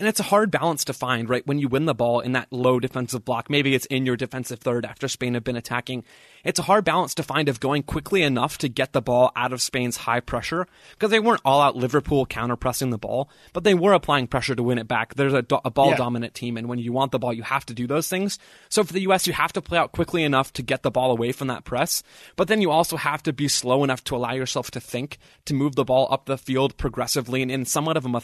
And 0.00 0.08
it's 0.08 0.18
a 0.18 0.22
hard 0.24 0.50
balance 0.50 0.86
to 0.86 0.94
find, 0.94 1.28
right? 1.28 1.46
When 1.46 1.58
you 1.58 1.68
win 1.68 1.84
the 1.84 1.94
ball 1.94 2.20
in 2.20 2.32
that 2.32 2.50
low 2.50 2.80
defensive 2.80 3.22
block, 3.22 3.50
maybe 3.50 3.74
it's 3.74 3.84
in 3.86 4.06
your 4.06 4.16
defensive 4.16 4.58
third 4.58 4.86
after 4.86 5.06
Spain 5.08 5.34
have 5.34 5.44
been 5.44 5.56
attacking. 5.56 6.04
It's 6.42 6.58
a 6.58 6.62
hard 6.62 6.86
balance 6.86 7.14
to 7.16 7.22
find 7.22 7.50
of 7.50 7.60
going 7.60 7.82
quickly 7.82 8.22
enough 8.22 8.56
to 8.58 8.68
get 8.70 8.94
the 8.94 9.02
ball 9.02 9.30
out 9.36 9.52
of 9.52 9.60
Spain's 9.60 9.98
high 9.98 10.20
pressure 10.20 10.66
because 10.92 11.10
they 11.10 11.20
weren't 11.20 11.42
all 11.44 11.60
out 11.60 11.76
Liverpool 11.76 12.24
counter 12.24 12.56
pressing 12.56 12.88
the 12.88 12.96
ball, 12.96 13.28
but 13.52 13.62
they 13.62 13.74
were 13.74 13.92
applying 13.92 14.26
pressure 14.26 14.54
to 14.54 14.62
win 14.62 14.78
it 14.78 14.88
back. 14.88 15.16
There's 15.16 15.34
a, 15.34 15.42
do- 15.42 15.60
a 15.66 15.70
ball 15.70 15.90
Yeah. 15.90 15.96
dominant 15.96 16.32
team, 16.32 16.56
and 16.56 16.66
when 16.66 16.78
you 16.78 16.94
want 16.94 17.12
the 17.12 17.18
ball, 17.18 17.34
you 17.34 17.42
have 17.42 17.66
to 17.66 17.74
do 17.74 17.86
those 17.86 18.08
things. 18.08 18.38
So 18.70 18.82
for 18.82 18.94
the 18.94 19.02
U.S., 19.02 19.26
you 19.26 19.34
have 19.34 19.52
to 19.52 19.60
play 19.60 19.76
out 19.76 19.92
quickly 19.92 20.24
enough 20.24 20.50
to 20.54 20.62
get 20.62 20.82
the 20.82 20.90
ball 20.90 21.10
away 21.10 21.32
from 21.32 21.48
that 21.48 21.64
press, 21.64 22.02
but 22.36 22.48
then 22.48 22.62
you 22.62 22.70
also 22.70 22.96
have 22.96 23.22
to 23.24 23.34
be 23.34 23.48
slow 23.48 23.84
enough 23.84 24.02
to 24.04 24.16
allow 24.16 24.32
yourself 24.32 24.70
to 24.70 24.80
think, 24.80 25.18
to 25.44 25.52
move 25.52 25.76
the 25.76 25.84
ball 25.84 26.08
up 26.10 26.24
the 26.24 26.38
field 26.38 26.78
progressively 26.78 27.42
and 27.42 27.50
in 27.50 27.66
somewhat 27.66 27.98
of 27.98 28.06
a 28.06 28.22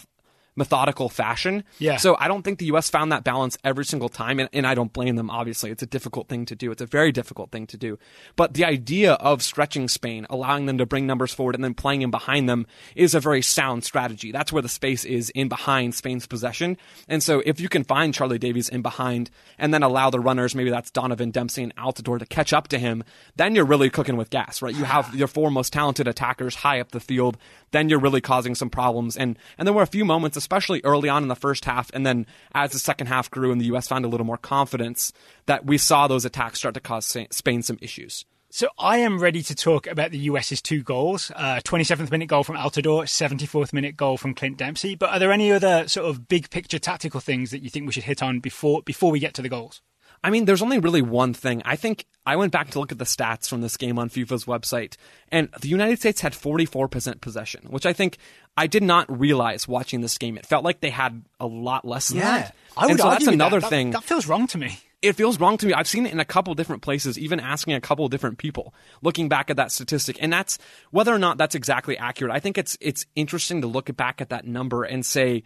methodical 0.57 1.09
fashion. 1.09 1.63
Yeah. 1.79 1.97
So 1.99 2.17
I 2.19 2.29
don't 2.29 2.43
think 2.43 2.59
the 2.59 2.67
U.S. 2.67 2.91
found 2.91 3.13
that 3.13 3.25
balance 3.25 3.57
every 3.63 3.85
single 3.85 4.09
time, 4.09 4.41
and, 4.41 4.49
and 4.53 4.67
I 4.67 4.75
don't 4.75 4.93
blame 4.93 5.17
them. 5.17 5.31
Obviously, 5.31 5.71
it's 5.71 5.83
a 5.83 5.87
difficult 5.87 6.29
thing 6.29 6.47
to 6.47 6.57
do. 6.57 6.71
It's 6.71 6.83
a 6.83 6.87
very 6.87 7.13
difficult 7.13 7.51
thing 7.51 7.67
to 7.69 7.77
do. 7.77 7.99
But 8.35 8.55
the 8.55 8.65
idea 8.65 9.13
of 9.15 9.43
stretching 9.43 9.89
Spain, 9.89 10.27
allowing 10.31 10.67
them 10.67 10.79
to 10.79 10.87
bring 10.87 11.07
numbers 11.07 11.33
forward, 11.33 11.55
and 11.55 11.63
then 11.63 11.75
playing 11.75 12.03
in 12.03 12.11
behind 12.11 12.49
them 12.49 12.67
is 12.95 13.15
a 13.15 13.21
very 13.21 13.43
sound 13.43 13.85
strategy. 13.85 14.33
That's 14.33 14.53
where 14.53 14.63
the 14.63 14.69
space 14.69 15.05
is 15.05 15.31
in 15.31 15.49
behind 15.49 15.95
Spain's 15.95 16.27
possession. 16.27 16.79
And 17.09 17.23
so 17.23 17.43
if 17.45 17.61
you 17.61 17.69
can 17.69 17.85
find 17.85 18.15
Charlie 18.15 18.39
Davies 18.39 18.69
in 18.69 18.83
behind, 18.83 19.31
and 19.59 19.73
then 19.73 19.83
allow 19.83 20.11
the 20.11 20.21
runners, 20.21 20.55
maybe 20.55 20.71
that's 20.71 20.91
Donovan 20.91 21.31
Dempsey 21.31 21.63
and 21.63 21.77
Altidore, 21.77 22.19
to 22.19 22.27
catch 22.27 22.53
up 22.53 22.69
to 22.69 22.79
him, 22.79 23.05
then 23.37 23.55
you're 23.55 23.65
really 23.65 23.91
cooking 23.91 24.17
with 24.17 24.31
gas, 24.31 24.63
right? 24.63 24.75
You 24.75 24.85
have 24.85 25.15
your 25.15 25.29
four 25.29 25.51
most 25.51 25.73
talented 25.73 26.09
attackers 26.09 26.55
high 26.55 26.81
up 26.81 26.93
the 26.93 27.01
field. 27.01 27.37
Then 27.73 27.89
you're 27.89 28.01
really 28.01 28.21
causing 28.21 28.55
some 28.55 28.71
problems. 28.71 29.17
And 29.17 29.39
and 29.59 29.67
there 29.67 29.75
were 29.75 29.83
a 29.83 29.87
few 29.87 30.05
moments, 30.05 30.37
especially 30.47 30.81
early 30.85 31.09
on 31.09 31.25
in 31.25 31.29
the 31.29 31.35
first 31.35 31.65
half, 31.65 31.91
and 31.93 32.07
then 32.07 32.25
as 32.55 32.71
the 32.71 32.79
second 32.79 33.09
half 33.09 33.29
grew 33.29 33.51
and 33.51 33.61
the 33.61 33.67
U.S. 33.67 33.89
found 33.89 34.05
a 34.05 34.09
little 34.09 34.25
more 34.25 34.37
confidence, 34.37 35.13
that 35.47 35.67
we 35.67 35.77
saw 35.77 36.07
those 36.07 36.25
attacks 36.25 36.61
start 36.61 36.75
to 36.75 36.81
cause 36.81 37.17
Spain 37.33 37.63
some 37.63 37.79
issues. 37.83 38.25
So 38.49 38.69
I 38.79 38.99
am 38.99 39.19
ready 39.19 39.43
to 39.43 39.57
talk 39.57 39.89
about 39.89 40.13
the 40.13 40.19
US's 40.19 40.63
two 40.63 40.85
goals: 40.85 41.33
uh, 41.35 41.61
27th 41.65 42.13
minute 42.13 42.29
goal 42.29 42.45
from 42.45 42.57
Altidore, 42.57 43.03
74th 43.03 43.73
minute 43.73 43.97
goal 43.97 44.17
from 44.17 44.35
Clint 44.35 44.57
Dempsey. 44.57 44.95
But 44.95 45.11
are 45.11 45.19
there 45.19 45.33
any 45.33 45.51
other 45.51 45.89
sort 45.89 46.07
of 46.07 46.29
big 46.29 46.49
picture 46.51 46.79
tactical 46.79 47.19
things 47.19 47.51
that 47.51 47.63
you 47.63 47.69
think 47.69 47.87
we 47.87 47.93
should 47.93 48.05
hit 48.05 48.23
on 48.23 48.39
before 48.39 48.83
before 48.83 49.11
we 49.11 49.19
get 49.19 49.35
to 49.35 49.43
the 49.43 49.49
goals? 49.49 49.83
I 50.27 50.31
mean, 50.31 50.45
there's 50.45 50.61
only 50.61 50.81
really 50.81 51.03
one 51.03 51.35
thing. 51.35 51.63
I 51.65 51.77
think 51.77 52.05
I 52.27 52.35
went 52.35 52.51
back 52.51 52.71
to 52.71 52.81
look 52.81 52.91
at 52.91 52.99
the 52.99 53.05
stats 53.05 53.49
from 53.49 53.61
this 53.61 53.77
game 53.77 53.97
on 53.97 54.11
FIFA's 54.11 54.45
website, 54.45 54.97
and 55.31 55.49
the 55.61 55.69
United 55.69 56.01
States 56.01 56.21
had 56.21 56.33
44% 56.33 57.21
possession, 57.21 57.67
which 57.71 57.87
I 57.87 57.93
think 57.93 58.19
I 58.57 58.67
did 58.67 58.83
not 58.83 59.21
realize 59.21 59.69
watching 59.69 60.01
this 60.01 60.19
game. 60.19 60.37
It 60.37 60.45
felt 60.45 60.65
like 60.65 60.81
they 60.81 60.91
had 60.91 61.25
a 61.39 61.47
lot 61.47 61.85
less 61.85 62.09
than 62.09 62.19
that. 62.19 62.57
I 62.77 62.87
would 62.87 62.91
and 62.91 62.99
so 62.99 63.07
argue 63.07 63.25
that's 63.27 63.35
another 63.35 63.61
that. 63.61 63.67
That- 63.67 63.71
thing. 63.71 63.91
that 63.93 64.03
feels 64.03 64.27
wrong 64.27 64.49
to 64.49 64.59
me. 64.59 64.81
it 65.01 65.13
feels 65.13 65.39
wrong 65.39 65.59
to 65.59 65.67
me. 65.67 65.75
I've 65.75 65.87
seen 65.87 66.07
it 66.07 66.13
in 66.13 66.19
a 66.19 66.25
couple 66.25 66.53
different 66.57 66.83
places, 66.83 67.17
even 67.21 67.39
asking 67.39 67.75
a 67.75 67.81
couple 67.81 68.09
different 68.09 68.39
people, 68.39 68.75
looking 69.03 69.29
back 69.29 69.49
at 69.49 69.57
that 69.59 69.71
statistic, 69.71 70.17
and 70.21 70.33
that's 70.33 70.59
whether 70.91 71.15
or 71.15 71.21
not 71.21 71.39
that's 71.39 71.55
exactly 71.55 71.97
accurate. 71.97 72.35
I 72.35 72.41
think 72.41 72.59
it's 72.59 72.77
it's 72.81 73.07
interesting 73.15 73.61
to 73.61 73.69
look 73.69 73.97
back 73.97 74.21
at 74.21 74.31
that 74.31 74.45
number 74.45 74.83
and 74.83 75.07
say, 75.07 75.45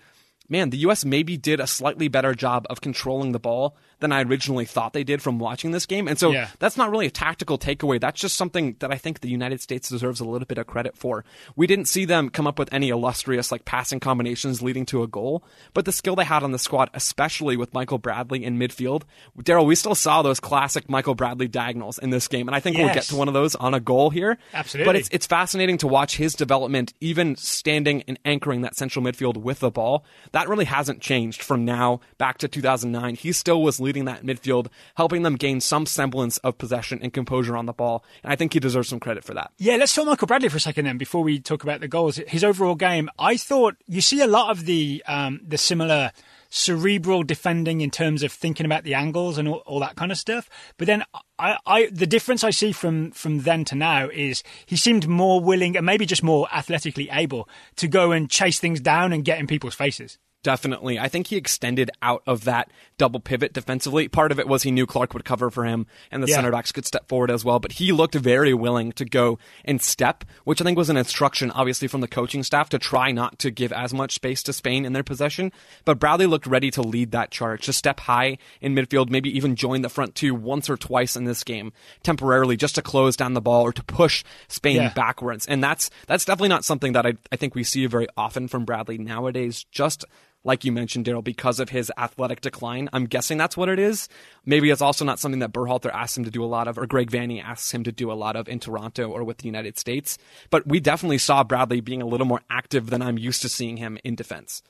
man, 0.49 0.71
the 0.71 0.79
U.S. 0.79 1.05
maybe 1.05 1.37
did 1.37 1.61
a 1.61 1.67
slightly 1.67 2.09
better 2.09 2.35
job 2.35 2.67
of 2.71 2.81
controlling 2.81 3.33
the 3.33 3.39
ball 3.39 3.77
than 4.01 4.13
I 4.13 4.23
originally 4.23 4.65
thought 4.65 4.93
they 4.93 5.05
did 5.05 5.23
from 5.23 5.39
watching 5.39 5.71
this 5.71 5.87
game, 5.87 6.09
and 6.09 6.19
so 6.19 6.31
Yeah. 6.33 6.49
that's 6.59 6.77
not 6.77 6.91
really 6.91 7.07
a 7.07 7.11
tactical 7.11 7.59
takeaway. 7.59 8.01
That's 8.01 8.21
just 8.21 8.37
something 8.37 8.77
that 8.81 8.91
I 8.93 8.97
think 8.97 9.21
the 9.21 9.29
United 9.31 9.61
States 9.61 9.89
deserves 9.89 10.21
a 10.21 10.25
little 10.25 10.47
bit 10.47 10.59
of 10.59 10.67
credit 10.67 10.97
for. 10.97 11.25
We 11.57 11.67
didn't 11.67 11.87
see 11.87 12.05
them 12.05 12.31
come 12.31 12.47
up 12.47 12.59
with 12.59 12.73
any 12.73 12.89
illustrious 12.89 13.53
like 13.53 13.65
passing 13.65 14.01
combinations 14.01 14.63
leading 14.63 14.87
to 14.87 15.03
a 15.03 15.07
goal, 15.07 15.45
but 15.75 15.85
the 15.85 15.93
skill 15.93 16.17
they 16.17 16.25
had 16.25 16.43
on 16.43 16.53
the 16.53 16.59
squad, 16.59 16.91
especially 16.95 17.57
with 17.57 17.75
Michael 17.75 17.99
Bradley 17.99 18.45
in 18.45 18.59
midfield, 18.59 19.03
Daryl, 19.41 19.67
we 19.67 19.75
still 19.75 19.95
saw 19.95 20.23
those 20.23 20.41
classic 20.41 20.89
Michael 20.89 21.15
Bradley 21.15 21.49
diagonals 21.49 21.99
in 21.99 22.11
this 22.11 22.29
game, 22.29 22.49
and 22.49 22.55
I 22.55 22.61
think 22.61 22.77
we'll 22.77 22.93
get 22.95 23.05
to 23.05 23.17
one 23.17 23.29
of 23.29 23.35
those 23.35 23.55
on 23.55 23.75
a 23.75 23.81
goal 23.81 24.11
here. 24.11 24.39
Absolutely. 24.55 24.87
But 24.89 24.97
it's 24.97 25.09
it's 25.13 25.27
fascinating 25.27 25.79
to 25.79 25.87
watch 25.87 26.17
his 26.17 26.35
development, 26.35 26.95
even 27.01 27.37
standing 27.37 28.03
and 28.09 28.19
anchoring 28.25 28.63
that 28.63 28.77
central 28.77 29.05
midfield 29.05 29.37
with 29.37 29.61
the 29.61 29.71
ball. 29.71 30.05
That 30.33 30.49
really 30.49 30.65
hasn't 30.65 31.01
changed 31.01 31.43
from 31.43 31.65
now 31.65 32.01
back 32.19 32.39
to 32.39 32.49
2009. 32.49 33.15
He 33.17 33.33
still 33.33 33.63
was 33.63 33.81
leading 33.81 33.90
that 33.93 34.25
midfield, 34.25 34.69
helping 34.97 35.23
them 35.23 35.37
gain 35.37 35.61
some 35.61 35.87
semblance 35.87 36.39
of 36.39 36.59
possession 36.59 37.01
and 37.03 37.13
composure 37.13 37.57
on 37.57 37.67
the 37.67 37.73
ball, 37.73 38.05
and 38.23 38.33
I 38.33 38.37
think 38.37 38.53
he 38.53 38.61
deserves 38.61 38.89
some 38.89 39.01
credit 39.01 39.25
for 39.25 39.35
that. 39.35 39.53
Yeah, 39.59 39.77
let's 39.77 39.95
talk 39.95 40.07
Michael 40.07 40.27
Bradley 40.27 40.49
for 40.49 40.57
a 40.57 40.61
second 40.61 40.85
then 40.85 40.99
before 40.99 41.23
we 41.23 41.41
talk 41.41 41.63
about 41.63 41.81
the 41.81 41.89
goals. 41.89 42.17
His 42.29 42.45
overall 42.45 42.75
game, 42.75 43.11
I 43.19 43.37
thought 43.37 43.77
you 43.87 44.01
see 44.01 44.21
a 44.21 44.27
lot 44.27 44.51
of 44.51 44.67
the 44.67 45.03
um, 45.07 45.41
the 45.47 45.59
similar 45.59 46.13
cerebral 46.51 47.23
defending 47.23 47.81
in 47.81 47.91
terms 47.91 48.23
of 48.23 48.33
thinking 48.33 48.67
about 48.67 48.83
the 48.83 48.95
angles 48.95 49.39
and 49.39 49.49
all, 49.49 49.59
all 49.67 49.81
that 49.81 49.95
kind 49.97 50.13
of 50.13 50.19
stuff. 50.19 50.51
But 50.77 50.87
then 50.87 51.05
I, 51.39 51.57
I 51.65 51.87
the 51.87 52.07
difference 52.07 52.45
I 52.45 52.51
see 52.51 52.73
from 52.73 53.13
from 53.13 53.41
then 53.41 53.65
to 53.67 53.75
now 53.75 54.09
is 54.09 54.43
he 54.67 54.77
seemed 54.77 55.09
more 55.09 55.41
willing 55.41 55.77
and 55.77 55.87
maybe 55.87 56.07
just 56.07 56.23
more 56.23 56.49
athletically 56.53 57.09
able 57.11 57.49
to 57.77 57.89
go 57.89 58.13
and 58.13 58.29
chase 58.29 58.59
things 58.59 58.81
down 58.81 59.13
and 59.13 59.25
get 59.25 59.39
in 59.39 59.47
people's 59.47 59.75
faces. 59.75 60.19
Definitely. 60.43 60.99
I 60.99 61.09
think 61.09 61.27
he 61.27 61.37
extended 61.37 61.91
out 62.01 62.23
of 62.27 62.45
that 62.45 62.71
double 62.97 63.21
pivot 63.21 63.53
defensively. 63.53 64.09
Part 64.09 64.33
of 64.33 64.41
it 64.41 64.49
was 64.49 64.63
he 64.63 64.71
knew 64.71 64.87
Clark 64.87 65.13
would 65.13 65.25
cover 65.25 65.51
for 65.51 65.65
him 65.67 65.87
and 66.11 66.23
the 66.23 66.29
Yeah. 66.29 66.37
center 66.37 66.51
backs 66.51 66.73
could 66.73 66.87
step 66.87 67.09
forward 67.09 67.31
as 67.31 67.45
well, 67.45 67.59
but 67.59 67.73
he 67.73 67.93
looked 67.93 68.15
very 68.15 68.55
willing 68.55 68.93
to 68.93 69.05
go 69.05 69.39
and 69.67 69.83
step, 69.83 70.25
which 70.45 70.61
I 70.63 70.65
think 70.65 70.79
was 70.79 70.89
an 70.89 70.97
instruction 70.97 71.51
obviously 71.51 71.89
from 71.89 72.01
the 72.01 72.09
coaching 72.09 72.43
staff 72.43 72.71
to 72.71 72.79
try 72.79 73.13
not 73.13 73.39
to 73.41 73.51
give 73.51 73.71
as 73.71 73.93
much 73.93 74.15
space 74.15 74.43
to 74.45 74.55
Spain 74.55 74.87
in 74.87 74.95
their 74.95 75.03
possession. 75.03 75.53
But 75.85 75.99
Bradley 75.99 76.27
looked 76.27 76.47
ready 76.47 76.71
to 76.71 76.81
lead 76.83 77.11
that 77.11 77.31
charge, 77.31 77.67
to 77.67 77.73
step 77.75 78.01
high 78.01 78.39
in 78.63 78.75
midfield, 78.75 79.11
maybe 79.11 79.35
even 79.37 79.57
join 79.57 79.83
the 79.83 79.91
front 79.91 80.15
two 80.15 80.35
once 80.35 80.71
or 80.71 80.79
twice 80.79 81.17
in 81.17 81.25
this 81.25 81.45
game 81.45 81.71
temporarily 82.03 82.57
just 82.57 82.77
to 82.77 82.83
close 82.83 83.15
down 83.15 83.35
the 83.35 83.43
ball 83.43 83.63
or 83.63 83.73
to 83.75 83.85
push 83.85 84.25
Spain 84.49 84.77
Yeah. 84.77 84.93
backwards. 84.95 85.47
And 85.47 85.63
that's 85.63 85.91
that's 86.07 86.25
definitely 86.25 86.49
not 86.49 86.65
something 86.65 86.95
that 86.95 87.05
I, 87.05 87.13
I 87.31 87.37
think 87.37 87.55
we 87.55 87.63
see 87.63 87.85
very 87.85 88.07
often 88.17 88.49
from 88.49 88.65
Bradley 88.65 88.97
nowadays. 88.97 89.67
Just 89.71 90.05
like 90.45 90.65
you 90.65 90.73
mentioned, 90.73 91.07
Daryl, 91.07 91.23
because 91.23 91.61
of 91.61 91.69
his 91.69 91.93
athletic 91.99 92.41
decline. 92.41 92.89
I'm 92.93 93.05
guessing 93.05 93.39
that's 93.39 93.57
what 93.57 93.69
it 93.69 93.79
is. 93.79 94.09
Maybe 94.45 94.71
it's 94.71 94.81
also 94.81 95.05
not 95.05 95.19
something 95.19 95.41
that 95.41 95.53
Berhalter 95.53 95.93
asks 95.93 96.17
him 96.17 96.25
to 96.25 96.31
do 96.31 96.43
a 96.43 96.47
lot 96.47 96.69
of, 96.69 96.79
or 96.79 96.87
Greg 96.87 97.11
Vanney 97.11 97.43
asks 97.43 97.73
him 97.73 97.85
to 97.85 97.93
do 97.93 98.11
a 98.11 98.15
lot 98.15 98.37
of 98.37 98.49
in 98.49 98.59
Toronto 98.59 99.11
or 99.11 99.23
with 99.25 99.39
the 99.39 99.47
United 99.47 99.79
States. 99.79 100.17
But 100.49 100.67
we 100.67 100.81
definitely 100.81 101.19
saw 101.19 101.45
Bradley 101.45 101.81
being 101.81 102.03
a 102.03 102.07
little 102.07 102.27
more 102.27 102.41
active 102.51 102.91
than 102.91 103.03
I'm 103.03 103.19
used 103.19 103.43
to 103.43 103.49
seeing 103.49 103.77
him 103.77 103.99
in 104.05 104.15
defense. 104.15 104.63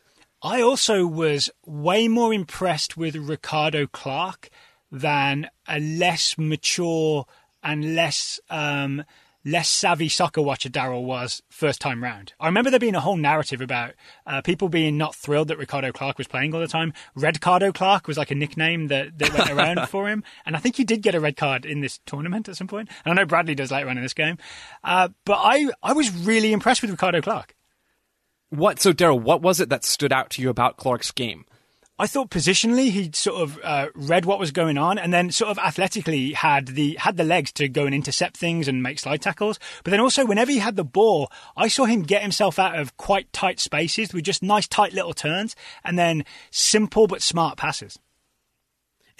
I 0.42 0.62
also 0.62 1.06
was 1.06 1.50
way 1.66 2.08
more 2.08 2.32
impressed 2.32 2.96
with 2.96 3.14
Ricardo 3.14 3.86
Clark 3.86 4.48
than 4.90 5.48
a 5.68 5.78
less 5.78 6.36
mature 6.38 7.26
and 7.62 7.94
less 7.94 8.40
um, 8.48 9.04
less 9.44 9.68
savvy 9.68 10.08
soccer 10.08 10.42
watcher 10.42 10.68
Daryl 10.68 11.04
was 11.04 11.42
first 11.48 11.80
time 11.80 12.02
round. 12.02 12.34
I 12.38 12.46
remember 12.46 12.70
there 12.70 12.80
being 12.80 12.94
a 12.94 13.00
whole 13.00 13.16
narrative 13.16 13.60
about 13.60 13.94
uh, 14.26 14.42
people 14.42 14.68
being 14.68 14.98
not 14.98 15.14
thrilled 15.14 15.48
that 15.48 15.58
Ricardo 15.58 15.92
Clark 15.92 16.18
was 16.18 16.26
playing 16.26 16.54
all 16.54 16.60
the 16.60 16.68
time. 16.68 16.92
Red 17.14 17.40
Cardo 17.40 17.72
Clark 17.72 18.06
was 18.06 18.18
like 18.18 18.30
a 18.30 18.34
nickname 18.34 18.88
that, 18.88 19.18
that 19.18 19.32
went 19.32 19.50
around 19.50 19.86
for 19.88 20.08
him, 20.08 20.22
and 20.44 20.56
I 20.56 20.58
think 20.58 20.76
he 20.76 20.84
did 20.84 21.02
get 21.02 21.14
a 21.14 21.20
red 21.20 21.36
card 21.36 21.64
in 21.64 21.80
this 21.80 22.00
tournament 22.06 22.48
at 22.48 22.56
some 22.56 22.66
point. 22.66 22.88
And 23.04 23.12
I 23.12 23.22
know 23.22 23.26
Bradley 23.26 23.54
does 23.54 23.70
later 23.70 23.88
on 23.88 23.96
in 23.96 24.02
this 24.02 24.14
game, 24.14 24.38
uh, 24.84 25.08
but 25.24 25.38
I 25.40 25.70
I 25.82 25.92
was 25.92 26.10
really 26.24 26.52
impressed 26.52 26.82
with 26.82 26.90
Ricardo 26.90 27.20
Clark. 27.20 27.54
What, 28.50 28.80
so 28.80 28.92
Daryl, 28.92 29.20
what 29.20 29.42
was 29.42 29.60
it 29.60 29.68
that 29.68 29.84
stood 29.84 30.12
out 30.12 30.30
to 30.30 30.42
you 30.42 30.50
about 30.50 30.76
Clark's 30.76 31.12
game? 31.12 31.44
I 32.00 32.06
thought 32.06 32.30
positionally 32.30 32.90
he 32.90 33.10
sort 33.12 33.42
of 33.42 33.60
uh, 33.62 33.88
read 33.94 34.24
what 34.24 34.38
was 34.38 34.52
going 34.52 34.78
on, 34.78 34.96
and 34.96 35.12
then 35.12 35.30
sort 35.30 35.50
of 35.50 35.58
athletically 35.58 36.32
had 36.32 36.68
the 36.68 36.94
had 36.94 37.18
the 37.18 37.24
legs 37.24 37.52
to 37.52 37.68
go 37.68 37.84
and 37.84 37.94
intercept 37.94 38.38
things 38.38 38.68
and 38.68 38.82
make 38.82 38.98
slide 38.98 39.20
tackles. 39.20 39.58
But 39.84 39.90
then 39.90 40.00
also 40.00 40.24
whenever 40.24 40.50
he 40.50 40.60
had 40.60 40.76
the 40.76 40.84
ball, 40.84 41.30
I 41.58 41.68
saw 41.68 41.84
him 41.84 42.00
get 42.00 42.22
himself 42.22 42.58
out 42.58 42.78
of 42.78 42.96
quite 42.96 43.30
tight 43.34 43.60
spaces 43.60 44.14
with 44.14 44.24
just 44.24 44.42
nice 44.42 44.66
tight 44.66 44.94
little 44.94 45.12
turns, 45.12 45.54
and 45.84 45.98
then 45.98 46.24
simple 46.50 47.06
but 47.06 47.20
smart 47.20 47.58
passes. 47.58 47.98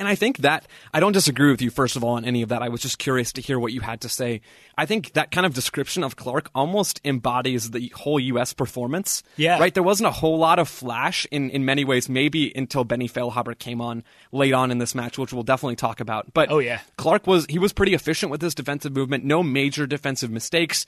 And 0.01 0.09
I 0.09 0.15
think 0.15 0.39
that 0.39 0.67
I 0.95 0.99
don't 0.99 1.13
disagree 1.13 1.51
with 1.51 1.61
you, 1.61 1.69
first 1.69 1.95
of 1.95 2.03
all, 2.03 2.15
on 2.15 2.25
any 2.25 2.41
of 2.41 2.49
that. 2.49 2.63
I 2.63 2.71
was 2.71 2.81
just 2.81 2.99
curious 2.99 3.35
to 3.35 3.43
hear 3.43 3.59
what 3.59 3.75
you 3.75 3.83
had 3.83 4.01
to 4.01 4.09
say. 4.09 4.41
I 4.79 4.87
think 4.87 5.13
that 5.13 5.31
kind 5.31 5.45
of 5.45 5.53
description 5.53 6.03
of 6.03 6.17
Clark 6.17 6.49
almost 6.55 7.03
embodies 7.05 7.71
the 7.71 7.93
whole 7.95 8.19
U.S. 8.19 8.55
performance. 8.55 9.23
Yeah. 9.37 9.59
Right? 9.59 9.75
There 9.75 9.83
wasn't 9.83 10.07
a 10.09 10.13
whole 10.13 10.39
lot 10.39 10.59
of 10.59 10.71
flash 10.71 11.27
in, 11.31 11.51
in 11.51 11.67
many 11.67 11.85
ways, 11.85 12.09
maybe 12.09 12.51
until 12.57 12.83
Benny 12.83 13.11
Feilhaber 13.11 13.57
came 13.59 13.83
on 13.83 14.03
late 14.33 14.55
on 14.55 14.71
in 14.71 14.79
this 14.79 14.95
match, 14.95 15.19
which 15.19 15.35
we'll 15.35 15.43
definitely 15.43 15.77
talk 15.77 16.01
about. 16.01 16.33
But 16.33 16.51
Oh, 16.51 16.61
yeah. 16.61 16.81
Clark 16.97 17.27
was, 17.27 17.45
he 17.51 17.59
was 17.59 17.75
pretty 17.75 17.93
efficient 17.93 18.33
with 18.33 18.41
his 18.41 18.55
defensive 18.55 18.95
movement, 18.97 19.25
no 19.25 19.43
major 19.43 19.87
defensive 19.87 20.31
mistakes. 20.31 20.87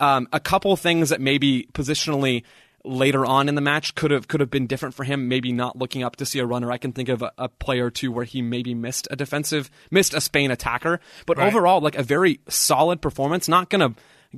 Um, 0.00 0.28
a 0.34 0.40
couple 0.40 0.76
things 0.76 1.08
that 1.08 1.20
maybe 1.22 1.66
positionally 1.72 2.42
later 2.84 3.26
on 3.26 3.48
in 3.48 3.54
the 3.54 3.60
match 3.60 3.94
could 3.94 4.10
have 4.10 4.26
could 4.28 4.40
have 4.40 4.50
been 4.50 4.66
different 4.66 4.94
for 4.94 5.04
him. 5.04 5.28
Maybe 5.28 5.52
not 5.52 5.76
looking 5.76 6.02
up 6.02 6.16
to 6.16 6.26
see 6.26 6.38
a 6.38 6.46
runner. 6.46 6.70
I 6.72 6.78
can 6.78 6.92
think 6.92 7.08
of 7.08 7.22
a, 7.22 7.32
a 7.38 7.48
player 7.48 7.86
or 7.86 7.90
two 7.90 8.10
where 8.12 8.24
he 8.24 8.42
maybe 8.42 8.74
missed 8.74 9.06
a 9.10 9.16
defensive, 9.16 9.70
missed 9.90 10.14
a 10.14 10.20
Spain 10.20 10.50
attacker. 10.50 11.00
But 11.26 11.38
Right. 11.38 11.46
overall, 11.48 11.80
like 11.80 11.96
a 11.96 12.02
very 12.02 12.40
solid 12.48 13.00
performance. 13.02 13.48
Not 13.48 13.68
gonna 13.70 13.94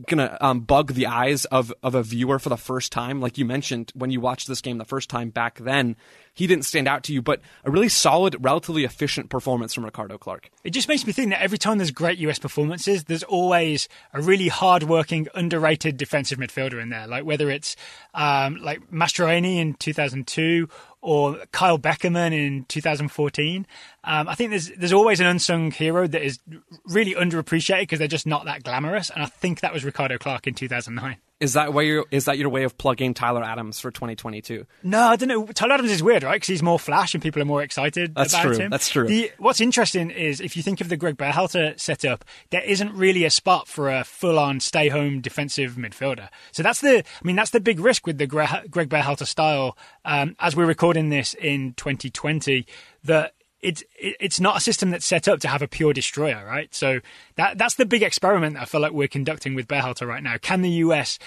gonna 0.07 0.39
um, 0.41 0.61
bug 0.61 0.95
the 0.95 1.07
eyes 1.07 1.45
of 1.47 1.73
of 1.83 1.95
a 1.95 2.03
viewer 2.03 2.39
for 2.39 2.49
the 2.49 2.57
first 2.57 2.93
time. 2.93 3.21
Like 3.21 3.37
you 3.37 3.45
mentioned 3.45 3.93
when 3.95 4.11
you 4.11 4.21
watched 4.21 4.49
this 4.49 4.61
game 4.61 4.79
the 4.79 4.85
first 4.85 5.11
time 5.11 5.31
back 5.31 5.59
then, 5.59 5.97
he 6.33 6.47
didn't 6.47 6.65
stand 6.65 6.89
out 6.89 7.03
to 7.05 7.13
you. 7.13 7.21
But 7.21 7.41
a 7.65 7.71
really 7.71 7.89
solid, 7.89 8.37
relatively 8.41 8.85
efficient 8.85 9.29
performance 9.29 9.75
from 9.75 9.85
Ricardo 9.85 10.17
Clark. 10.17 10.51
It 10.65 10.71
just 10.71 10.89
makes 10.89 11.07
me 11.07 11.13
think 11.13 11.31
that 11.31 11.43
every 11.43 11.59
time 11.59 11.79
there's 11.79 11.91
great 11.91 12.19
US 12.19 12.39
performances, 12.39 13.05
there's 13.05 13.23
always 13.23 13.89
a 14.15 14.23
really 14.23 14.49
hard-working, 14.49 15.29
underrated 15.35 15.97
defensive 15.97 16.39
midfielder 16.39 16.81
in 16.81 16.89
there. 16.89 17.07
Like 17.07 17.25
whether 17.25 17.51
it's 17.51 17.77
um, 18.15 18.57
like 18.63 18.91
Mastroeni 18.91 19.59
in 19.59 19.75
2002 19.75 20.69
or 21.03 21.37
Kyle 21.51 21.79
Beckerman 21.79 22.33
in 22.33 22.65
2014. 22.69 23.67
Um, 24.05 24.29
I 24.29 24.35
think 24.35 24.51
there's 24.51 24.71
there's 24.71 24.93
always 24.93 25.21
an 25.21 25.27
unsung 25.27 25.71
hero 25.73 26.07
that 26.07 26.23
is 26.23 26.39
really 26.87 27.15
underappreciated 27.15 27.83
because 27.83 27.99
they're 27.99 28.09
just 28.09 28.27
not 28.27 28.47
that 28.47 28.63
glamorous. 28.63 29.11
And 29.11 29.23
I 29.23 29.27
think 29.27 29.61
that 29.61 29.75
was 29.75 29.85
Ricardo 29.85 30.17
Clark 30.17 30.47
in 30.47 30.55
2009. 30.55 31.17
Is 31.43 31.55
that 31.55 31.75
way? 31.75 31.89
Your, 31.89 32.07
is 32.13 32.27
that 32.27 32.39
your 32.39 32.51
way 32.51 32.63
of 32.63 32.79
plugging 32.79 33.15
Tyler 33.15 33.43
Adams 33.43 33.81
for 33.81 33.91
2022? 33.91 34.65
No, 34.85 35.01
I 35.01 35.17
don't 35.17 35.29
know. 35.29 35.45
Tyler 35.47 35.75
Adams 35.75 35.91
is 35.91 36.01
weird, 36.01 36.23
right? 36.23 36.35
Because 36.35 36.47
he's 36.47 36.63
more 36.63 36.79
flash 36.79 37.15
and 37.15 37.23
people 37.23 37.43
are 37.43 37.45
more 37.45 37.63
excited 37.63 38.15
That's 38.15 38.33
about 38.33 38.43
true. 38.45 38.59
him. 38.59 38.71
That's 38.71 38.89
true. 38.89 39.09
The, 39.09 39.33
what's 39.39 39.61
interesting 39.61 40.11
is 40.11 40.41
if 40.41 40.57
you 40.57 40.63
think 40.63 40.81
of 40.81 40.89
the 40.89 40.97
Greg 40.97 41.17
Berhalter 41.17 41.79
setup, 41.81 42.25
there 42.51 42.63
isn't 42.63 42.95
really 42.95 43.25
a 43.25 43.31
spot 43.31 43.67
for 43.67 43.91
a 43.91 44.05
full-on 44.05 44.61
stay-home 44.61 45.21
defensive 45.21 45.73
midfielder. 45.73 46.29
So 46.53 46.63
that's 46.63 46.81
the, 46.81 46.99
I 46.99 47.25
mean, 47.27 47.35
that's 47.35 47.51
the 47.51 47.61
big 47.61 47.81
risk 47.81 48.07
with 48.07 48.19
the 48.19 48.29
Gre- 48.29 48.45
Greg 48.71 48.89
Berhalter 48.89 49.27
style. 49.27 49.77
Um, 50.05 50.37
as 50.39 50.55
we're 50.55 50.67
recording 50.67 51.09
this 51.09 51.35
in 51.35 51.75
2020, 51.75 52.67
that 53.03 53.35
it's 53.63 53.83
it's 53.99 54.41
not 54.41 54.57
a 54.57 54.61
system 54.61 54.91
that's 54.91 55.07
set 55.07 55.29
up 55.29 55.41
to 55.41 55.49
have 55.49 55.63
a 55.63 55.69
pure 55.69 55.93
destroyer, 55.93 56.45
right? 56.45 56.75
So 56.75 57.01
that 57.37 57.59
that's 57.59 57.77
the 57.77 57.87
big 57.87 58.03
experiment 58.03 58.55
that 58.55 58.63
I 58.63 58.65
feel 58.67 58.81
like 58.81 58.93
we're 58.93 59.09
conducting 59.09 59.55
with 59.55 59.69
Berhalter 59.69 60.07
right 60.07 60.23
now. 60.23 60.37
Can 60.39 60.63
the 60.63 60.71
US 60.71 61.19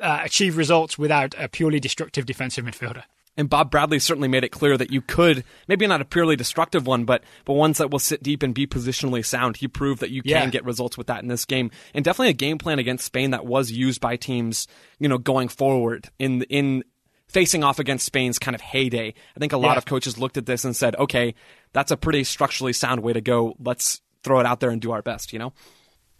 uh, 0.00 0.20
achieve 0.22 0.56
results 0.56 0.98
without 0.98 1.34
a 1.38 1.48
purely 1.48 1.80
destructive 1.80 2.26
defensive 2.26 2.64
midfielder? 2.64 3.04
And 3.36 3.48
Bob 3.48 3.70
Bradley 3.70 4.00
certainly 4.00 4.26
made 4.26 4.42
it 4.42 4.48
clear 4.50 4.76
that 4.76 4.90
you 4.90 5.00
could, 5.00 5.44
maybe 5.68 5.86
not 5.86 6.00
a 6.00 6.04
purely 6.04 6.34
destructive 6.34 6.86
one, 6.88 7.04
but 7.04 7.22
but 7.44 7.52
ones 7.54 7.78
that 7.78 7.90
will 7.90 8.00
sit 8.00 8.20
deep 8.22 8.42
and 8.42 8.52
be 8.52 8.66
positionally 8.66 9.24
sound. 9.24 9.56
He 9.58 9.68
proved 9.68 10.00
that 10.00 10.10
you 10.10 10.22
can 10.22 10.30
Yeah. 10.30 10.46
get 10.50 10.64
results 10.64 10.98
with 10.98 11.06
that 11.06 11.22
in 11.22 11.28
this 11.28 11.44
game, 11.44 11.70
and 11.94 12.04
definitely 12.04 12.30
a 12.30 12.34
game 12.34 12.58
plan 12.58 12.78
against 12.80 13.04
Spain 13.06 13.30
that 13.30 13.46
was 13.46 13.70
used 13.70 14.00
by 14.00 14.16
teams, 14.16 14.66
you 14.98 15.08
know, 15.08 15.18
going 15.18 15.48
forward 15.48 16.10
in 16.18 16.42
in 16.50 16.82
facing 17.28 17.62
off 17.62 17.78
against 17.78 18.06
Spain's 18.06 18.38
kind 18.38 18.54
of 18.54 18.60
heyday. 18.62 19.12
I 19.36 19.38
think 19.38 19.52
a 19.52 19.58
lot 19.58 19.72
Yeah. 19.72 19.78
of 19.78 19.84
coaches 19.84 20.16
looked 20.18 20.36
at 20.38 20.46
this 20.46 20.64
and 20.64 20.74
said, 20.74 20.96
okay, 20.96 21.34
that's 21.72 21.90
a 21.90 21.96
pretty 21.96 22.24
structurally 22.24 22.72
sound 22.72 23.02
way 23.02 23.12
to 23.12 23.20
go. 23.20 23.54
Let's 23.58 24.00
throw 24.22 24.40
it 24.40 24.46
out 24.46 24.60
there 24.60 24.70
and 24.70 24.80
do 24.80 24.92
our 24.92 25.02
best. 25.02 25.32
You 25.32 25.38
know. 25.38 25.52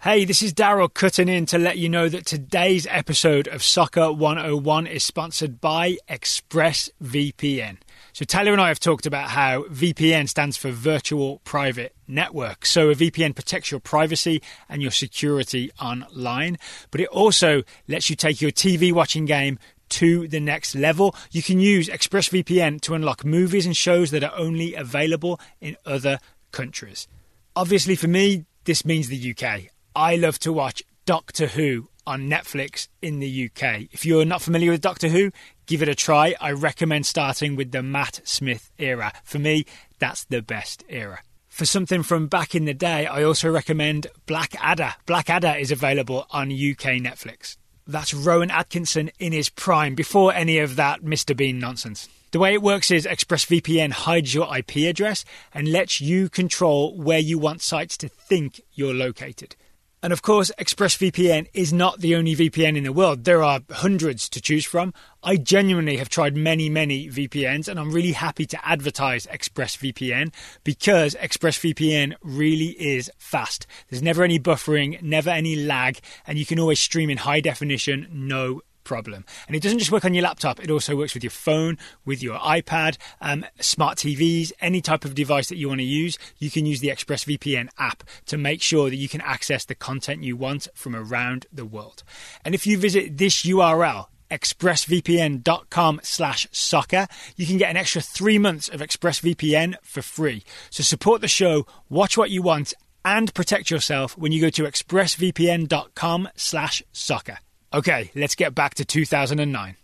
Hey, 0.02 0.24
this 0.24 0.42
is 0.42 0.54
Daryl 0.54 0.94
cutting 0.94 1.28
in 1.28 1.44
to 1.46 1.58
let 1.58 1.76
you 1.76 1.88
know 1.88 2.08
that 2.08 2.24
today's 2.24 2.87
episode 2.88 3.48
of 3.48 3.64
Soccer 3.64 4.12
101 4.12 4.87
is 4.87 5.02
sponsored 5.02 5.61
by 5.61 5.96
ExpressVPN. 6.08 7.78
So, 8.12 8.24
Taylor 8.24 8.52
and 8.52 8.61
I 8.61 8.68
have 8.68 8.78
talked 8.78 9.06
about 9.06 9.30
how 9.30 9.64
VPN 9.64 10.28
stands 10.28 10.56
for 10.56 10.70
Virtual 10.70 11.40
Private 11.40 11.96
Network. 12.06 12.64
So, 12.64 12.90
a 12.90 12.94
VPN 12.94 13.34
protects 13.34 13.72
your 13.72 13.80
privacy 13.80 14.40
and 14.68 14.82
your 14.82 14.92
security 14.92 15.72
online, 15.82 16.58
but 16.92 17.00
it 17.00 17.08
also 17.08 17.64
lets 17.88 18.08
you 18.08 18.14
take 18.14 18.40
your 18.40 18.52
TV 18.52 18.92
watching 18.92 19.24
game 19.24 19.58
to 19.90 20.29
the 20.29 20.40
next 20.40 20.74
level. 20.74 21.14
You 21.31 21.42
can 21.42 21.61
use 21.61 21.88
ExpressVPN 21.88 22.81
to 22.83 22.94
unlock 22.94 23.24
movies 23.24 23.66
and 23.66 23.77
shows 23.77 24.11
that 24.11 24.24
are 24.24 24.37
only 24.37 24.74
available 24.74 25.40
in 25.61 25.77
other 25.85 26.18
countries. 26.53 27.09
Obviously, 27.57 27.96
for 27.96 28.09
me, 28.09 28.44
this 28.64 28.85
means 28.85 29.09
the 29.09 29.35
UK. 29.35 29.70
I 29.94 30.16
love 30.16 30.38
to 30.40 30.53
watch 30.53 30.83
Doctor 31.07 31.48
Who 31.48 31.88
on 32.07 32.29
Netflix 32.29 32.88
in 33.03 33.18
the 33.18 33.51
UK. 33.51 33.88
If 33.92 34.07
you're 34.07 34.24
not 34.24 34.42
familiar 34.42 34.70
with 34.70 34.81
Doctor 34.81 35.09
Who, 35.09 35.31
give 35.66 35.83
it 35.83 35.88
a 35.88 35.94
try. 35.94 36.35
I 36.40 36.53
recommend 36.53 37.05
starting 37.07 37.57
with 37.57 37.72
the 37.72 37.83
Matt 37.83 38.20
Smith 38.24 38.70
era. 38.79 39.12
For 39.24 39.38
me, 39.38 39.66
that's 39.98 40.24
the 40.24 40.40
best 40.40 40.85
era. 40.88 41.20
For 41.48 41.64
something 41.64 42.03
from 42.03 42.29
back 42.29 42.55
in 42.55 42.66
the 42.66 42.74
day, 42.74 43.07
I 43.07 43.24
also 43.24 43.51
recommend 43.51 44.07
Blackadder. 44.27 44.94
Blackadder 45.07 45.57
is 45.59 45.72
available 45.72 46.27
on 46.31 46.53
UK 46.53 47.01
Netflix. 47.03 47.57
That's 47.88 48.12
Rowan 48.12 48.51
Atkinson 48.51 49.11
in 49.18 49.33
his 49.33 49.48
prime, 49.48 49.94
before 49.94 50.35
any 50.35 50.59
of 50.59 50.77
that 50.77 51.01
Mr. 51.01 51.35
Bean 51.35 51.59
nonsense. 51.59 52.07
The 52.33 52.38
way 52.38 52.53
it 52.53 52.61
works 52.61 52.90
is 52.90 53.07
ExpressVPN 53.07 53.92
hides 53.92 54.35
your 54.35 54.55
IP 54.55 54.77
address 54.88 55.24
and 55.55 55.72
lets 55.72 55.98
you 55.98 56.29
control 56.29 56.94
where 56.94 57.18
you 57.18 57.38
want 57.38 57.62
sites 57.62 57.96
to 57.96 58.09
think 58.09 58.61
you're 58.74 58.92
located. 58.92 59.57
And 60.00 60.12
of 60.12 60.22
course, 60.22 60.52
ExpressVPN 60.61 61.48
is 61.54 61.72
not 61.72 61.98
the 61.98 62.14
only 62.14 62.37
VPN 62.37 62.76
in 62.76 62.84
the 62.84 62.92
world. 62.92 63.24
There 63.24 63.42
are 63.42 63.61
hundreds 63.68 64.28
to 64.28 64.40
choose 64.40 64.64
from. 64.64 64.94
I 65.24 65.37
genuinely 65.37 65.96
have 65.96 66.08
tried 66.08 66.37
many, 66.37 66.68
many 66.68 67.08
VPNs, 67.08 67.66
and 67.66 67.80
I'm 67.80 67.90
really 67.90 68.12
happy 68.12 68.46
to 68.46 68.66
advertise 68.66 69.26
ExpressVPN 69.26 70.32
because 70.62 71.16
ExpressVPN 71.16 72.14
really 72.22 72.76
is 72.78 73.11
fast. 73.18 73.66
There's 73.88 74.02
never 74.02 74.22
any 74.22 74.38
buffering, 74.38 75.02
never 75.02 75.30
any 75.30 75.56
lag, 75.56 75.98
and 76.28 76.38
you 76.38 76.46
can 76.46 76.61
always 76.61 76.78
stream 76.78 77.11
in 77.11 77.18
high 77.18 77.40
definition, 77.40 78.06
no 78.12 78.62
problem. 78.88 79.27
And 79.46 79.55
it 79.55 79.62
doesn't 79.62 79.79
just 79.79 79.92
work 79.92 80.07
on 80.07 80.14
your 80.14 80.24
laptop, 80.24 80.59
it 80.59 80.70
also 80.70 80.96
works 80.96 81.12
with 81.14 81.22
your 81.22 81.31
phone, 81.31 81.77
with 82.07 82.22
your 82.22 82.38
iPad, 82.38 82.96
um, 83.20 83.44
smart 83.61 83.98
TVs, 83.98 84.51
any 84.61 84.81
type 84.81 85.05
of 85.05 85.14
device 85.14 85.48
that 85.51 85.59
you 85.59 85.68
want 85.68 85.81
to 85.81 85.85
use. 85.85 86.18
You 86.38 86.51
can 86.51 86.64
use 86.64 86.81
the 86.81 86.88
ExpressVPN 86.88 87.68
app 87.79 88.03
to 88.27 88.38
make 88.38 88.62
sure 88.62 88.88
that 88.88 88.96
you 88.96 89.09
can 89.09 89.20
access 89.20 89.66
the 89.66 89.74
content 89.74 90.24
you 90.24 90.37
want 90.37 90.68
from 90.74 90.96
around 90.96 91.46
the 91.53 91.66
world. 91.66 92.03
And 92.44 92.55
if 92.55 92.66
you 92.66 92.79
visit 92.79 93.18
this 93.18 93.42
URL, 93.44 94.07
expressvpn.com 94.31 96.01
slash 96.03 96.46
soccer 96.53 97.07
you 97.37 97.46
can 97.46 97.57
get 97.57 97.70
an 97.70 97.79
extra 97.79 98.03
three 98.03 98.37
months 98.37 98.68
of 98.68 98.81
expressvpn 98.81 99.74
for 99.83 100.03
free 100.03 100.44
so 100.68 100.83
support 100.83 101.22
the 101.22 101.29
show 101.29 101.66
watch 101.88 102.18
what 102.18 102.29
you 102.29 102.42
want 102.42 102.74
and 103.07 103.33
protect 103.33 103.70
yourself 103.70 104.18
when 104.18 104.31
you 104.31 104.38
go 104.38 104.51
to 104.51 104.64
expressvpn.com 104.64 106.29
slash 106.37 106.83
soccer 106.92 107.38
Okay, 107.72 108.11
let's 108.14 108.35
get 108.35 108.54
back 108.54 108.74
to 108.74 108.85
2009. 108.85 109.76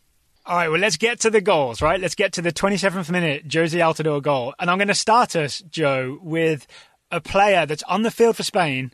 All 0.47 0.57
right, 0.57 0.69
well, 0.69 0.81
let's 0.81 0.97
get 0.97 1.21
to 1.21 1.31
the 1.31 1.41
goals, 1.41 1.83
right? 1.83 2.01
Let's 2.01 2.15
get 2.15 2.35
to 2.35 2.43
the 2.43 2.53
27th 2.53 3.11
minute 3.11 3.49
Jozy 3.49 3.81
Altidore 3.81 4.23
goal. 4.23 4.55
And 4.59 4.71
I'm 4.71 4.79
going 4.79 4.89
to 4.89 4.95
start 4.95 5.37
us, 5.37 5.63
Joe, 5.71 6.19
with 6.23 6.67
a 7.11 7.21
player 7.21 7.67
that's 7.67 7.83
on 7.85 8.03
the 8.03 8.11
field 8.11 8.37
for 8.37 8.43
Spain 8.43 8.93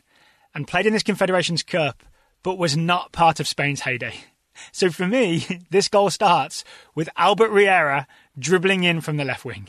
and 0.53 0.67
played 0.67 0.85
in 0.85 0.93
this 0.93 1.03
Confederations 1.03 1.63
Cup, 1.63 2.03
but 2.43 2.57
was 2.57 2.77
not 2.77 3.11
part 3.11 3.39
of 3.39 3.47
Spain's 3.47 3.81
heyday. 3.81 4.13
So 4.71 4.89
for 4.89 5.07
me, 5.07 5.45
this 5.69 5.87
goal 5.87 6.09
starts 6.09 6.63
with 6.95 7.09
Albert 7.17 7.49
Riera 7.49 8.07
dribbling 8.37 8.83
in 8.83 9.01
from 9.01 9.17
the 9.17 9.25
left 9.25 9.45
wing. 9.45 9.67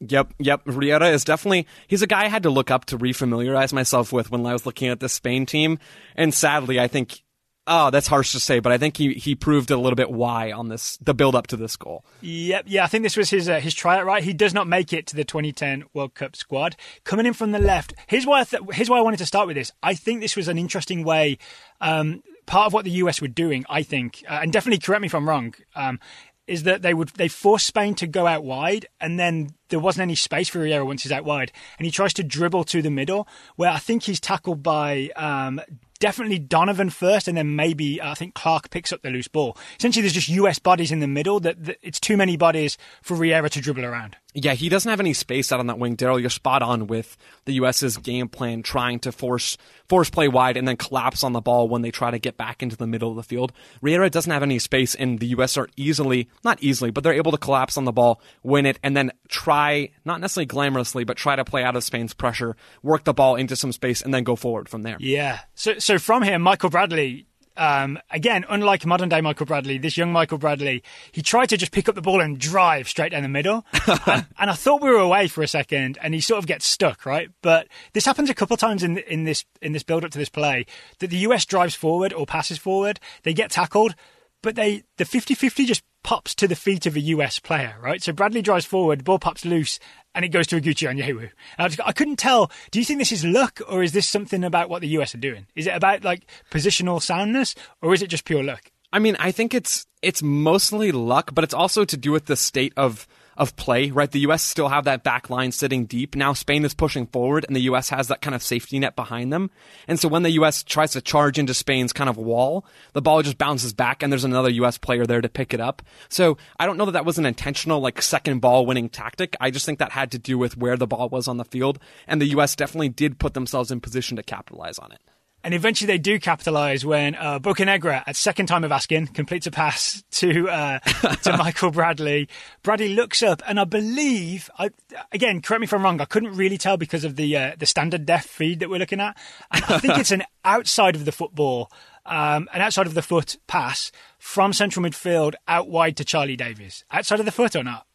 Yep, 0.00 0.34
yep. 0.38 0.62
Riera 0.64 1.08
is 1.08 1.24
definitely 1.24 1.66
he's 1.86 2.00
a 2.02 2.06
guy 2.06 2.24
I 2.24 2.28
had 2.28 2.44
to 2.44 2.50
look 2.50 2.70
up 2.70 2.86
to 2.86 2.98
refamiliarize 2.98 3.72
myself 3.72 4.12
with 4.12 4.30
when 4.30 4.46
I 4.46 4.54
was 4.54 4.64
looking 4.64 4.88
at 4.88 5.00
the 5.00 5.08
Spain 5.10 5.44
team. 5.44 5.78
And 6.16 6.32
sadly, 6.32 6.80
I 6.80 6.88
think 6.88 7.22
oh, 7.66 7.90
that's 7.90 8.06
harsh 8.06 8.32
to 8.32 8.40
say, 8.40 8.60
but 8.60 8.72
I 8.72 8.78
think 8.78 8.96
he 8.96 9.14
he 9.14 9.34
proved 9.34 9.70
a 9.70 9.76
little 9.76 9.96
bit 9.96 10.10
why 10.10 10.52
on 10.52 10.68
this 10.68 10.96
the 10.98 11.14
build 11.14 11.34
up 11.34 11.46
to 11.48 11.56
this 11.56 11.76
goal. 11.76 12.04
Yep, 12.20 12.64
yeah, 12.66 12.84
I 12.84 12.86
think 12.86 13.02
this 13.02 13.16
was 13.16 13.30
his 13.30 13.48
uh, 13.48 13.60
his 13.60 13.74
tryout. 13.74 14.04
Right, 14.06 14.22
he 14.22 14.32
does 14.32 14.54
not 14.54 14.66
make 14.66 14.92
it 14.92 15.06
to 15.08 15.16
the 15.16 15.24
2010 15.24 15.84
World 15.94 16.14
Cup 16.14 16.36
squad. 16.36 16.76
Coming 17.04 17.26
in 17.26 17.32
from 17.32 17.52
the 17.52 17.58
left, 17.58 17.94
here's 18.06 18.26
why 18.26 18.40
I 18.40 18.44
th- 18.44 18.62
here's 18.72 18.90
why 18.90 18.98
I 18.98 19.02
wanted 19.02 19.18
to 19.18 19.26
start 19.26 19.46
with 19.46 19.56
this. 19.56 19.72
I 19.82 19.94
think 19.94 20.20
this 20.20 20.36
was 20.36 20.48
an 20.48 20.58
interesting 20.58 21.04
way. 21.04 21.38
Um, 21.80 22.22
part 22.46 22.66
of 22.66 22.72
what 22.72 22.84
the 22.84 22.90
US 22.92 23.20
were 23.20 23.28
doing, 23.28 23.64
I 23.68 23.82
think, 23.82 24.24
uh, 24.28 24.40
and 24.42 24.52
definitely 24.52 24.80
correct 24.80 25.02
me 25.02 25.06
if 25.06 25.14
I'm 25.14 25.28
wrong. 25.28 25.54
Um, 25.74 26.00
is 26.46 26.64
that 26.64 26.82
they 26.82 26.92
would 26.92 27.10
they 27.10 27.28
force 27.28 27.64
Spain 27.64 27.94
to 27.94 28.08
go 28.08 28.26
out 28.26 28.42
wide, 28.42 28.86
and 29.00 29.18
then 29.20 29.50
there 29.68 29.78
wasn't 29.78 30.02
any 30.02 30.16
space 30.16 30.48
for 30.48 30.58
Riera 30.58 30.84
once 30.84 31.04
he's 31.04 31.12
out 31.12 31.24
wide, 31.24 31.52
and 31.78 31.86
he 31.86 31.92
tries 31.92 32.12
to 32.14 32.24
dribble 32.24 32.64
to 32.64 32.82
the 32.82 32.90
middle, 32.90 33.28
where 33.54 33.70
I 33.70 33.78
think 33.78 34.02
he's 34.02 34.18
tackled 34.18 34.62
by 34.62 35.10
um, 35.14 35.60
definitely 36.00 36.38
Donovan 36.38 36.90
first, 36.90 37.28
and 37.28 37.38
then 37.38 37.54
maybe 37.54 38.00
uh, 38.00 38.10
I 38.10 38.14
think 38.14 38.34
Clark 38.34 38.70
picks 38.70 38.92
up 38.92 39.02
the 39.02 39.10
loose 39.10 39.28
ball. 39.28 39.56
Essentially, 39.78 40.02
there's 40.02 40.14
just 40.14 40.28
US 40.28 40.58
bodies 40.58 40.90
in 40.90 40.98
the 40.98 41.06
middle. 41.06 41.38
That, 41.38 41.64
that 41.64 41.78
it's 41.82 42.00
too 42.00 42.16
many 42.16 42.36
bodies 42.36 42.76
for 43.02 43.14
Riera 43.14 43.48
to 43.50 43.60
dribble 43.60 43.84
around. 43.84 44.16
Yeah, 44.34 44.54
he 44.54 44.68
doesn't 44.68 44.88
have 44.88 45.00
any 45.00 45.12
space 45.12 45.50
out 45.50 45.58
on 45.58 45.66
that 45.66 45.78
wing. 45.78 45.96
Daryl, 45.96 46.20
you're 46.20 46.30
spot 46.30 46.62
on 46.62 46.86
with 46.86 47.16
the 47.46 47.54
U.S.'s 47.54 47.96
game 47.96 48.28
plan, 48.28 48.62
trying 48.62 49.00
to 49.00 49.12
force 49.12 49.56
force 49.88 50.08
play 50.08 50.28
wide 50.28 50.56
and 50.56 50.68
then 50.68 50.76
collapse 50.76 51.24
on 51.24 51.32
the 51.32 51.40
ball 51.40 51.68
when 51.68 51.82
they 51.82 51.90
try 51.90 52.12
to 52.12 52.18
get 52.18 52.36
back 52.36 52.62
into 52.62 52.76
the 52.76 52.86
middle 52.86 53.10
of 53.10 53.16
the 53.16 53.22
field. 53.24 53.52
Riera 53.82 54.08
doesn't 54.08 54.30
have 54.30 54.42
any 54.42 54.60
space, 54.60 54.94
and 54.94 55.18
the 55.18 55.26
U.S. 55.28 55.56
are 55.56 55.68
easily, 55.76 56.28
not 56.44 56.62
easily, 56.62 56.90
but 56.90 57.02
they're 57.02 57.12
able 57.12 57.32
to 57.32 57.38
collapse 57.38 57.76
on 57.76 57.84
the 57.84 57.92
ball, 57.92 58.20
win 58.42 58.66
it, 58.66 58.78
and 58.82 58.96
then 58.96 59.10
try, 59.28 59.90
not 60.04 60.20
necessarily 60.20 60.46
glamorously, 60.46 61.04
but 61.04 61.16
try 61.16 61.34
to 61.34 61.44
play 61.44 61.64
out 61.64 61.74
of 61.74 61.82
Spain's 61.82 62.14
pressure, 62.14 62.56
work 62.82 63.04
the 63.04 63.14
ball 63.14 63.34
into 63.34 63.56
some 63.56 63.72
space, 63.72 64.00
and 64.00 64.14
then 64.14 64.22
go 64.22 64.36
forward 64.36 64.68
from 64.68 64.82
there. 64.82 64.96
Yeah. 65.00 65.40
So, 65.54 65.78
so 65.78 65.98
from 65.98 66.22
here, 66.22 66.38
Michael 66.38 66.70
Bradley 66.70 67.26
um, 67.60 67.98
again, 68.10 68.46
unlike 68.48 68.86
modern 68.86 69.10
day 69.10 69.20
Michael 69.20 69.44
Bradley, 69.44 69.76
this 69.76 69.98
young 69.98 70.10
Michael 70.10 70.38
Bradley, 70.38 70.82
he 71.12 71.20
tried 71.20 71.50
to 71.50 71.58
just 71.58 71.72
pick 71.72 71.90
up 71.90 71.94
the 71.94 72.00
ball 72.00 72.22
and 72.22 72.38
drive 72.38 72.88
straight 72.88 73.12
down 73.12 73.22
the 73.22 73.28
middle. 73.28 73.66
and, 74.06 74.26
and, 74.38 74.50
I 74.50 74.54
thought 74.54 74.80
we 74.80 74.88
were 74.88 74.96
away 74.96 75.28
for 75.28 75.42
a 75.42 75.46
second, 75.46 75.98
and 76.02 76.14
he 76.14 76.22
sort 76.22 76.38
of 76.38 76.46
gets 76.46 76.66
stuck, 76.66 77.04
right? 77.04 77.28
But 77.42 77.68
this 77.92 78.06
happens 78.06 78.30
a 78.30 78.34
couple 78.34 78.54
of 78.54 78.60
times 78.60 78.82
in 78.82 78.96
in 78.98 79.24
this 79.24 79.44
in 79.60 79.72
this 79.72 79.82
build 79.82 80.06
up 80.06 80.10
to 80.12 80.18
this 80.18 80.30
play 80.30 80.64
that 81.00 81.08
the 81.08 81.18
US 81.18 81.44
drives 81.44 81.74
forward 81.74 82.14
or 82.14 82.24
passes 82.24 82.56
forward, 82.56 82.98
they 83.24 83.34
get 83.34 83.50
tackled, 83.50 83.94
but 84.42 84.56
they 84.56 84.82
the 84.96 85.04
50-50 85.04 85.66
just 85.66 85.82
pops 86.02 86.34
to 86.34 86.48
the 86.48 86.56
feet 86.56 86.86
of 86.86 86.96
a 86.96 87.00
US 87.00 87.38
player, 87.38 87.76
right? 87.82 88.02
So 88.02 88.12
Bradley 88.12 88.42
drives 88.42 88.64
forward, 88.64 89.04
ball 89.04 89.18
pops 89.18 89.44
loose, 89.44 89.78
and 90.14 90.24
it 90.24 90.30
goes 90.30 90.46
to 90.48 90.60
Oguchi 90.60 90.88
Onyewu. 90.88 91.30
I, 91.58 91.70
I 91.84 91.92
couldn't 91.92 92.16
tell. 92.16 92.50
Do 92.70 92.78
you 92.78 92.84
think 92.84 92.98
this 92.98 93.12
is 93.12 93.24
luck, 93.24 93.60
or 93.68 93.82
is 93.82 93.92
this 93.92 94.08
something 94.08 94.42
about 94.44 94.70
what 94.70 94.80
the 94.80 94.88
US 94.88 95.14
are 95.14 95.18
doing? 95.18 95.46
Is 95.54 95.66
it 95.66 95.74
about 95.74 96.04
like 96.04 96.26
positional 96.50 97.02
soundness, 97.02 97.54
or 97.82 97.94
is 97.94 98.02
it 98.02 98.08
just 98.08 98.24
pure 98.24 98.42
luck? 98.42 98.70
I 98.92 98.98
mean, 98.98 99.16
I 99.18 99.30
think 99.30 99.54
it's 99.54 99.86
it's 100.02 100.22
mostly 100.22 100.90
luck, 100.90 101.30
but 101.34 101.44
it's 101.44 101.54
also 101.54 101.84
to 101.84 101.96
do 101.96 102.10
with 102.10 102.26
the 102.26 102.36
state 102.36 102.72
of 102.76 103.06
of 103.40 103.56
play, 103.56 103.90
right? 103.90 104.10
The 104.10 104.20
U.S. 104.20 104.42
still 104.42 104.68
have 104.68 104.84
that 104.84 105.02
back 105.02 105.30
line 105.30 105.50
sitting 105.50 105.86
deep. 105.86 106.14
Now 106.14 106.34
Spain 106.34 106.62
is 106.62 106.74
pushing 106.74 107.06
forward 107.06 107.46
and 107.48 107.56
the 107.56 107.62
U.S. 107.62 107.88
has 107.88 108.08
that 108.08 108.20
kind 108.20 108.34
of 108.34 108.42
safety 108.42 108.78
net 108.78 108.94
behind 108.94 109.32
them. 109.32 109.50
And 109.88 109.98
so 109.98 110.08
when 110.08 110.22
the 110.22 110.32
U.S. 110.32 110.62
tries 110.62 110.92
to 110.92 111.00
charge 111.00 111.38
into 111.38 111.54
Spain's 111.54 111.94
kind 111.94 112.10
of 112.10 112.18
wall, 112.18 112.66
the 112.92 113.00
ball 113.00 113.22
just 113.22 113.38
bounces 113.38 113.72
back 113.72 114.02
and 114.02 114.12
there's 114.12 114.24
another 114.24 114.50
U.S. 114.50 114.76
player 114.76 115.06
there 115.06 115.22
to 115.22 115.28
pick 115.30 115.54
it 115.54 115.60
up. 115.60 115.80
So 116.10 116.36
I 116.58 116.66
don't 116.66 116.76
know 116.76 116.84
that 116.84 116.92
that 116.92 117.06
was 117.06 117.18
an 117.18 117.24
intentional, 117.24 117.80
like, 117.80 118.02
second 118.02 118.40
ball 118.40 118.66
winning 118.66 118.90
tactic. 118.90 119.34
I 119.40 119.50
just 119.50 119.64
think 119.64 119.78
that 119.78 119.92
had 119.92 120.12
to 120.12 120.18
do 120.18 120.36
with 120.36 120.58
where 120.58 120.76
the 120.76 120.86
ball 120.86 121.08
was 121.08 121.26
on 121.26 121.38
the 121.38 121.44
field. 121.46 121.78
And 122.06 122.20
the 122.20 122.26
U.S. 122.26 122.54
definitely 122.54 122.90
did 122.90 123.18
put 123.18 123.32
themselves 123.32 123.70
in 123.70 123.80
position 123.80 124.18
to 124.18 124.22
capitalize 124.22 124.78
on 124.78 124.92
it. 124.92 125.00
And 125.42 125.54
eventually 125.54 125.86
they 125.86 125.98
do 125.98 126.18
capitalise 126.18 126.84
when 126.84 127.14
uh, 127.14 127.38
Bocanegra, 127.38 128.02
at 128.06 128.14
second 128.14 128.46
time 128.46 128.62
of 128.62 128.72
asking, 128.72 129.08
completes 129.08 129.46
a 129.46 129.50
pass 129.50 130.02
to 130.12 130.48
uh, 130.48 130.78
to 131.22 131.36
Michael 131.38 131.70
Bradley. 131.70 132.28
Bradley 132.62 132.94
looks 132.94 133.22
up, 133.22 133.42
and 133.46 133.58
I 133.58 133.64
believe, 133.64 134.50
I, 134.58 134.70
again, 135.12 135.40
correct 135.40 135.60
me 135.60 135.64
if 135.64 135.72
I'm 135.72 135.82
wrong, 135.82 136.00
I 136.00 136.04
couldn't 136.04 136.36
really 136.36 136.58
tell 136.58 136.76
because 136.76 137.04
of 137.04 137.16
the 137.16 137.36
uh, 137.36 137.52
the 137.58 137.66
standard 137.66 138.04
def 138.04 138.24
feed 138.24 138.60
that 138.60 138.68
we're 138.68 138.78
looking 138.78 139.00
at. 139.00 139.16
And 139.50 139.64
I 139.64 139.78
think 139.78 139.98
it's 139.98 140.10
an 140.10 140.24
outside 140.44 140.94
of 140.94 141.06
the 141.06 141.12
football, 141.12 141.70
um, 142.04 142.48
an 142.52 142.60
outside 142.60 142.86
of 142.86 142.94
the 142.94 143.02
foot 143.02 143.38
pass 143.46 143.92
from 144.18 144.52
central 144.52 144.84
midfield 144.84 145.34
out 145.48 145.68
wide 145.68 145.96
to 145.96 146.04
Charlie 146.04 146.36
Davies. 146.36 146.84
Outside 146.90 147.18
of 147.18 147.24
the 147.24 147.32
foot 147.32 147.56
or 147.56 147.64
not? 147.64 147.86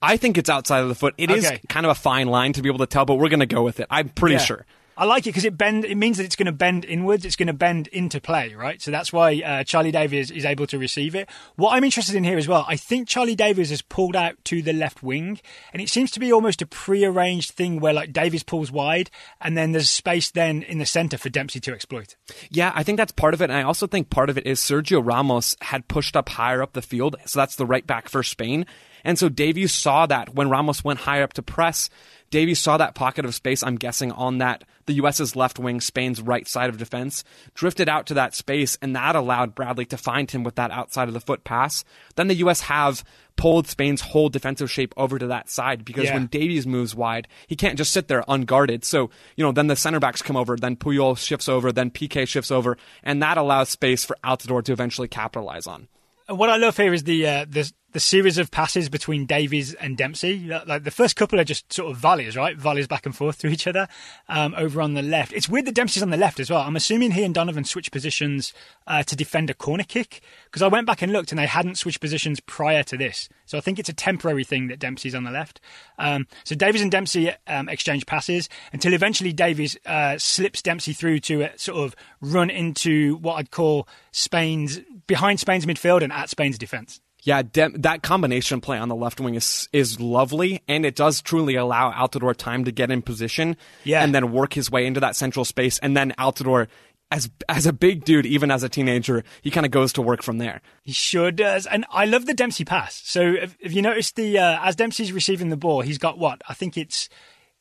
I 0.00 0.16
think 0.16 0.38
it's 0.38 0.50
outside 0.50 0.80
of 0.80 0.88
the 0.88 0.94
foot. 0.94 1.14
It 1.18 1.30
okay. 1.30 1.40
is 1.40 1.60
kind 1.68 1.84
of 1.86 1.90
a 1.90 1.94
fine 1.94 2.28
line 2.28 2.52
to 2.54 2.62
be 2.62 2.68
able 2.68 2.78
to 2.78 2.86
tell, 2.86 3.04
but 3.04 3.16
we're 3.16 3.28
going 3.28 3.40
to 3.40 3.46
go 3.46 3.62
with 3.62 3.80
it. 3.80 3.86
I'm 3.90 4.08
pretty 4.08 4.36
yeah. 4.36 4.42
sure. 4.42 4.66
I 4.96 5.04
like 5.04 5.26
it 5.26 5.30
because 5.30 5.44
it 5.44 5.58
bend. 5.58 5.84
It 5.84 5.96
means 5.96 6.16
that 6.16 6.24
it's 6.24 6.36
going 6.36 6.46
to 6.46 6.52
bend 6.52 6.84
inwards. 6.84 7.24
It's 7.24 7.36
going 7.36 7.48
to 7.48 7.52
bend 7.52 7.88
into 7.88 8.20
play, 8.20 8.54
right? 8.54 8.80
So 8.80 8.90
that's 8.90 9.12
why 9.12 9.42
uh, 9.44 9.64
Charlie 9.64 9.90
Davies 9.90 10.30
is 10.30 10.44
able 10.44 10.66
to 10.68 10.78
receive 10.78 11.14
it. 11.14 11.28
What 11.56 11.74
I'm 11.74 11.84
interested 11.84 12.14
in 12.14 12.24
here 12.24 12.38
as 12.38 12.48
well, 12.48 12.64
I 12.68 12.76
think 12.76 13.08
Charlie 13.08 13.34
Davies 13.34 13.70
has 13.70 13.82
pulled 13.82 14.16
out 14.16 14.36
to 14.46 14.62
the 14.62 14.72
left 14.72 15.02
wing, 15.02 15.40
and 15.72 15.82
it 15.82 15.88
seems 15.88 16.10
to 16.12 16.20
be 16.20 16.32
almost 16.32 16.62
a 16.62 16.66
pre-arranged 16.66 17.52
thing 17.52 17.80
where 17.80 17.92
like 17.92 18.12
Davies 18.12 18.42
pulls 18.42 18.72
wide, 18.72 19.10
and 19.40 19.56
then 19.56 19.72
there's 19.72 19.90
space 19.90 20.30
then 20.30 20.62
in 20.62 20.78
the 20.78 20.86
centre 20.86 21.18
for 21.18 21.28
Dempsey 21.28 21.60
to 21.60 21.72
exploit. 21.72 22.16
Yeah, 22.50 22.72
I 22.74 22.82
think 22.82 22.96
that's 22.96 23.12
part 23.12 23.34
of 23.34 23.42
it, 23.42 23.50
and 23.50 23.58
I 23.58 23.62
also 23.62 23.86
think 23.86 24.10
part 24.10 24.30
of 24.30 24.38
it 24.38 24.46
is 24.46 24.60
Sergio 24.60 25.04
Ramos 25.04 25.56
had 25.60 25.88
pushed 25.88 26.16
up 26.16 26.28
higher 26.30 26.62
up 26.62 26.72
the 26.72 26.82
field, 26.82 27.16
so 27.26 27.38
that's 27.38 27.56
the 27.56 27.66
right 27.66 27.86
back 27.86 28.08
for 28.08 28.22
Spain. 28.22 28.66
And 29.04 29.18
so 29.18 29.28
Davies 29.28 29.72
saw 29.72 30.06
that 30.06 30.34
when 30.34 30.50
Ramos 30.50 30.82
went 30.82 31.00
higher 31.00 31.22
up 31.22 31.32
to 31.34 31.42
press, 31.42 31.88
Davies 32.30 32.58
saw 32.58 32.76
that 32.76 32.94
pocket 32.94 33.24
of 33.24 33.34
space, 33.34 33.62
I'm 33.62 33.76
guessing, 33.76 34.12
on 34.12 34.38
that 34.38 34.64
the 34.86 34.94
U.S.'s 34.94 35.36
left 35.36 35.58
wing, 35.58 35.80
Spain's 35.80 36.20
right 36.20 36.46
side 36.46 36.70
of 36.70 36.78
defense, 36.78 37.24
drifted 37.54 37.88
out 37.88 38.06
to 38.06 38.14
that 38.14 38.34
space, 38.34 38.78
and 38.80 38.94
that 38.94 39.16
allowed 39.16 39.54
Bradley 39.54 39.84
to 39.86 39.96
find 39.96 40.30
him 40.30 40.44
with 40.44 40.54
that 40.56 40.70
outside 40.70 41.08
of 41.08 41.14
the 41.14 41.20
foot 41.20 41.44
pass. 41.44 41.84
Then 42.14 42.28
the 42.28 42.34
U.S. 42.36 42.62
have 42.62 43.04
pulled 43.36 43.66
Spain's 43.66 44.00
whole 44.00 44.28
defensive 44.28 44.70
shape 44.70 44.94
over 44.96 45.18
to 45.18 45.26
that 45.26 45.50
side 45.50 45.84
because 45.84 46.04
yeah. 46.04 46.14
when 46.14 46.26
Davies 46.26 46.66
moves 46.66 46.94
wide, 46.94 47.28
he 47.46 47.56
can't 47.56 47.76
just 47.76 47.92
sit 47.92 48.08
there 48.08 48.24
unguarded. 48.28 48.84
So, 48.84 49.10
you 49.36 49.44
know, 49.44 49.52
then 49.52 49.66
the 49.66 49.76
center 49.76 50.00
backs 50.00 50.22
come 50.22 50.36
over, 50.36 50.56
then 50.56 50.76
Puyol 50.76 51.18
shifts 51.18 51.48
over, 51.48 51.72
then 51.72 51.90
Piqué 51.90 52.26
shifts 52.26 52.50
over, 52.50 52.78
and 53.02 53.22
that 53.22 53.36
allows 53.36 53.68
space 53.68 54.04
for 54.04 54.16
Altidore 54.24 54.64
to 54.64 54.72
eventually 54.72 55.08
capitalize 55.08 55.66
on. 55.66 55.88
What 56.28 56.50
I 56.50 56.56
love 56.56 56.76
here 56.76 56.92
is 56.92 57.04
the 57.04 57.26
uh, 57.26 57.46
the 57.48 57.70
the 57.96 58.00
series 58.00 58.36
of 58.36 58.50
passes 58.50 58.90
between 58.90 59.24
Davies 59.24 59.72
and 59.72 59.96
Dempsey. 59.96 60.50
Like 60.66 60.84
the 60.84 60.90
first 60.90 61.16
couple 61.16 61.40
are 61.40 61.44
just 61.44 61.72
sort 61.72 61.90
of 61.90 61.96
volleys, 61.96 62.36
right? 62.36 62.54
Volleys 62.54 62.86
back 62.86 63.06
and 63.06 63.16
forth 63.16 63.38
to 63.38 63.46
each 63.46 63.66
other 63.66 63.88
um, 64.28 64.54
over 64.54 64.82
on 64.82 64.92
the 64.92 65.00
left. 65.00 65.32
It's 65.32 65.48
weird 65.48 65.64
that 65.64 65.74
Dempsey's 65.74 66.02
on 66.02 66.10
the 66.10 66.18
left 66.18 66.38
as 66.38 66.50
well. 66.50 66.60
I'm 66.60 66.76
assuming 66.76 67.12
he 67.12 67.24
and 67.24 67.34
Donovan 67.34 67.64
switch 67.64 67.90
positions 67.90 68.52
uh, 68.86 69.02
to 69.04 69.16
defend 69.16 69.48
a 69.48 69.54
corner 69.54 69.82
kick 69.82 70.20
because 70.44 70.60
I 70.60 70.68
went 70.68 70.86
back 70.86 71.00
and 71.00 71.10
looked 71.10 71.32
and 71.32 71.38
they 71.38 71.46
hadn't 71.46 71.78
switched 71.78 72.02
positions 72.02 72.38
prior 72.38 72.82
to 72.82 72.98
this. 72.98 73.30
So 73.46 73.56
I 73.56 73.62
think 73.62 73.78
it's 73.78 73.88
a 73.88 73.94
temporary 73.94 74.44
thing 74.44 74.68
that 74.68 74.78
Dempsey's 74.78 75.14
on 75.14 75.24
the 75.24 75.30
left. 75.30 75.58
Um, 75.98 76.26
so 76.44 76.54
Davies 76.54 76.82
and 76.82 76.90
Dempsey 76.90 77.30
um, 77.46 77.70
exchange 77.70 78.04
passes 78.04 78.50
until 78.74 78.92
eventually 78.92 79.32
Davies 79.32 79.74
uh, 79.86 80.18
slips 80.18 80.60
Dempsey 80.60 80.92
through 80.92 81.20
to 81.20 81.48
sort 81.56 81.78
of 81.78 81.96
run 82.20 82.50
into 82.50 83.16
what 83.16 83.36
I'd 83.36 83.50
call 83.50 83.88
Spain's 84.12 84.80
behind 85.06 85.40
Spain's 85.40 85.64
midfield 85.64 86.02
and 86.02 86.12
at 86.12 86.28
Spain's 86.28 86.58
defence. 86.58 87.00
Yeah, 87.26 87.42
de- 87.42 87.76
that 87.78 88.04
combination 88.04 88.60
play 88.60 88.78
on 88.78 88.88
the 88.88 88.94
left 88.94 89.20
wing 89.20 89.34
is 89.34 89.68
is 89.72 89.98
lovely, 89.98 90.62
and 90.68 90.86
it 90.86 90.94
does 90.94 91.20
truly 91.20 91.56
allow 91.56 91.90
Altidore 91.90 92.36
time 92.36 92.64
to 92.66 92.70
get 92.70 92.92
in 92.92 93.02
position, 93.02 93.56
yeah. 93.82 94.04
and 94.04 94.14
then 94.14 94.30
work 94.30 94.54
his 94.54 94.70
way 94.70 94.86
into 94.86 95.00
that 95.00 95.16
central 95.16 95.44
space, 95.44 95.78
and 95.80 95.96
then 95.96 96.14
Altidore. 96.18 96.68
As 97.08 97.30
as 97.48 97.66
a 97.66 97.72
big 97.72 98.04
dude, 98.04 98.26
even 98.26 98.50
as 98.50 98.64
a 98.64 98.68
teenager, 98.68 99.22
he 99.40 99.50
kind 99.52 99.64
of 99.64 99.70
goes 99.70 99.92
to 99.92 100.02
work 100.02 100.24
from 100.24 100.38
there. 100.38 100.60
He 100.82 100.90
sure 100.92 101.30
does, 101.30 101.64
and 101.66 101.84
I 101.88 102.04
love 102.04 102.26
the 102.26 102.34
Dempsey 102.34 102.64
pass. 102.64 103.00
So 103.04 103.20
if, 103.20 103.56
if 103.60 103.72
you 103.72 103.80
notice 103.80 104.10
the 104.10 104.38
uh, 104.40 104.58
as 104.60 104.74
Dempsey's 104.74 105.12
receiving 105.12 105.48
the 105.48 105.56
ball, 105.56 105.82
he's 105.82 105.98
got 105.98 106.18
what 106.18 106.42
I 106.48 106.54
think 106.54 106.76
it's 106.76 107.08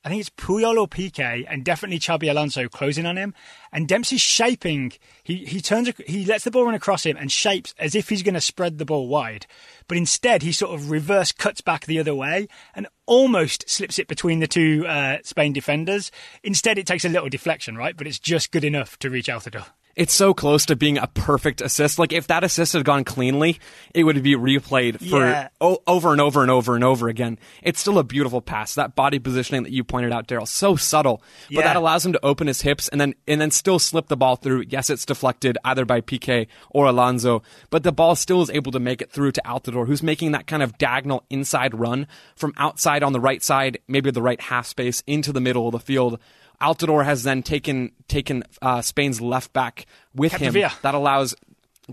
I 0.06 0.10
think 0.10 0.22
it's 0.22 0.30
Puyol 0.30 0.80
or 0.80 0.88
Piqué, 0.88 1.46
and 1.50 1.66
definitely 1.66 1.98
Xabi 1.98 2.30
Alonso 2.30 2.70
closing 2.70 3.08
on 3.08 3.18
him. 3.18 3.34
And 3.74 3.88
Dempsey's 3.88 4.22
shaping. 4.22 4.94
He 5.24 5.46
he 5.46 5.60
turns. 5.60 5.92
He 6.06 6.26
lets 6.26 6.44
the 6.44 6.52
ball 6.52 6.66
run 6.66 6.76
across 6.76 7.08
him 7.08 7.18
and 7.18 7.32
shapes 7.32 7.74
as 7.80 7.96
if 7.96 8.10
he's 8.10 8.22
going 8.22 8.36
to 8.36 8.42
spread 8.42 8.78
the 8.78 8.86
ball 8.86 9.08
wide. 9.08 9.48
But 9.88 9.98
instead, 9.98 10.44
he 10.44 10.52
sort 10.52 10.76
of 10.76 10.92
reverse 10.92 11.32
cuts 11.32 11.62
back 11.62 11.88
the 11.88 12.00
other 12.00 12.14
way 12.14 12.48
and 12.76 12.88
almost 13.08 13.68
slips 13.68 13.98
it 13.98 14.08
between 14.08 14.40
the 14.40 14.48
two 14.48 14.86
uh, 14.88 15.18
Spain 15.24 15.54
defenders. 15.54 16.12
Instead, 16.44 16.78
it 16.78 16.86
takes 16.86 17.04
a 17.04 17.10
little 17.10 17.30
deflection, 17.30 17.76
right? 17.76 17.98
But 17.98 18.06
it's 18.06 18.20
just 18.20 18.52
good 18.52 18.64
enough 18.64 19.00
to 19.00 19.10
reach 19.10 19.28
Altidore 19.28 19.66
it's 19.96 20.14
so 20.14 20.34
close 20.34 20.66
to 20.66 20.76
being 20.76 20.98
a 20.98 21.08
perfect 21.08 21.62
assist. 21.62 21.98
Like 21.98 22.12
if 22.12 22.28
that 22.28 22.44
assist 22.44 22.74
had 22.74 22.84
gone 22.84 23.04
cleanly, 23.04 23.60
it 23.94 24.04
would 24.04 24.22
be 24.22 24.36
replayed 24.36 25.00
for 25.00 25.26
yeah. 25.26 25.50
o- 25.62 25.82
over 25.88 26.12
and 26.12 26.20
over 26.20 26.42
and 26.42 26.52
over 26.52 26.76
and 26.76 26.84
over 26.84 27.08
again. 27.08 27.40
It's 27.64 27.80
still 27.80 27.98
a 27.98 28.04
beautiful 28.04 28.42
pass. 28.42 28.76
That 28.76 28.96
body 28.96 29.20
positioning 29.20 29.64
that 29.64 29.72
you 29.72 29.84
pointed 29.84 30.12
out, 30.12 30.28
Daryl, 30.28 30.48
so 30.48 30.76
subtle, 30.76 31.22
but 31.48 31.58
yeah. 31.58 31.64
that 31.64 31.76
allows 31.76 32.06
him 32.06 32.14
to 32.14 32.26
open 32.26 32.48
his 32.48 32.62
hips 32.62 32.88
and 32.90 33.00
then 33.00 33.16
and 33.28 33.40
then 33.40 33.52
still 33.52 33.80
slip 33.80 34.08
the 34.08 34.18
ball 34.18 34.36
through. 34.36 34.66
Yes, 34.68 34.90
it's 34.90 35.06
deflected 35.06 35.58
either 35.64 35.86
by 35.86 36.02
Piqué 36.02 36.48
or 36.70 36.86
Alonso, 36.86 37.42
but 37.70 37.84
the 37.84 37.92
ball 37.92 38.16
still 38.16 38.42
is 38.42 38.50
able 38.50 38.72
to 38.74 38.80
make 38.80 39.02
it 39.02 39.12
through 39.12 39.32
to 39.34 39.42
Altidore, 39.46 39.88
who's 39.88 40.04
making 40.04 40.34
that 40.34 40.48
kind 40.48 40.62
of 40.62 40.78
diagonal 40.78 41.24
inside 41.30 41.74
run 41.74 42.08
from 42.36 42.54
outside 42.58 43.04
on 43.04 43.14
the 43.14 43.20
right 43.22 43.42
side, 43.42 43.80
maybe 43.88 44.12
the 44.12 44.22
right 44.22 44.42
half 44.42 44.66
space 44.68 45.04
into 45.08 45.32
the 45.32 45.42
middle 45.42 45.68
of 45.68 45.72
the 45.72 45.80
field 45.80 46.20
Altidore 46.62 47.06
has 47.06 47.24
then 47.24 47.44
taken 47.44 47.92
taken 48.08 48.44
uh, 48.62 48.82
Spain's 48.82 49.22
left 49.22 49.54
back 49.54 49.86
with 50.14 50.34
him. 50.34 50.54
That 50.82 50.96
allows 50.96 51.36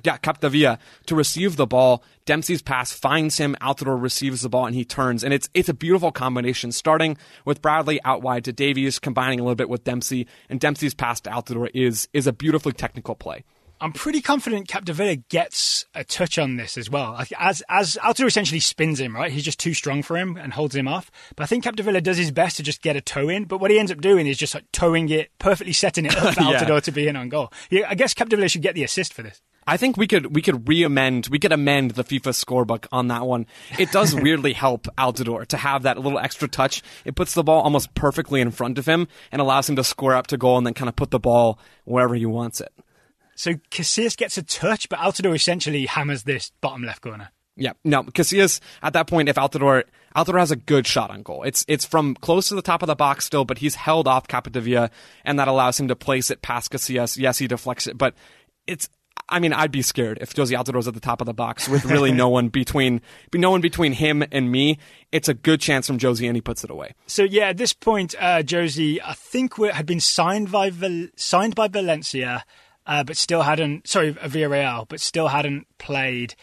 yeah, 0.04 0.76
to 1.06 1.14
receive 1.14 1.56
the 1.56 1.66
ball. 1.66 2.02
Dempsey's 2.24 2.62
pass 2.62 2.92
finds 2.92 3.38
him. 3.38 3.56
Altidore 3.60 4.00
receives 4.00 4.42
the 4.42 4.48
ball 4.48 4.66
and 4.66 4.74
he 4.74 4.84
turns. 4.84 5.22
And 5.22 5.34
it's 5.34 5.48
it's 5.54 5.68
a 5.68 5.74
beautiful 5.74 6.12
combination, 6.12 6.72
starting 6.72 7.16
with 7.44 7.60
Bradley 7.60 8.02
out 8.04 8.22
wide 8.22 8.44
to 8.44 8.52
Davies, 8.52 8.98
combining 8.98 9.40
a 9.40 9.42
little 9.42 9.56
bit 9.56 9.68
with 9.68 9.84
Dempsey. 9.84 10.26
And 10.48 10.60
Dempsey's 10.60 10.94
pass 10.94 11.20
to 11.22 11.30
Altidore 11.30 11.70
is 11.74 12.08
is 12.12 12.26
a 12.26 12.32
beautifully 12.32 12.72
technical 12.72 13.14
play. 13.14 13.44
I'm 13.82 13.92
pretty 13.92 14.20
confident 14.20 14.68
Capdevila 14.68 15.24
gets 15.28 15.86
a 15.92 16.04
touch 16.04 16.38
on 16.38 16.54
this 16.54 16.78
as 16.78 16.88
well. 16.88 17.20
As 17.36 17.64
as 17.68 17.98
Altidore 18.00 18.28
essentially 18.28 18.60
spins 18.60 19.00
him, 19.00 19.16
right? 19.16 19.32
He's 19.32 19.42
just 19.42 19.58
too 19.58 19.74
strong 19.74 20.04
for 20.04 20.16
him 20.16 20.36
and 20.36 20.52
holds 20.52 20.76
him 20.76 20.86
off. 20.86 21.10
But 21.34 21.42
I 21.42 21.46
think 21.46 21.64
Capdevila 21.64 22.00
does 22.00 22.16
his 22.16 22.30
best 22.30 22.56
to 22.58 22.62
just 22.62 22.80
get 22.80 22.94
a 22.94 23.00
toe 23.00 23.28
in. 23.28 23.44
But 23.44 23.58
what 23.58 23.72
he 23.72 23.80
ends 23.80 23.90
up 23.90 24.00
doing 24.00 24.28
is 24.28 24.38
just 24.38 24.54
like 24.54 24.70
towing 24.70 25.08
it, 25.08 25.30
perfectly 25.40 25.72
setting 25.72 26.06
it 26.06 26.16
up 26.16 26.34
for 26.34 26.42
yeah. 26.42 26.60
Altidore 26.60 26.80
to 26.82 26.92
be 26.92 27.08
in 27.08 27.16
on 27.16 27.28
goal. 27.28 27.52
I 27.72 27.96
guess 27.96 28.14
Capdevila 28.14 28.48
should 28.48 28.62
get 28.62 28.76
the 28.76 28.84
assist 28.84 29.12
for 29.12 29.22
this. 29.22 29.42
I 29.66 29.76
think 29.76 29.96
we 29.96 30.06
could 30.06 30.32
we 30.32 30.42
could 30.42 30.68
re-amend 30.68 31.26
we 31.26 31.40
could 31.40 31.52
amend 31.52 31.92
the 31.92 32.04
FIFA 32.04 32.34
scorebook 32.34 32.86
on 32.92 33.08
that 33.08 33.26
one. 33.26 33.46
It 33.80 33.90
does 33.90 34.14
weirdly 34.20 34.52
help 34.52 34.86
Altidore 34.96 35.46
to 35.48 35.56
have 35.56 35.82
that 35.82 35.98
little 35.98 36.20
extra 36.20 36.46
touch. 36.46 36.84
It 37.04 37.16
puts 37.16 37.34
the 37.34 37.42
ball 37.42 37.62
almost 37.62 37.94
perfectly 37.94 38.40
in 38.40 38.52
front 38.52 38.78
of 38.78 38.86
him 38.86 39.08
and 39.32 39.42
allows 39.42 39.68
him 39.68 39.74
to 39.74 39.82
square 39.82 40.14
up 40.14 40.28
to 40.28 40.36
goal 40.36 40.56
and 40.56 40.64
then 40.64 40.74
kind 40.74 40.88
of 40.88 40.94
put 40.94 41.10
the 41.10 41.18
ball 41.18 41.58
wherever 41.84 42.14
he 42.14 42.26
wants 42.26 42.60
it. 42.60 42.72
So 43.34 43.54
Casillas 43.70 44.16
gets 44.16 44.38
a 44.38 44.42
touch, 44.42 44.88
but 44.88 44.98
Altidore 44.98 45.34
essentially 45.34 45.86
hammers 45.86 46.24
this 46.24 46.52
bottom 46.60 46.84
left 46.84 47.02
corner. 47.02 47.30
Yeah, 47.56 47.72
no, 47.84 48.02
Casillas 48.04 48.60
at 48.82 48.94
that 48.94 49.06
point, 49.06 49.28
if 49.28 49.36
Altidore 49.36 49.84
Altidore 50.16 50.38
has 50.38 50.50
a 50.50 50.56
good 50.56 50.86
shot 50.86 51.10
on 51.10 51.22
goal. 51.22 51.42
It's 51.42 51.64
it's 51.68 51.84
from 51.84 52.14
close 52.14 52.48
to 52.48 52.54
the 52.54 52.62
top 52.62 52.82
of 52.82 52.86
the 52.86 52.94
box 52.94 53.24
still, 53.24 53.44
but 53.44 53.58
he's 53.58 53.74
held 53.74 54.08
off 54.08 54.26
Capdevila, 54.28 54.90
and 55.24 55.38
that 55.38 55.48
allows 55.48 55.78
him 55.78 55.88
to 55.88 55.96
place 55.96 56.30
it 56.30 56.42
past 56.42 56.70
Casillas. 56.70 57.18
Yes, 57.18 57.38
he 57.38 57.46
deflects 57.46 57.86
it, 57.86 57.98
but 57.98 58.14
it's 58.66 58.88
I 59.28 59.38
mean, 59.38 59.52
I'd 59.52 59.70
be 59.70 59.82
scared 59.82 60.18
if 60.20 60.34
Jozy 60.34 60.56
Altidore's 60.56 60.88
at 60.88 60.94
the 60.94 61.00
top 61.00 61.20
of 61.20 61.26
the 61.26 61.32
box 61.34 61.68
with 61.68 61.84
really 61.84 62.12
no 62.24 62.28
one 62.28 62.48
between 62.48 63.00
no 63.34 63.50
one 63.50 63.60
between 63.60 63.92
him 63.92 64.22
and 64.30 64.50
me. 64.50 64.78
It's 65.10 65.28
a 65.28 65.34
good 65.34 65.60
chance 65.60 65.86
from 65.86 65.98
Jozy, 65.98 66.26
and 66.26 66.36
he 66.36 66.40
puts 66.40 66.64
it 66.64 66.70
away. 66.70 66.94
So 67.06 67.22
yeah, 67.22 67.48
at 67.48 67.56
this 67.56 67.72
point, 67.72 68.14
uh, 68.18 68.42
Jozy, 68.42 68.98
I 69.04 69.14
think 69.14 69.56
had 69.56 69.86
been 69.86 70.00
signed 70.00 70.50
by 70.50 70.70
Val- 70.70 71.08
signed 71.16 71.54
by 71.54 71.68
Valencia, 71.68 72.44
uh, 72.86 73.04
but 73.04 73.16
still 73.16 73.42
hadn't. 73.42 73.86
Sorry, 73.86 74.12
Villarreal, 74.14 74.88
but 74.88 75.00
still 75.00 75.28
hadn't 75.28 75.66
played. 75.78 76.34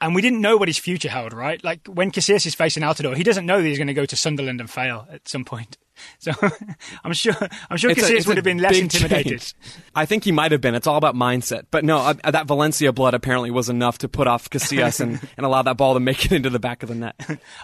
And 0.00 0.14
we 0.14 0.22
didn't 0.22 0.40
know 0.40 0.56
what 0.56 0.68
his 0.68 0.78
future 0.78 1.08
held, 1.08 1.32
right? 1.32 1.62
Like 1.62 1.86
when 1.86 2.10
Casillas 2.10 2.46
is 2.46 2.54
facing 2.54 2.82
Altidore, 2.82 3.16
he 3.16 3.22
doesn't 3.22 3.46
know 3.46 3.60
that 3.60 3.66
he's 3.66 3.78
going 3.78 3.88
to 3.88 3.94
go 3.94 4.04
to 4.04 4.16
Sunderland 4.16 4.60
and 4.60 4.70
fail 4.70 5.06
at 5.10 5.28
some 5.28 5.44
point. 5.44 5.78
So 6.18 6.32
I'm 7.04 7.12
sure 7.12 7.34
I'm 7.70 7.76
sure 7.76 7.90
Casillas 7.90 8.26
would 8.26 8.36
have 8.36 8.44
been 8.44 8.58
less 8.58 8.78
intimidated. 8.78 9.40
Change. 9.40 9.54
I 9.94 10.06
think 10.06 10.24
he 10.24 10.32
might 10.32 10.52
have 10.52 10.60
been. 10.60 10.74
It's 10.74 10.86
all 10.86 10.96
about 10.96 11.14
mindset. 11.14 11.66
But 11.70 11.84
no, 11.84 11.98
uh, 11.98 12.30
that 12.30 12.46
Valencia 12.46 12.92
blood 12.92 13.14
apparently 13.14 13.50
was 13.50 13.68
enough 13.68 13.98
to 13.98 14.08
put 14.08 14.26
off 14.26 14.48
Casillas 14.48 15.00
and, 15.00 15.20
and 15.36 15.46
allow 15.46 15.62
that 15.62 15.76
ball 15.76 15.94
to 15.94 16.00
make 16.00 16.24
it 16.24 16.32
into 16.32 16.50
the 16.50 16.58
back 16.58 16.82
of 16.82 16.88
the 16.88 16.94
net. 16.94 17.14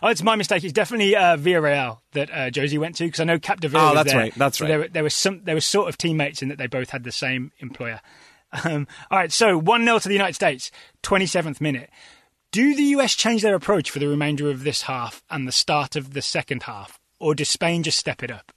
oh, 0.02 0.08
it's 0.08 0.22
my 0.22 0.36
mistake. 0.36 0.62
It's 0.64 0.72
definitely 0.72 1.16
uh, 1.16 1.36
Villarreal 1.36 2.00
that 2.12 2.30
uh, 2.30 2.50
Jozy 2.50 2.78
went 2.78 2.96
to 2.96 3.04
because 3.04 3.20
I 3.20 3.24
know 3.24 3.38
Capdevila. 3.38 3.90
Oh, 3.90 3.94
that's 3.94 4.12
there. 4.12 4.20
right. 4.20 4.34
That's 4.34 4.58
so 4.58 4.64
right. 4.64 4.68
There 4.68 4.88
there 4.88 5.04
was 5.04 5.14
some. 5.14 5.42
There 5.44 5.54
were 5.54 5.60
sort 5.60 5.88
of 5.88 5.96
teammates 5.96 6.42
in 6.42 6.48
that 6.48 6.58
they 6.58 6.66
both 6.66 6.90
had 6.90 7.04
the 7.04 7.12
same 7.12 7.52
employer. 7.58 8.00
Um, 8.64 8.86
all 9.10 9.18
right, 9.18 9.32
so 9.32 9.56
one 9.56 9.84
0 9.84 10.00
to 10.00 10.08
the 10.08 10.14
United 10.14 10.34
States, 10.34 10.70
27th 11.02 11.60
minute. 11.60 11.90
Do 12.52 12.74
the 12.74 12.82
US 12.82 13.14
change 13.14 13.42
their 13.42 13.54
approach 13.54 13.90
for 13.90 14.00
the 14.00 14.08
remainder 14.08 14.50
of 14.50 14.64
this 14.64 14.82
half 14.82 15.22
and 15.30 15.46
the 15.46 15.52
start 15.52 15.94
of 15.94 16.14
the 16.14 16.22
second 16.22 16.64
half, 16.64 16.98
or 17.20 17.34
does 17.34 17.48
Spain 17.48 17.82
just 17.82 17.98
step 17.98 18.22
it 18.22 18.30
up? 18.30 18.52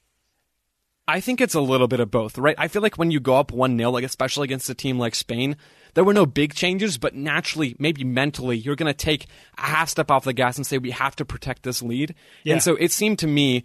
I 1.08 1.20
think 1.20 1.42
it's 1.42 1.54
a 1.54 1.62
little 1.62 1.90
bit 1.90 2.00
of 2.00 2.10
both, 2.10 2.38
right? 2.38 2.56
I 2.58 2.70
feel 2.70 2.82
like 2.82 2.98
when 2.98 3.12
you 3.12 3.20
go 3.20 3.36
up 3.36 3.52
1 3.52 3.78
0, 3.78 3.92
like 3.92 4.06
especially 4.06 4.46
against 4.46 4.70
a 4.70 4.74
team 4.74 4.98
like 4.98 5.16
Spain, 5.16 5.58
there 5.96 6.04
were 6.04 6.14
no 6.14 6.26
big 6.26 6.54
changes, 6.56 6.98
but 6.98 7.14
naturally, 7.14 7.76
maybe 7.78 8.04
mentally, 8.06 8.58
you're 8.58 8.78
going 8.78 8.92
to 8.92 8.94
take 8.94 9.28
a 9.58 9.62
half 9.62 9.90
step 9.90 10.10
off 10.10 10.24
the 10.24 10.34
gas 10.34 10.58
and 10.58 10.66
say, 10.66 10.78
we 10.78 10.92
have 10.92 11.16
to 11.18 11.26
protect 11.26 11.64
this 11.64 11.82
lead. 11.82 12.16
Yeah. 12.44 12.54
And 12.54 12.64
so 12.64 12.76
it 12.76 12.92
seemed 12.92 13.20
to 13.20 13.28
me 13.28 13.64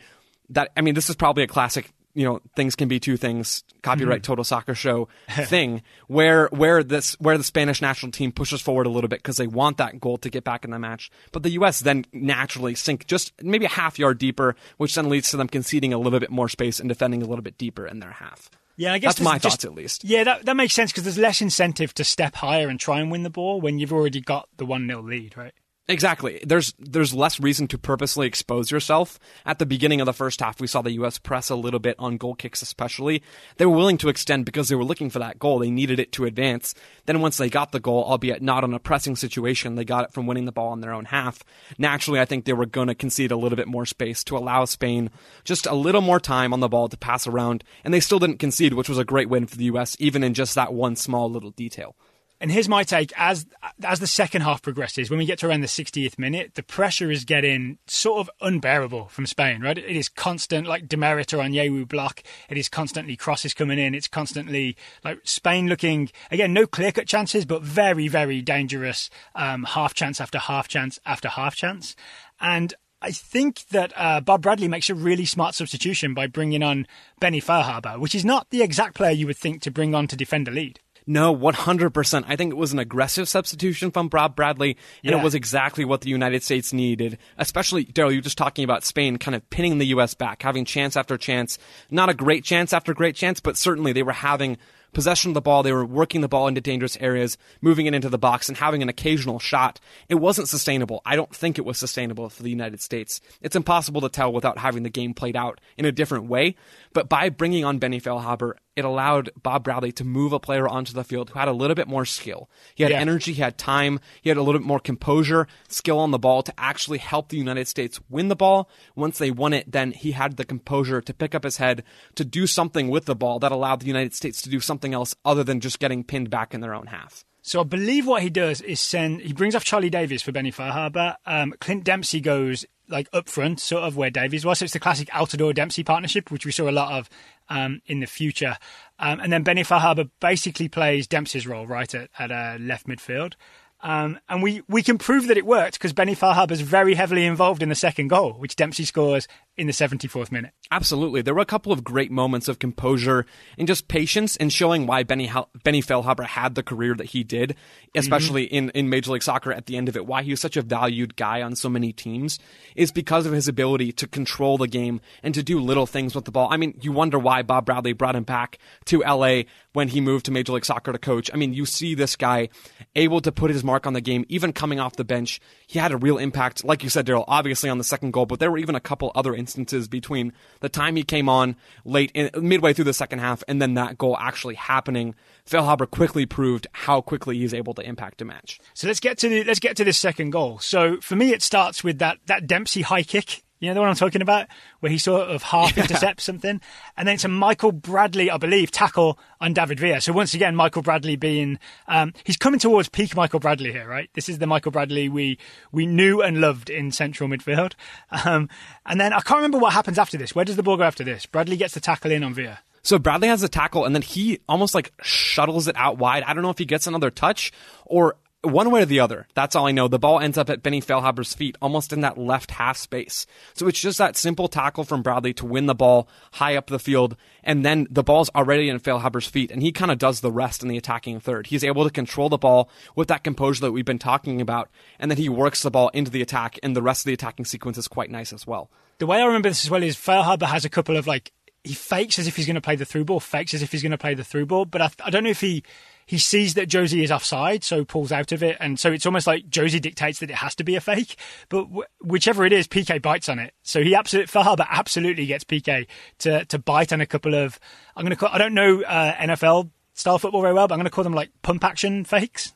that, 0.51 0.73
I 0.77 0.81
mean, 0.81 0.95
this 0.95 1.09
is 1.09 1.17
probably 1.17 1.45
a 1.45 1.49
classic 1.49 1.93
you 2.19 2.25
know 2.25 2.41
things 2.57 2.75
can 2.75 2.89
be 2.89 2.99
two 2.99 3.17
things 3.17 3.63
copyright 3.83 4.19
Mm-hmm. 4.23 4.31
total 4.33 4.45
soccer 4.45 4.75
show 4.75 5.09
thing 5.47 5.83
where 6.09 6.49
where 6.49 6.83
this 6.83 7.15
where 7.21 7.39
the 7.39 7.45
Spanish 7.45 7.81
national 7.81 8.11
team 8.13 8.33
pushes 8.33 8.61
forward 8.61 8.87
a 8.87 8.91
little 8.91 9.09
bit 9.09 9.21
because 9.21 9.37
they 9.37 9.47
want 9.47 9.77
that 9.77 10.01
goal 10.01 10.17
to 10.19 10.29
get 10.31 10.43
back 10.45 10.65
in 10.65 10.71
the 10.73 10.79
match 10.79 11.11
but 11.33 11.43
the 11.43 11.51
US 11.51 11.81
then 11.81 12.05
naturally 12.13 12.75
sink 12.75 13.07
just 13.07 13.33
maybe 13.43 13.65
a 13.67 13.69
half 13.71 13.99
yard 13.99 14.19
deeper 14.19 14.57
which 14.79 14.95
then 14.97 15.09
leads 15.09 15.31
to 15.31 15.37
them 15.37 15.49
conceding 15.49 15.93
a 15.93 15.99
little 15.99 16.19
bit 16.19 16.31
more 16.31 16.49
space 16.49 16.81
and 16.81 16.89
defending 16.89 17.23
a 17.23 17.27
little 17.27 17.43
bit 17.43 17.57
deeper 17.57 17.87
in 17.87 18.01
their 18.01 18.13
half 18.13 18.51
Yeah, 18.77 18.93
I 18.95 18.99
guess 18.99 19.15
that's 19.17 19.25
my 19.25 19.39
just- 19.39 19.43
thoughts 19.61 19.65
at 19.65 19.75
least 19.75 20.05
Yeah, 20.05 20.25
that 20.25 20.45
that 20.47 20.57
makes 20.57 20.75
sense 20.75 20.91
because 20.91 21.05
there's 21.05 21.19
less 21.19 21.41
incentive 21.41 21.95
to 21.95 22.05
step 22.05 22.35
higher 22.35 22.69
and 22.69 22.81
try 22.81 23.01
and 23.01 23.11
win 23.13 23.23
the 23.23 23.31
ball 23.31 23.61
when 23.61 23.79
you've 23.79 23.93
already 23.93 24.21
got 24.21 24.49
the 24.57 24.67
one 24.67 24.87
0 24.87 25.03
lead, 25.03 25.37
right? 25.37 25.55
Exactly. 25.91 26.39
There's 26.45 26.75
there's 26.79 27.15
less 27.15 27.41
reason 27.41 27.67
to 27.69 27.79
purposely 27.79 28.27
expose 28.27 28.71
yourself. 28.71 29.19
At 29.47 29.59
the 29.59 29.65
beginning 29.65 30.03
of 30.03 30.07
the 30.07 30.13
first 30.13 30.41
half, 30.41 30.61
we 30.61 30.67
saw 30.67 30.83
the 30.83 30.93
U.S. 30.93 31.19
press 31.19 31.49
a 31.49 31.57
little 31.57 31.81
bit 31.81 31.97
on 31.99 32.19
goal 32.19 32.35
kicks, 32.35 32.61
especially. 32.61 33.23
They 33.57 33.65
were 33.65 33.75
willing 33.75 33.97
to 33.99 34.11
extend 34.11 34.45
because 34.45 34.69
they 34.69 34.75
were 34.75 34.85
looking 34.85 35.09
for 35.09 35.19
that 35.21 35.39
goal. 35.39 35.59
They 35.59 35.71
needed 35.71 35.99
it 35.99 36.13
to 36.13 36.27
advance. 36.27 36.75
Then 37.07 37.23
once 37.23 37.39
they 37.39 37.49
got 37.49 37.73
the 37.73 37.81
goal, 37.81 38.05
albeit 38.05 38.43
not 38.43 38.65
on 38.65 38.75
a 38.75 38.79
pressing 38.79 39.17
situation, 39.17 39.77
they 39.77 39.85
got 39.87 40.05
it 40.05 40.13
from 40.13 40.27
winning 40.27 40.45
the 40.45 40.53
ball 40.53 40.75
in 40.75 40.83
their 40.83 40.93
own 40.93 41.07
half. 41.07 41.43
Naturally, 41.79 42.21
I 42.21 42.27
think 42.27 42.45
they 42.45 42.53
were 42.53 42.67
going 42.67 42.89
to 42.89 42.95
concede 42.95 43.31
a 43.31 43.37
little 43.37 43.57
bit 43.57 43.67
more 43.67 43.87
space 43.87 44.23
to 44.25 44.37
allow 44.37 44.67
Spain 44.67 45.09
just 45.45 45.65
a 45.65 45.75
little 45.75 46.03
more 46.03 46.21
time 46.21 46.53
on 46.53 46.61
the 46.61 46.69
ball 46.69 46.91
to 46.91 46.99
pass 46.99 47.27
around, 47.27 47.65
and 47.83 47.95
they 47.95 48.01
still 48.01 48.19
didn't 48.19 48.41
concede, 48.41 48.75
which 48.75 48.91
was 48.91 48.99
a 48.99 49.07
great 49.07 49.31
win 49.31 49.47
for 49.47 49.57
the 49.57 49.65
U.S. 49.65 49.97
even 49.99 50.23
in 50.23 50.35
just 50.35 50.55
that 50.55 50.75
one 50.75 50.97
small 50.97 51.31
little 51.31 51.51
detail. 51.51 51.97
And 52.41 52.53
here's 52.53 52.69
my 52.69 52.85
take: 52.85 53.13
as 53.17 53.47
as 53.83 53.99
the 53.99 54.07
second 54.07 54.43
half 54.43 54.63
progresses, 54.63 55.11
when 55.11 55.19
we 55.19 55.27
get 55.27 55.41
to 55.41 55.49
around 55.49 55.61
the 55.61 55.67
60th 55.67 56.19
minute, 56.19 56.55
the 56.55 56.63
pressure 56.63 57.11
is 57.11 57.25
getting 57.25 57.79
sort 57.87 58.21
of 58.21 58.31
unbearable 58.41 59.09
from 59.09 59.27
Spain. 59.27 59.61
Right? 59.61 59.77
It 59.77 59.97
is 59.97 60.09
constant, 60.09 60.67
like 60.67 60.87
DeMerit 60.87 61.33
or 61.33 61.43
Onyewu 61.43 61.89
block. 61.89 62.23
It 62.49 62.57
is 62.57 62.69
constantly 62.69 63.17
crosses 63.17 63.55
coming 63.55 63.79
in. 63.79 63.95
It's 63.95 64.09
constantly 64.09 64.77
like 65.05 65.19
Spain 65.25 65.69
looking 65.69 66.11
again, 66.31 66.53
no 66.53 66.67
clear 66.67 66.93
cut 66.93 67.09
chances, 67.09 67.45
but 67.45 67.63
very 67.63 68.07
very 68.07 68.41
dangerous. 68.41 69.11
Um, 69.35 69.65
half 69.65 69.95
chance 69.95 70.21
after 70.21 70.39
half 70.39 70.69
chance 70.69 71.01
after 71.05 71.29
half 71.29 71.57
chance, 71.57 71.97
and. 72.41 72.75
I 73.01 73.13
think 73.13 73.65
that 73.69 73.93
uh, 73.95 74.21
Bob 74.21 74.43
Bradley 74.43 74.67
makes 74.67 74.91
a 74.91 74.95
really 74.97 75.25
smart 75.25 75.55
substitution 75.55 76.15
by 76.15 76.27
bringing 76.27 76.65
on 76.65 76.89
Benny 77.21 77.41
Feilhaber, 77.41 77.97
which 77.97 78.13
is 78.13 78.25
not 78.25 78.51
the 78.51 78.61
exact 78.61 78.97
player 78.97 79.13
you 79.13 79.29
would 79.29 79.37
think 79.37 79.63
to 79.63 79.71
bring 79.71 79.95
on 79.95 80.09
to 80.09 80.17
defend 80.17 80.49
a 80.49 80.51
lead. 80.51 80.81
No, 81.11 81.35
100%. 81.35 82.25
I 82.29 82.37
think 82.37 82.53
it 82.53 82.57
was 82.57 82.75
an 82.75 82.79
aggressive 82.79 83.31
substitution 83.31 83.91
from 83.91 84.09
Bob 84.09 84.37
Bradley, 84.37 84.77
and 85.03 85.13
Yeah. 85.13 85.19
it 85.19 85.25
was 85.25 85.35
exactly 85.35 85.87
what 85.87 86.03
the 86.03 86.11
United 86.11 86.43
States 86.43 86.71
needed. 86.71 87.17
Especially, 87.39 87.87
Daryl, 87.87 88.11
you 88.11 88.19
were 88.19 88.23
just 88.23 88.37
talking 88.37 88.63
about 88.63 88.85
Spain 88.85 89.17
kind 89.17 89.35
of 89.35 89.49
pinning 89.49 89.79
the 89.79 89.87
U.S. 89.87 90.13
back, 90.13 90.43
having 90.43 90.67
chance 90.67 90.99
after 90.99 91.17
chance. 91.17 91.59
Not 91.91 92.11
a 92.11 92.15
great 92.15 92.45
chance 92.45 92.75
after 92.75 92.93
great 92.93 93.17
chance, 93.17 93.41
but 93.41 93.57
certainly 93.57 93.95
they 93.95 94.03
were 94.03 94.13
having 94.13 94.59
possession 94.93 95.31
of 95.31 95.35
the 95.35 95.41
ball. 95.41 95.63
They 95.63 95.73
were 95.73 95.85
working 95.85 96.21
the 96.21 96.29
ball 96.29 96.47
into 96.47 96.61
dangerous 96.61 96.97
areas, 97.01 97.39
moving 97.63 97.87
it 97.87 97.95
into 97.95 98.09
the 98.11 98.19
box, 98.19 98.49
and 98.49 98.57
having 98.59 98.83
an 98.83 98.89
occasional 98.91 99.39
shot. 99.39 99.81
It 100.11 100.17
wasn't 100.17 100.49
sustainable. 100.49 101.01
I 101.07 101.17
don't 101.17 101.35
think 101.35 101.59
it 101.59 101.65
was 101.65 101.79
sustainable 101.79 102.29
for 102.29 102.43
the 102.43 102.51
United 102.51 102.81
States. 102.83 103.21
It's 103.41 103.57
impossible 103.57 104.01
to 104.03 104.09
tell 104.11 104.33
without 104.33 104.59
having 104.59 104.83
the 104.83 104.91
game 104.91 105.15
played 105.15 105.37
out 105.37 105.59
in 105.79 105.85
a 105.87 105.93
different 105.93 106.27
way. 106.27 106.55
But 106.93 107.09
by 107.09 107.29
bringing 107.31 107.65
on 107.65 107.79
Benny 107.79 108.01
Feilhaber, 108.01 108.55
it 108.79 108.85
allowed 108.85 109.31
Bob 109.43 109.65
Bradley 109.65 109.93
to 109.93 110.05
move 110.05 110.33
a 110.33 110.39
player 110.41 110.69
onto 110.69 110.93
the 110.93 111.05
field 111.05 111.31
who 111.31 111.39
had 111.39 111.49
a 111.49 111.53
little 111.53 111.75
bit 111.75 111.89
more 111.89 112.05
skill. 112.05 112.49
He 112.75 112.83
had 112.85 112.93
Yeah. 112.93 113.01
energy, 113.01 113.33
he 113.33 113.43
had 113.43 113.59
time, 113.59 114.01
he 114.23 114.31
had 114.31 114.37
a 114.39 114.43
little 114.43 114.61
bit 114.61 114.67
more 114.67 114.81
composure, 114.81 115.47
skill 115.69 115.99
on 115.99 116.11
the 116.13 116.19
ball 116.19 116.43
to 116.45 116.55
actually 116.59 116.99
help 116.99 117.29
the 117.29 117.37
United 117.37 117.69
States 117.69 118.01
win 118.09 118.29
the 118.29 118.37
ball. 118.37 118.71
Once 118.95 119.19
they 119.19 119.31
won 119.31 119.53
it, 119.53 119.71
then 119.71 119.93
he 119.93 120.13
had 120.13 120.37
the 120.37 120.45
composure 120.45 121.01
to 121.01 121.13
pick 121.13 121.35
up 121.35 121.45
his 121.45 121.57
head, 121.59 121.83
to 122.15 122.25
do 122.25 122.47
something 122.47 122.89
with 122.89 123.05
the 123.07 123.17
ball 123.17 123.39
that 123.41 123.53
allowed 123.53 123.81
the 123.81 123.87
United 123.87 124.15
States 124.15 124.41
to 124.43 124.49
do 124.49 124.61
something 124.61 124.95
else 124.95 125.15
other 125.25 125.43
than 125.45 125.61
just 125.61 125.79
getting 125.81 126.05
pinned 126.05 126.31
back 126.31 126.55
in 126.55 126.61
their 126.61 126.75
own 126.75 126.87
half. 126.87 127.25
So 127.43 127.61
I 127.61 127.65
believe 127.65 128.07
what 128.07 128.23
he 128.23 128.31
does 128.31 128.61
is 128.61 128.79
send. 128.79 129.23
He 129.23 129.33
brings 129.33 129.55
off 129.55 129.65
Charlie 129.65 129.89
Davies 129.91 130.23
for 130.23 130.33
Benny 130.33 130.53
Feilhaber. 130.53 131.17
Um, 131.25 131.55
Clint 131.61 131.83
Dempsey 131.83 132.21
goes 132.21 132.67
like 132.89 133.09
up 133.13 133.29
front, 133.29 133.61
sort 133.61 133.85
of 133.85 133.97
where 133.97 134.11
Davies 134.11 134.45
was. 134.45 134.59
So 134.59 134.65
it's 134.65 134.73
the 134.73 134.81
classic 134.81 135.09
Altidore 135.09 135.55
Dempsey 135.55 135.85
partnership, 135.85 136.31
which 136.31 136.47
we 136.47 136.53
saw 136.53 136.69
a 136.69 136.73
lot 136.73 136.99
of 136.99 137.09
um, 137.49 137.81
in 137.87 138.01
the 138.01 138.07
future. 138.07 138.57
Um, 138.99 139.21
and 139.21 139.33
then 139.33 139.43
Benny 139.43 139.63
Feilhaber 139.63 140.11
basically 140.21 140.69
plays 140.69 141.07
Dempsey's 141.07 141.47
role 141.47 141.67
right 141.67 141.93
at, 141.95 142.11
at 142.19 142.31
uh, 142.31 142.57
left 142.61 142.87
midfield. 142.87 143.35
Um, 143.81 144.19
and 144.29 144.43
we, 144.43 144.63
we 144.69 144.83
can 144.83 144.99
prove 144.99 145.29
that 145.29 145.37
it 145.37 145.47
worked 145.47 145.75
because 145.75 145.93
Benny 145.93 146.17
Feilhaber 146.17 146.51
is 146.51 146.61
very 146.61 146.95
heavily 146.95 147.25
involved 147.25 147.63
in 147.63 147.69
the 147.69 147.77
second 147.77 148.09
goal, 148.09 148.33
which 148.33 148.57
Dempsey 148.57 148.85
scores 148.85 149.29
in 149.57 149.67
the 149.67 149.73
74th 149.73 150.33
minute. 150.33 150.53
Absolutely. 150.71 151.23
There 151.23 151.35
were 151.35 151.41
a 151.41 151.47
couple 151.47 151.73
of 151.73 151.85
great 151.85 152.11
moments 152.11 152.49
of 152.49 152.59
composure 152.59 153.25
and 153.57 153.69
just 153.69 153.89
patience 153.89 154.37
in 154.37 154.51
showing 154.51 154.87
why 154.87 155.05
Benny, 155.05 155.31
Benny 155.63 155.83
Feilhaber 155.83 156.27
had 156.27 156.55
the 156.55 156.63
career 156.63 156.95
that 156.95 157.07
he 157.07 157.23
did, 157.23 157.57
especially 157.95 158.45
in, 158.45 158.71
in 158.71 158.89
Major 158.89 159.13
League 159.13 159.23
Soccer 159.23 159.53
at 159.53 159.67
the 159.67 159.77
end 159.77 159.89
of 159.89 159.97
it. 159.97 160.07
Why 160.07 160.23
he 160.23 160.31
was 160.31 160.41
such 160.41 160.57
a 160.57 160.63
valued 160.63 161.17
guy 161.17 161.43
on 161.43 161.55
so 161.55 161.69
many 161.69 161.93
teams 161.93 162.39
is 162.75 162.91
because 162.91 163.27
of 163.27 163.33
his 163.33 163.49
ability 163.49 163.93
to 163.93 164.07
control 164.07 164.59
the 164.59 164.69
game 164.69 165.01
and 165.23 165.35
to 165.35 165.43
do 165.43 165.61
little 165.61 165.87
things 165.87 166.15
with 166.15 166.25
the 166.25 166.33
ball. 166.33 166.49
I 166.51 166.57
mean, 166.57 166.79
you 166.81 166.93
wonder 166.93 167.19
why 167.19 167.43
Bob 167.43 167.67
Bradley 167.67 167.93
brought 167.93 168.17
him 168.17 168.25
back 168.25 168.59
to 168.87 169.01
LA 169.01 169.43
when 169.73 169.89
he 169.89 170.01
moved 170.01 170.27
to 170.27 170.33
Major 170.33 170.53
League 170.53 170.65
Soccer 170.65 170.93
to 170.93 170.99
coach. 170.99 171.31
I 171.33 171.37
mean, 171.37 171.53
you 171.53 171.65
see 171.65 171.95
this 171.95 172.17
guy 172.17 172.49
able 172.95 173.21
to 173.21 173.33
put 173.33 173.51
his 173.51 173.65
mark 173.69 173.87
on 173.87 173.93
the 173.93 174.01
game, 174.01 174.25
even 174.29 174.53
coming 174.53 174.81
off 174.81 174.97
the 174.97 175.05
bench. 175.05 175.41
He 175.67 175.79
had 175.79 175.93
a 175.93 175.97
real 175.97 176.19
impact, 176.19 176.65
like 176.65 176.83
you 176.83 176.91
said, 176.91 177.07
Daryl, 177.07 177.25
obviously 177.29 177.71
on 177.71 177.79
the 177.79 177.85
second 177.85 178.13
goal, 178.13 178.27
but 178.27 178.41
there 178.41 178.51
were 178.51 178.59
even 178.59 178.75
a 178.75 178.81
couple 178.81 179.13
other 179.15 179.35
instances 179.35 179.87
between 179.87 180.33
the 180.61 180.69
time 180.69 180.97
he 180.97 181.03
came 181.03 181.29
on 181.29 181.55
late, 181.85 182.11
in, 182.15 182.31
midway 182.37 182.73
through 182.73 182.87
the 182.87 182.93
second 182.93 183.21
half, 183.21 183.45
and 183.47 183.63
then 183.63 183.75
that 183.75 183.97
goal 183.99 184.17
actually 184.19 184.57
happening. 184.57 185.15
Phil 185.47 185.63
Feilhaber 185.63 185.91
quickly 185.91 186.27
proved 186.27 186.67
how 186.73 187.01
quickly 187.01 187.39
he's 187.39 187.55
able 187.55 187.75
to 187.75 187.83
impact 187.83 188.23
a 188.23 188.25
match. 188.25 188.61
So 188.75 188.87
let's 188.87 189.01
get 189.01 189.19
to 189.19 189.29
the, 189.29 189.45
let's 189.45 189.61
get 189.61 189.77
to 189.77 189.85
this 189.85 189.99
second 189.99 190.31
goal. 190.31 190.59
So 190.59 190.99
for 191.01 191.17
me, 191.17 191.33
it 191.33 191.43
starts 191.43 191.85
with 191.85 191.99
that 191.99 192.19
that 192.27 192.47
Dempsey 192.47 192.83
high 192.83 193.03
kick 193.03 193.43
You 193.61 193.69
know 193.69 193.75
the 193.75 193.81
one 193.81 193.89
I'm 193.89 193.97
talking 193.97 194.23
about, 194.23 194.47
where 194.81 194.91
he 194.91 194.99
sort 194.99 195.29
of 195.29 195.43
half 195.43 195.77
intercepts 195.79 196.25
something, 196.25 196.61
and 196.97 197.09
then 197.09 197.15
it's 197.15 197.25
a 197.25 197.29
Michael 197.29 197.73
Bradley, 197.73 198.31
I 198.31 198.37
believe, 198.37 198.71
tackle 198.71 199.19
on 199.41 199.53
David 199.53 199.81
Villa. 199.81 200.01
So 200.01 200.13
once 200.13 200.35
again, 200.35 200.55
Michael 200.55 200.83
Bradley 200.83 201.17
being 201.17 201.59
um, 201.89 202.13
he's 202.25 202.37
coming 202.37 202.61
towards 202.61 202.89
peak 202.89 203.17
Michael 203.17 203.41
Bradley 203.41 203.73
here, 203.73 203.89
right? 203.89 204.11
This 204.15 204.29
is 204.29 204.39
the 204.39 204.47
Michael 204.47 204.73
Bradley 204.73 205.09
we 205.09 205.39
we 205.73 205.87
knew 205.87 206.23
and 206.23 206.41
loved 206.41 206.71
in 206.71 206.93
central 206.93 207.29
midfield. 207.29 207.75
Um, 208.25 208.49
and 208.85 209.01
then 209.01 209.13
I 209.13 209.21
can't 209.21 209.39
remember 209.39 209.59
what 209.59 209.73
happens 209.73 209.99
after 209.99 210.19
this. 210.19 210.35
Where 210.35 210.45
does 210.45 210.57
the 210.57 210.63
ball 210.63 210.77
go 210.77 210.83
after 210.83 211.05
this? 211.05 211.25
Bradley 211.25 211.57
gets 211.57 211.75
the 211.75 211.81
tackle 211.81 212.11
in 212.11 212.25
on 212.25 212.35
Villa. 212.35 212.59
So 212.83 212.99
Bradley 212.99 213.29
has 213.29 213.41
the 213.43 213.49
tackle 213.49 213.85
and 213.85 213.95
then 213.95 214.03
he 214.03 214.41
almost 214.49 214.75
like 214.75 214.93
shuttles 215.03 215.69
it 215.69 215.77
out 215.77 215.99
wide. 215.99 216.23
I 216.25 216.33
don't 216.33 216.43
know 216.43 216.51
if 216.51 216.59
he 216.59 216.65
gets 216.65 216.87
another 216.87 217.11
touch 217.11 217.53
or 217.85 218.17
one 218.43 218.71
way 218.71 218.83
or 218.83 218.87
the 218.87 219.01
other. 219.01 219.27
That's 219.35 219.57
all 219.57 219.67
I 219.67 219.73
know. 219.73 219.89
The 219.89 219.99
ball 219.99 220.21
ends 220.21 220.39
up 220.39 220.49
at 220.49 220.63
Benny 220.63 220.81
Feilhaber's 220.81 221.35
feet, 221.35 221.57
almost 221.61 221.93
in 221.93 222.03
that 222.03 222.17
left 222.17 222.53
half 222.53 222.77
space. 222.77 223.27
So 223.55 223.67
it's 223.67 223.81
just 223.81 223.99
that 223.99 224.17
simple 224.17 224.47
tackle 224.47 224.85
from 224.85 225.03
Bradley 225.03 225.35
to 225.35 225.47
win 225.47 225.67
the 225.67 225.75
ball 225.75 226.09
high 226.33 226.57
up 226.57 226.69
the 226.69 226.79
field, 226.79 227.17
and 227.43 227.65
then 227.65 227.89
the 227.91 228.05
ball's 228.05 228.31
already 228.37 228.69
in 228.69 228.79
Feilhaber's 228.79 229.27
feet, 229.27 229.51
and 229.51 229.61
he 229.61 229.73
kind 229.73 229.91
of 229.91 229.99
does 229.99 230.21
the 230.21 230.31
rest 230.31 230.63
in 230.63 230.69
the 230.69 230.77
attacking 230.77 231.19
third. 231.19 231.49
He's 231.49 231.65
able 231.65 231.85
to 231.85 231.91
control 231.91 232.29
the 232.29 232.39
ball 232.39 232.71
with 232.95 233.09
that 233.09 233.25
composure 233.25 233.63
that 233.63 233.73
we've 233.73 233.85
been 233.85 233.99
talking 233.99 234.41
about, 234.41 234.71
and 235.01 235.11
then 235.11 235.19
he 235.19 235.29
works 235.29 235.63
the 235.63 235.71
ball 235.71 235.89
into 235.89 236.11
the 236.11 236.23
attack, 236.23 236.59
and 236.63 236.77
the 236.77 236.83
rest 236.83 237.01
of 237.01 237.07
the 237.07 237.15
attacking 237.15 237.45
sequence 237.45 237.77
is 237.77 237.89
quite 237.89 238.11
nice 238.11 238.33
as 238.33 238.47
well. 238.47 238.71
The 238.99 239.07
way 239.07 239.21
I 239.21 239.27
remember 239.27 239.49
this 239.49 239.65
as 239.65 239.71
well 239.71 239.83
is 239.83 239.97
Feilhaber 239.97 240.47
has 240.47 240.65
a 240.65 240.71
couple 240.71 240.97
of 240.97 241.07
like 241.07 241.33
he 241.65 241.75
fakes 241.75 242.19
as 242.19 242.27
if 242.27 242.37
he's 242.37 242.47
going 242.47 242.55
to 242.55 242.61
play 242.61 242.77
the 242.77 242.85
through 242.85 243.05
ball, 243.05 243.21
fakes 243.21 243.53
as 243.53 243.63
if 243.63 243.73
he's 243.73 243.83
going 243.83 243.93
to 243.93 243.99
play 243.99 244.15
the 244.15 244.25
through 244.25 244.47
ball, 244.47 244.65
but 244.65 244.81
I, 244.81 244.91
I 245.05 245.11
don't 245.11 245.25
know 245.25 245.31
if 245.31 245.41
he 245.41 245.65
he 246.09 246.17
sees 246.17 246.55
that 246.55 246.71
Jozy 246.71 247.05
is 247.05 247.13
offside, 247.13 247.63
so 247.63 247.85
pulls 247.85 248.11
out 248.11 248.33
of 248.33 248.43
it, 248.43 248.57
and 248.61 248.81
so 248.81 248.91
it's 248.91 249.05
almost 249.05 249.27
like 249.27 249.51
Jozy 249.51 249.79
dictates 249.79 250.21
that 250.21 250.31
it 250.31 250.37
has 250.37 250.55
to 250.55 250.65
be 250.65 250.75
a 250.75 250.81
fake. 250.81 251.17
But 251.51 251.65
w- 251.65 251.85
whichever 252.01 252.47
it 252.47 252.53
is, 252.55 252.67
PK 252.67 253.01
bites 253.03 253.29
on 253.29 253.39
it. 253.39 253.53
So 253.63 253.83
he 253.83 253.95
absolutely 253.95 254.33
Feilhaber 254.33 254.67
absolutely 254.71 255.27
gets 255.27 255.45
PK 255.45 255.87
to 256.21 256.47
to 256.47 256.59
bite 256.59 256.95
on 256.95 257.03
a 257.03 257.07
couple 257.07 257.35
of. 257.35 257.61
I'm 257.95 258.05
going 258.05 258.11
to 258.11 258.17
call. 258.17 258.31
I 258.33 258.39
don't 258.39 258.55
know 258.55 258.81
uh, 258.81 259.17
NFL 259.17 259.69
style 259.93 260.19
football 260.19 260.41
very 260.41 260.55
well, 260.55 260.67
but 260.67 260.75
I'm 260.75 260.79
going 260.79 260.87
to 260.87 260.91
call 260.91 261.05
them 261.05 261.13
like 261.13 261.31
pump 261.43 261.63
action 261.63 262.07
fakes. 262.07 262.55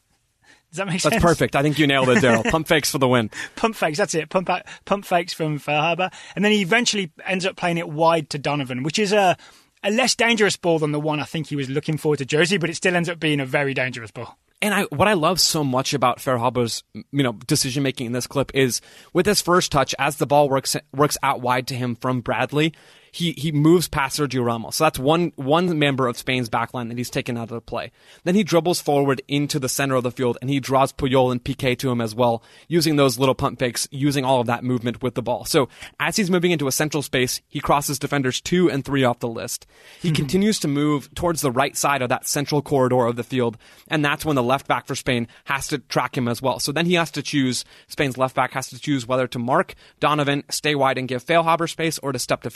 Does 0.70 0.78
that 0.78 0.86
make 0.86 1.02
sense? 1.02 1.12
That's 1.12 1.22
perfect. 1.22 1.54
I 1.54 1.60
think 1.60 1.78
you 1.78 1.86
nailed 1.86 2.08
it, 2.08 2.22
Daryl. 2.22 2.42
Pump 2.50 2.66
fakes 2.66 2.90
for 2.90 2.96
the 2.96 3.06
win. 3.06 3.30
pump 3.56 3.76
fakes. 3.76 3.98
That's 3.98 4.14
it. 4.14 4.30
Pump 4.30 4.48
pump 4.86 5.04
fakes 5.04 5.34
from 5.34 5.60
Feilhaber, 5.60 6.10
and 6.34 6.42
then 6.42 6.52
he 6.52 6.62
eventually 6.62 7.12
ends 7.26 7.44
up 7.44 7.56
playing 7.56 7.76
it 7.76 7.90
wide 7.90 8.30
to 8.30 8.38
Donovan, 8.38 8.82
which 8.82 8.98
is 8.98 9.12
a 9.12 9.36
a 9.82 9.90
less 9.90 10.14
dangerous 10.14 10.56
ball 10.56 10.78
than 10.78 10.92
the 10.92 11.00
one 11.00 11.20
I 11.20 11.24
think 11.24 11.48
he 11.48 11.56
was 11.56 11.68
looking 11.68 11.96
for 11.96 12.16
to 12.16 12.24
Jozy, 12.24 12.60
but 12.60 12.70
it 12.70 12.76
still 12.76 12.96
ends 12.96 13.08
up 13.08 13.18
being 13.18 13.40
a 13.40 13.46
very 13.46 13.74
dangerous 13.74 14.10
ball. 14.10 14.38
And 14.60 14.72
I, 14.72 14.82
what 14.84 15.08
I 15.08 15.14
love 15.14 15.40
so 15.40 15.64
much 15.64 15.92
about 15.92 16.18
Feilhaber's, 16.18 16.84
you 16.94 17.22
know, 17.24 17.32
decision 17.32 17.82
making 17.82 18.06
in 18.06 18.12
this 18.12 18.28
clip 18.28 18.52
is 18.54 18.80
with 19.12 19.26
his 19.26 19.42
first 19.42 19.72
touch, 19.72 19.92
as 19.98 20.16
the 20.16 20.26
ball 20.26 20.48
works 20.48 20.76
works 20.94 21.18
out 21.22 21.40
wide 21.40 21.66
to 21.66 21.74
him 21.74 21.96
from 21.96 22.20
Bradley, 22.20 22.72
he 23.12 23.32
he 23.32 23.52
moves 23.52 23.88
past 23.88 24.18
Sergio 24.18 24.44
Ramos. 24.44 24.76
So 24.76 24.84
that's 24.84 24.98
one 24.98 25.32
one 25.36 25.78
member 25.78 26.08
of 26.08 26.16
Spain's 26.16 26.48
backline 26.48 26.88
that 26.88 26.96
he's 26.96 27.10
taken 27.10 27.36
out 27.36 27.44
of 27.44 27.50
the 27.50 27.60
play. 27.60 27.92
Then 28.24 28.34
he 28.34 28.42
dribbles 28.42 28.80
forward 28.80 29.22
into 29.28 29.58
the 29.58 29.68
center 29.68 29.94
of 29.94 30.02
the 30.02 30.10
field 30.10 30.38
and 30.40 30.48
he 30.48 30.58
draws 30.58 30.92
Puyol 30.92 31.30
and 31.30 31.44
Piqué 31.44 31.78
to 31.78 31.90
him 31.90 32.00
as 32.00 32.14
well, 32.14 32.42
using 32.68 32.96
those 32.96 33.18
little 33.18 33.34
pump 33.34 33.58
fakes, 33.58 33.86
using 33.90 34.24
all 34.24 34.40
of 34.40 34.46
that 34.46 34.64
movement 34.64 35.02
with 35.02 35.14
the 35.14 35.22
ball. 35.22 35.44
So 35.44 35.68
as 36.00 36.16
he's 36.16 36.30
moving 36.30 36.52
into 36.52 36.66
a 36.66 36.72
central 36.72 37.02
space, 37.02 37.42
he 37.48 37.60
crosses 37.60 37.98
defenders 37.98 38.40
two 38.40 38.70
and 38.70 38.82
three 38.84 39.04
off 39.04 39.18
the 39.18 39.28
list. 39.28 39.66
He 40.00 40.08
mm-hmm. 40.08 40.16
continues 40.16 40.58
to 40.60 40.68
move 40.68 41.14
towards 41.14 41.42
the 41.42 41.52
right 41.52 41.76
side 41.76 42.00
of 42.00 42.08
that 42.08 42.26
central 42.26 42.62
corridor 42.62 43.06
of 43.06 43.16
the 43.16 43.24
field, 43.24 43.58
and 43.88 44.02
that's 44.02 44.24
when 44.24 44.36
the 44.36 44.42
left 44.42 44.66
back 44.66 44.86
for 44.86 44.94
Spain 44.94 45.28
has 45.44 45.68
to 45.68 45.78
track 45.78 46.16
him 46.16 46.28
as 46.28 46.40
well. 46.40 46.58
So 46.58 46.72
then 46.72 46.86
he 46.86 46.94
has 46.94 47.10
to 47.12 47.22
choose 47.22 47.64
Spain's 47.88 48.16
left 48.16 48.34
back 48.34 48.52
has 48.52 48.68
to 48.68 48.80
choose 48.80 49.06
whether 49.06 49.26
to 49.28 49.38
mark 49.38 49.74
Donovan, 50.00 50.44
stay 50.48 50.74
wide 50.74 50.96
and 50.96 51.08
give 51.08 51.24
Feilhaber 51.24 51.68
space, 51.68 51.98
or 51.98 52.12
to 52.12 52.18
step 52.18 52.42
to 52.42 52.50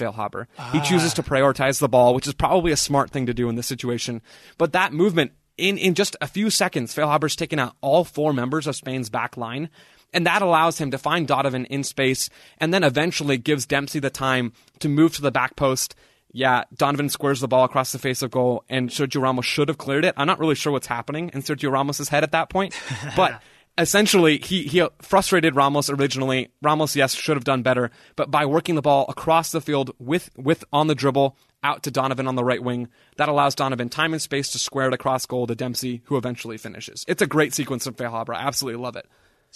Ah. 0.59 0.71
He 0.73 0.81
chooses 0.81 1.15
to 1.15 1.23
prioritize 1.23 1.79
the 1.79 1.89
ball, 1.89 2.15
which 2.15 2.27
is 2.27 2.35
probably 2.35 2.73
a 2.73 2.77
smart 2.77 3.11
thing 3.11 3.27
to 3.27 3.35
do 3.35 3.49
in 3.49 3.57
this 3.57 3.67
situation. 3.67 4.23
But 4.59 4.73
that 4.73 4.93
movement, 4.93 5.33
in, 5.57 5.79
in 5.79 5.95
just 5.95 6.17
a 6.21 6.27
few 6.27 6.51
seconds, 6.51 6.95
Feilhaber's 6.95 7.37
taken 7.37 7.59
out 7.59 7.77
all 7.81 8.05
four 8.05 8.33
members 8.33 8.67
of 8.67 8.77
Spain's 8.77 9.11
back 9.11 9.37
line. 9.37 9.71
And 10.13 10.27
that 10.27 10.43
allows 10.43 10.79
him 10.79 10.91
to 10.93 10.99
find 10.99 11.27
Donovan 11.27 11.67
in 11.67 11.85
space 11.85 12.31
and 12.59 12.73
then 12.73 12.85
eventually 12.85 13.39
gives 13.39 13.67
Dempsey 13.67 13.99
the 13.99 14.11
time 14.11 14.53
to 14.79 14.89
move 14.89 15.15
to 15.17 15.23
the 15.23 15.33
back 15.33 15.57
post. 15.57 15.95
Yeah, 16.33 16.65
Donovan 16.75 17.09
squares 17.09 17.41
the 17.41 17.49
ball 17.49 17.65
across 17.65 17.93
the 17.93 17.99
face 17.99 18.21
of 18.21 18.31
goal, 18.31 18.63
and 18.69 18.91
Sergio 18.91 19.23
Ramos 19.23 19.47
should 19.47 19.69
have 19.69 19.79
cleared 19.79 20.05
it. 20.05 20.15
I'm 20.19 20.27
not 20.27 20.39
really 20.39 20.55
sure 20.55 20.71
what's 20.71 20.87
happening 20.87 21.31
in 21.33 21.43
Sergio 21.43 21.71
Ramos' 21.71 22.09
head 22.09 22.25
at 22.25 22.33
that 22.33 22.51
point, 22.51 22.79
but 23.17 23.41
essentially 23.79 24.39
he 24.39 24.65
he 24.65 24.87
frustrated 25.03 25.57
Ramos 25.57 25.91
originally. 25.91 26.51
Ramos, 26.63 26.97
yes, 26.97 27.15
should 27.15 27.37
have 27.37 27.45
done 27.45 27.63
better, 27.63 27.91
but 28.17 28.31
by 28.31 28.47
working 28.47 28.75
the 28.75 28.83
ball 28.83 29.07
across 29.09 29.53
the 29.53 29.61
field 29.61 29.91
with 29.99 30.31
with 30.37 30.65
on 30.73 30.87
the 30.87 30.95
dribble 30.95 31.37
out 31.63 31.83
to 31.83 31.91
Donovan 31.91 32.29
on 32.29 32.37
the 32.37 32.45
right 32.45 32.63
wing, 32.63 32.89
that 33.17 33.29
allows 33.29 33.55
Donovan 33.55 33.89
time 33.89 34.13
and 34.13 34.23
space 34.23 34.51
to 34.51 34.59
square 34.59 34.89
it 34.89 34.95
across 34.95 35.27
goal 35.27 35.47
to 35.47 35.55
Dempsey, 35.55 36.03
who 36.05 36.17
eventually 36.17 36.59
finishes. 36.59 37.05
It's 37.09 37.23
a 37.23 37.27
great 37.27 37.55
sequence 37.55 37.87
of 37.87 37.97
Feilhaber. 37.97 38.35
I 38.35 38.47
absolutely 38.47 38.81
love 38.81 38.97
it. 38.97 39.07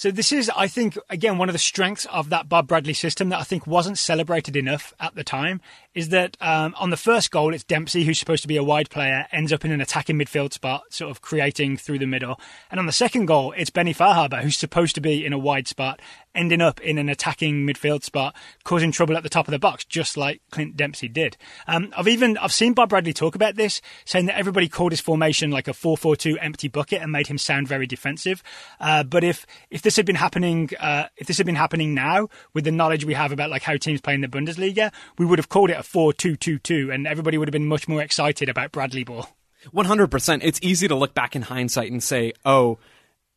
So 0.01 0.11
this 0.11 0.33
is, 0.33 0.51
I 0.57 0.67
think, 0.67 0.97
again, 1.11 1.37
one 1.37 1.51
of 1.51 1.53
the 1.53 1.59
strengths 1.59 2.07
of 2.07 2.31
that 2.31 2.49
Bob 2.49 2.67
Bradley 2.67 2.95
system 2.95 3.29
that 3.29 3.39
I 3.39 3.43
think 3.43 3.67
wasn't 3.67 3.99
celebrated 3.99 4.57
enough 4.57 4.95
at 4.99 5.15
the 5.15 5.23
time 5.23 5.61
is 5.95 6.09
that 6.09 6.39
um, 6.41 6.75
on 6.79 6.89
the 6.89 6.97
first 6.97 7.31
goal, 7.31 7.53
it's 7.53 7.65
Dempsey, 7.65 8.05
who's 8.05 8.19
supposed 8.19 8.41
to 8.41 8.49
be 8.49 8.57
a 8.57 8.65
wide 8.65 8.89
player, 8.89 9.27
ends 9.31 9.53
up 9.53 9.63
in 9.63 9.73
an 9.73 9.83
attacking 9.83 10.17
midfield 10.17 10.55
spot, 10.55 10.85
sort 10.89 11.11
of 11.11 11.21
creating 11.21 11.77
through 11.77 11.99
the 11.99 12.07
middle. 12.07 12.41
And 12.71 12.81
on 12.81 12.87
the 12.87 12.93
second 12.93 13.27
goal, 13.27 13.53
it's 13.55 13.69
Benny 13.69 13.93
Feilhaber, 13.93 14.41
who's 14.41 14.57
supposed 14.57 14.95
to 14.95 15.03
be 15.03 15.27
in 15.27 15.35
a 15.35 15.39
wide 15.39 15.69
spot, 15.69 16.01
ending 16.35 16.61
up 16.61 16.81
in 16.81 16.99
an 16.99 17.09
attacking 17.09 17.67
midfield 17.67 18.05
spot, 18.05 18.35
causing 18.65 18.93
trouble 18.93 19.17
at 19.17 19.23
the 19.23 19.29
top 19.29 19.49
of 19.49 19.53
the 19.53 19.59
box, 19.59 19.85
just 19.85 20.17
like 20.17 20.41
Clint 20.51 20.77
Dempsey 20.77 21.09
did. 21.09 21.37
Um, 21.67 21.93
I've 21.97 22.09
even 22.09 22.37
I've 22.39 22.53
seen 22.53 22.73
Bob 22.73 22.91
Bradley 22.91 23.13
talk 23.13 23.35
about 23.35 23.57
this, 23.57 23.81
saying 24.05 24.27
that 24.27 24.39
everybody 24.39 24.69
called 24.69 24.93
his 24.93 25.01
formation 25.01 25.51
like 25.51 25.69
a 25.69 25.73
4-4-2 25.73 26.37
empty 26.41 26.69
bucket 26.69 27.03
and 27.03 27.13
made 27.13 27.27
him 27.27 27.39
sound 27.39 27.69
very 27.69 27.87
defensive. 27.87 28.43
Uh, 28.81 29.03
but 29.03 29.25
if 29.25 29.47
if 29.71 29.83
this 29.83 29.97
had 29.97 30.07
been 30.07 30.17
happening, 30.17 30.71
uh, 30.79 31.07
if 31.17 31.27
this 31.27 31.37
had 31.37 31.47
been 31.47 31.57
happening 31.57 31.95
now 31.95 32.29
with 32.55 32.65
the 32.65 32.73
knowledge 32.73 33.05
we 33.05 33.15
have 33.15 33.33
about 33.33 33.51
like 33.51 33.63
how 33.63 33.77
teams 33.77 34.01
play 34.01 34.15
in 34.15 34.21
the 34.21 34.29
Bundesliga, 34.29 34.93
we 35.19 35.27
would 35.27 35.39
have 35.39 35.49
called 35.49 35.71
it 35.71 35.77
a 35.77 35.83
4-2-2-2, 35.83 36.93
and 36.93 37.07
everybody 37.07 37.39
would 37.39 37.49
have 37.49 37.53
been 37.53 37.67
much 37.67 37.89
more 37.89 38.03
excited 38.03 38.49
about 38.49 38.73
Bradley 38.73 39.05
ball. 39.05 39.29
100%. 39.75 40.41
It's 40.43 40.59
easy 40.63 40.89
to 40.89 40.95
look 40.95 41.15
back 41.15 41.37
in 41.37 41.43
hindsight 41.43 41.91
and 41.91 42.03
say, 42.03 42.33
oh, 42.45 42.79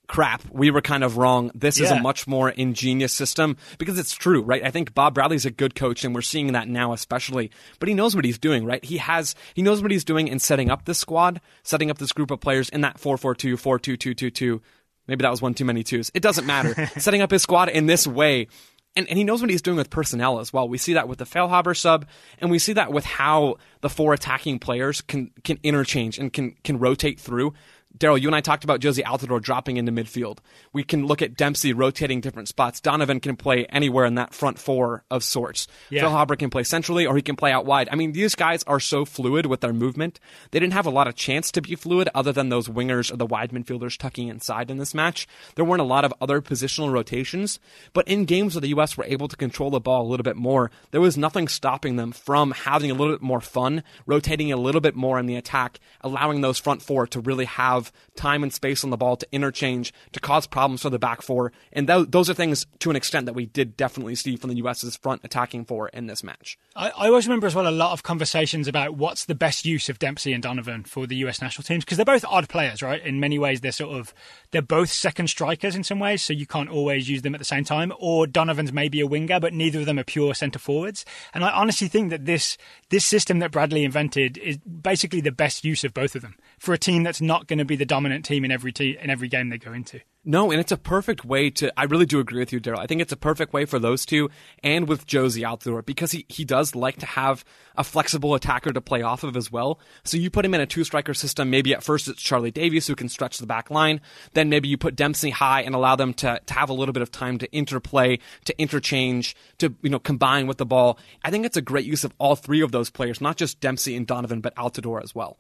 crap, 0.08 0.43
we 0.51 0.72
were 0.72 0.82
kind 0.82 1.04
of 1.04 1.18
wrong. 1.18 1.51
This 1.54 1.80
yeah. 1.80 1.86
is 1.86 1.91
a 1.91 1.99
much 1.99 2.28
more 2.28 2.49
ingenious 2.49 3.14
system 3.14 3.58
because 3.78 3.97
it's 3.97 4.14
true, 4.14 4.41
right? 4.41 4.64
I 4.64 4.72
think 4.72 4.93
Bob 4.93 5.16
Bradley's 5.16 5.45
a 5.45 5.51
good 5.51 5.76
coach 5.76 6.04
and 6.04 6.14
we're 6.14 6.22
seeing 6.22 6.54
that 6.54 6.68
now 6.68 6.93
especially, 6.93 7.51
but 7.80 7.89
he 7.89 7.95
knows 7.95 8.16
what 8.16 8.26
he's 8.26 8.38
doing, 8.38 8.66
right? 8.66 8.84
He 8.84 8.97
has, 8.97 9.36
he 9.54 9.62
knows 9.62 9.82
what 9.82 9.91
he's 9.91 10.04
doing 10.04 10.28
in 10.28 10.39
setting 10.39 10.70
up 10.70 10.86
this 10.86 10.99
squad, 10.99 11.41
setting 11.64 11.89
up 11.89 11.97
this 11.97 12.12
group 12.12 12.32
of 12.32 12.39
players 12.39 12.70
in 12.70 12.82
that 12.82 12.97
4-4-2, 12.97 13.54
4-2-2-2-2. 13.54 14.62
Maybe 15.08 15.22
that 15.22 15.32
was 15.32 15.41
one 15.41 15.54
too 15.54 15.66
many 15.66 15.84
twos. 15.84 16.12
It 16.14 16.22
doesn't 16.22 16.45
matter. 16.45 16.89
setting 16.97 17.22
up 17.22 17.32
his 17.32 17.41
squad 17.41 17.70
in 17.70 17.88
this 17.88 18.08
way 18.08 18.47
and, 18.95 19.08
and 19.08 19.18
he 19.18 19.24
knows 19.24 19.41
what 19.41 19.49
he's 19.49 19.62
doing 19.62 19.78
with 19.78 19.89
personnel 19.89 20.39
as 20.39 20.54
well. 20.54 20.68
We 20.68 20.78
see 20.78 20.93
that 20.93 21.08
with 21.08 21.20
the 21.20 21.26
Feilhaber 21.26 21.76
sub, 21.76 22.06
and 22.39 22.51
we 22.51 22.60
see 22.60 22.74
that 22.74 22.91
with 22.91 23.06
how 23.06 23.56
the 23.82 23.89
four 23.89 24.14
attacking 24.14 24.60
players 24.60 25.01
can 25.01 25.32
can 25.43 25.60
interchange 25.64 26.20
and 26.20 26.32
can 26.32 26.56
can 26.64 26.80
rotate 26.80 27.20
through. 27.20 27.54
Daryl, 27.98 28.20
you 28.20 28.28
and 28.28 28.36
I 28.36 28.41
talked 28.41 28.64
about 28.64 28.80
Jozy 28.80 29.04
Altidore 29.04 29.41
dropping 29.41 29.78
into 29.78 29.91
midfield. 29.91 30.39
We 30.74 30.84
can 30.84 31.06
look 31.06 31.22
at 31.22 31.38
Dempsey 31.38 31.74
rotating 31.74 32.22
different 32.22 32.48
spots. 32.48 32.82
Donovan 32.82 33.20
can 33.20 33.36
play 33.36 33.66
anywhere 33.66 34.06
in 34.06 34.16
that 34.16 34.34
front 34.34 34.58
four 34.58 35.04
of 35.12 35.24
sorts. 35.24 35.68
Yeah. 35.91 36.04
Feilhaber 36.04 36.38
can 36.38 36.50
play 36.50 36.64
centrally 36.64 37.06
or 37.06 37.16
he 37.16 37.22
can 37.22 37.36
play 37.36 37.52
out 37.52 37.66
wide. 37.66 37.89
I 37.91 37.96
mean, 37.96 38.14
these 38.14 38.34
guys 38.34 38.64
are 38.64 38.80
so 38.80 39.06
fluid 39.06 39.46
with 39.46 39.62
their 39.62 39.74
movement. 39.74 40.20
They 40.50 40.60
didn't 40.60 40.74
have 40.74 40.88
a 40.88 40.91
lot 40.91 41.08
of 41.08 41.14
chance 41.14 41.52
to 41.52 41.62
be 41.62 41.76
fluid 41.76 42.10
other 42.16 42.32
than 42.32 42.50
those 42.50 42.68
wingers 42.68 43.14
or 43.14 43.18
the 43.18 43.28
wide 43.28 43.52
midfielders 43.52 43.98
tucking 43.98 44.28
inside 44.28 44.72
in 44.72 44.78
this 44.78 44.96
match. 44.96 45.28
There 45.56 45.66
weren't 45.66 45.82
a 45.82 45.86
lot 45.86 46.04
of 46.04 46.14
other 46.20 46.41
positional 46.41 46.91
rotations, 46.91 47.60
but 47.94 48.08
in 48.08 48.26
games 48.26 48.56
where 48.56 48.62
the 48.62 48.70
U.S. 48.70 48.98
were 48.98 49.06
able 49.06 49.28
to 49.28 49.38
control 49.38 49.70
the 49.70 49.80
ball 49.80 50.02
a 50.02 50.10
little 50.10 50.24
bit 50.24 50.36
more, 50.36 50.72
there 50.89 51.02
was 51.02 51.18
nothing 51.18 51.48
stopping 51.48 51.96
them 51.98 52.12
from 52.12 52.52
having 52.52 52.89
a 52.89 52.96
little 52.96 53.14
bit 53.14 53.22
more 53.22 53.41
fun, 53.41 53.84
rotating 54.08 54.52
a 54.52 54.58
little 54.58 54.82
bit 54.82 54.96
more 54.96 55.20
in 55.20 55.28
the 55.28 55.36
attack, 55.36 55.80
allowing 56.02 56.41
those 56.41 56.58
front 56.58 56.82
four 56.82 57.06
to 57.08 57.20
really 57.20 57.46
have 57.46 57.82
time 58.15 58.43
and 58.43 58.53
space 58.53 58.84
on 58.84 58.89
the 58.89 58.97
ball 58.97 59.17
to 59.17 59.27
interchange, 59.31 59.93
to 60.11 60.19
cause 60.19 60.47
problems 60.47 60.81
for 60.81 60.89
the 60.89 60.99
back 60.99 61.21
four. 61.21 61.51
And 61.71 61.88
th- 61.88 62.07
those 62.09 62.29
are 62.29 62.34
things 62.34 62.65
to 62.79 62.89
an 62.89 62.95
extent 62.95 63.25
that 63.25 63.34
we 63.34 63.45
did 63.45 63.75
definitely 63.75 64.15
see 64.15 64.36
from 64.36 64.49
the 64.49 64.57
U.S.'s 64.57 64.95
front 64.95 65.21
attacking 65.23 65.65
four 65.65 65.89
in 65.89 66.07
this 66.07 66.23
match. 66.23 66.57
I, 66.75 66.89
I 66.89 67.07
always 67.07 67.27
remember 67.27 67.47
as 67.47 67.55
well 67.55 67.67
a 67.67 67.71
lot 67.71 67.91
of 67.91 68.03
conversations 68.03 68.67
about 68.67 68.95
what's 68.95 69.25
the 69.25 69.36
best 69.36 69.65
use 69.65 69.89
of 69.89 69.99
Dempsey 69.99 70.34
and 70.34 70.43
Donovan 70.43 70.84
for 70.84 71.07
the 71.07 71.15
U.S. 71.17 71.41
national 71.41 71.63
teams 71.63 71.84
because 71.84 71.97
they're 71.97 72.05
both 72.05 72.25
odd 72.25 72.49
players, 72.49 72.81
right? 72.81 73.03
In 73.03 73.19
many 73.19 73.39
ways, 73.39 73.61
they're 73.61 73.71
sort 73.71 73.97
of 73.97 74.13
they're 74.51 74.61
both 74.61 74.91
second 74.91 75.27
strikers 75.27 75.75
in 75.75 75.84
some 75.84 75.99
ways, 75.99 76.23
so 76.23 76.34
you 76.34 76.45
can't 76.45 76.69
always 76.69 77.09
use 77.09 77.21
them 77.21 77.36
at 77.36 77.39
the 77.39 77.45
same 77.45 77.63
time. 77.63 77.93
Or 77.99 78.27
Donovan's 78.27 78.73
maybe 78.73 79.01
a 79.01 79.07
winger, 79.07 79.39
but 79.39 79.53
neither 79.53 79.79
of 79.79 79.86
them 79.86 79.99
are 79.99 80.03
pure 80.03 80.34
centre 80.34 80.59
forwards. 80.59 81.05
And 81.34 81.43
I 81.43 81.51
honestly 81.51 81.88
think 81.88 82.09
that 82.09 82.25
this 82.25 82.57
this 82.89 83.05
system 83.05 83.39
that 83.39 83.51
Bradley 83.51 83.84
invented 83.84 84.38
is 84.38 84.57
basically 84.57 85.21
the 85.21 85.31
best 85.31 85.63
use 85.63 85.84
of 85.84 85.93
both 85.93 86.15
of 86.15 86.21
them 86.21 86.36
for 86.64 86.74
a 86.74 86.78
team 86.78 87.03
that's 87.03 87.20
not 87.20 87.47
going 87.47 87.59
to 87.59 87.66
be 87.66 87.76
the 87.76 87.86
dominant 87.86 88.24
team 88.24 88.45
in 88.45 88.51
every 88.51 88.72
te- 88.72 88.97
in 88.97 89.09
every 89.09 89.28
game 89.28 89.49
they 89.49 89.57
go 89.57 89.74
into. 89.74 89.99
No, 90.24 90.49
and 90.49 90.61
it's 90.61 90.72
a 90.72 90.78
perfect 90.78 91.26
way 91.26 91.49
to. 91.49 91.78
I 91.78 91.84
really 91.84 92.05
do 92.05 92.22
agree 92.22 92.39
with 92.39 92.53
you, 92.53 92.61
Daryl. 92.61 92.80
I 92.80 92.88
think 92.88 93.01
it's 93.01 93.11
a 93.11 93.18
perfect 93.18 93.51
way 93.51 93.66
for 93.66 93.80
those 93.80 94.05
two 94.05 94.30
and 94.64 94.88
with 94.88 95.05
Jozy 95.05 95.43
out 95.43 95.59
there 95.59 95.82
because 95.82 96.14
he, 96.14 96.26
he 96.30 96.45
does 96.45 96.74
like 96.74 96.99
to 96.99 97.05
have 97.05 97.43
a 97.76 97.84
flexible 97.84 98.34
attacker 98.34 98.72
to 98.72 98.80
play 98.80 99.01
off 99.01 99.26
of 99.26 99.36
as 99.36 99.51
well. 99.51 99.82
So 100.05 100.16
you 100.16 100.30
put 100.30 100.45
him 100.45 100.53
in 100.53 100.61
a 100.61 100.66
two 100.66 100.86
striker 100.86 101.14
system. 101.14 101.49
Maybe 101.49 101.74
at 101.74 101.84
first 101.84 102.07
it's 102.07 102.22
Charlie 102.22 102.51
Davies 102.51 102.88
who 102.88 102.95
can 102.95 103.09
stretch 103.09 103.39
the 103.39 103.45
back 103.45 103.70
line. 103.70 103.99
Then 104.34 104.47
maybe 104.47 104.70
you 104.70 104.78
put 104.78 104.95
Dempsey 104.95 105.32
high 105.32 105.64
and 105.64 105.76
allow 105.76 105.97
them 105.97 106.14
to, 106.14 106.39
to 106.45 106.53
have 106.53 106.70
a 106.70 106.74
little 106.74 106.93
bit 106.93 107.03
of 107.03 107.11
time 107.11 107.38
to 107.39 107.51
interplay, 107.51 108.20
to 108.45 108.57
interchange, 108.57 109.36
to 109.57 109.76
you 109.82 109.89
know 109.89 109.99
combine 109.99 110.47
with 110.47 110.59
the 110.59 110.66
ball. 110.66 110.97
I 111.26 111.32
think 111.32 111.45
it's 111.45 111.57
a 111.57 111.61
great 111.61 111.86
use 111.86 112.05
of 112.05 112.14
all 112.18 112.38
three 112.38 112.61
of 112.61 112.72
those 112.72 112.89
players, 112.89 113.20
not 113.20 113.36
just 113.36 113.59
Dempsey 113.59 113.97
and 113.97 114.07
Donovan, 114.07 114.39
but 114.39 114.55
Altidore 114.55 115.03
as 115.03 115.14
well. 115.14 115.38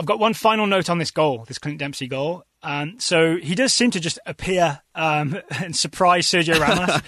I've 0.00 0.06
got 0.06 0.18
one 0.18 0.32
final 0.32 0.66
note 0.66 0.88
on 0.88 0.96
this 0.96 1.10
goal, 1.10 1.44
this 1.46 1.58
Clint 1.58 1.76
Dempsey 1.76 2.06
goal. 2.06 2.44
Um, 2.62 2.98
so 2.98 3.36
he 3.36 3.54
does 3.54 3.74
seem 3.74 3.90
to 3.90 4.00
just 4.00 4.18
appear 4.24 4.80
um, 4.94 5.38
and 5.62 5.76
surprise 5.76 6.26
Sergio 6.26 6.58
Ramos 6.58 7.02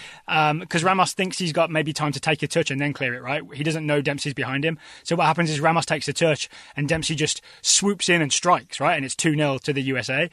because 0.60 0.82
um, 0.82 0.86
Ramos 0.86 1.14
thinks 1.14 1.38
he's 1.38 1.54
got 1.54 1.70
maybe 1.70 1.94
time 1.94 2.12
to 2.12 2.20
take 2.20 2.42
a 2.42 2.46
touch 2.46 2.70
and 2.70 2.78
then 2.78 2.92
clear 2.92 3.14
it, 3.14 3.22
right? 3.22 3.42
He 3.54 3.64
doesn't 3.64 3.86
know 3.86 4.02
Dempsey's 4.02 4.34
behind 4.34 4.62
him. 4.62 4.78
So 5.04 5.16
what 5.16 5.24
happens 5.24 5.48
is 5.48 5.58
Ramos 5.58 5.86
takes 5.86 6.06
a 6.06 6.12
touch 6.12 6.50
and 6.76 6.86
Dempsey 6.86 7.14
just 7.14 7.40
swoops 7.62 8.10
in 8.10 8.20
and 8.20 8.30
strikes, 8.30 8.78
right? 8.78 8.94
And 8.94 9.06
it's 9.06 9.16
2 9.16 9.36
0 9.36 9.56
to 9.62 9.72
the 9.72 9.82
USA. 9.84 10.28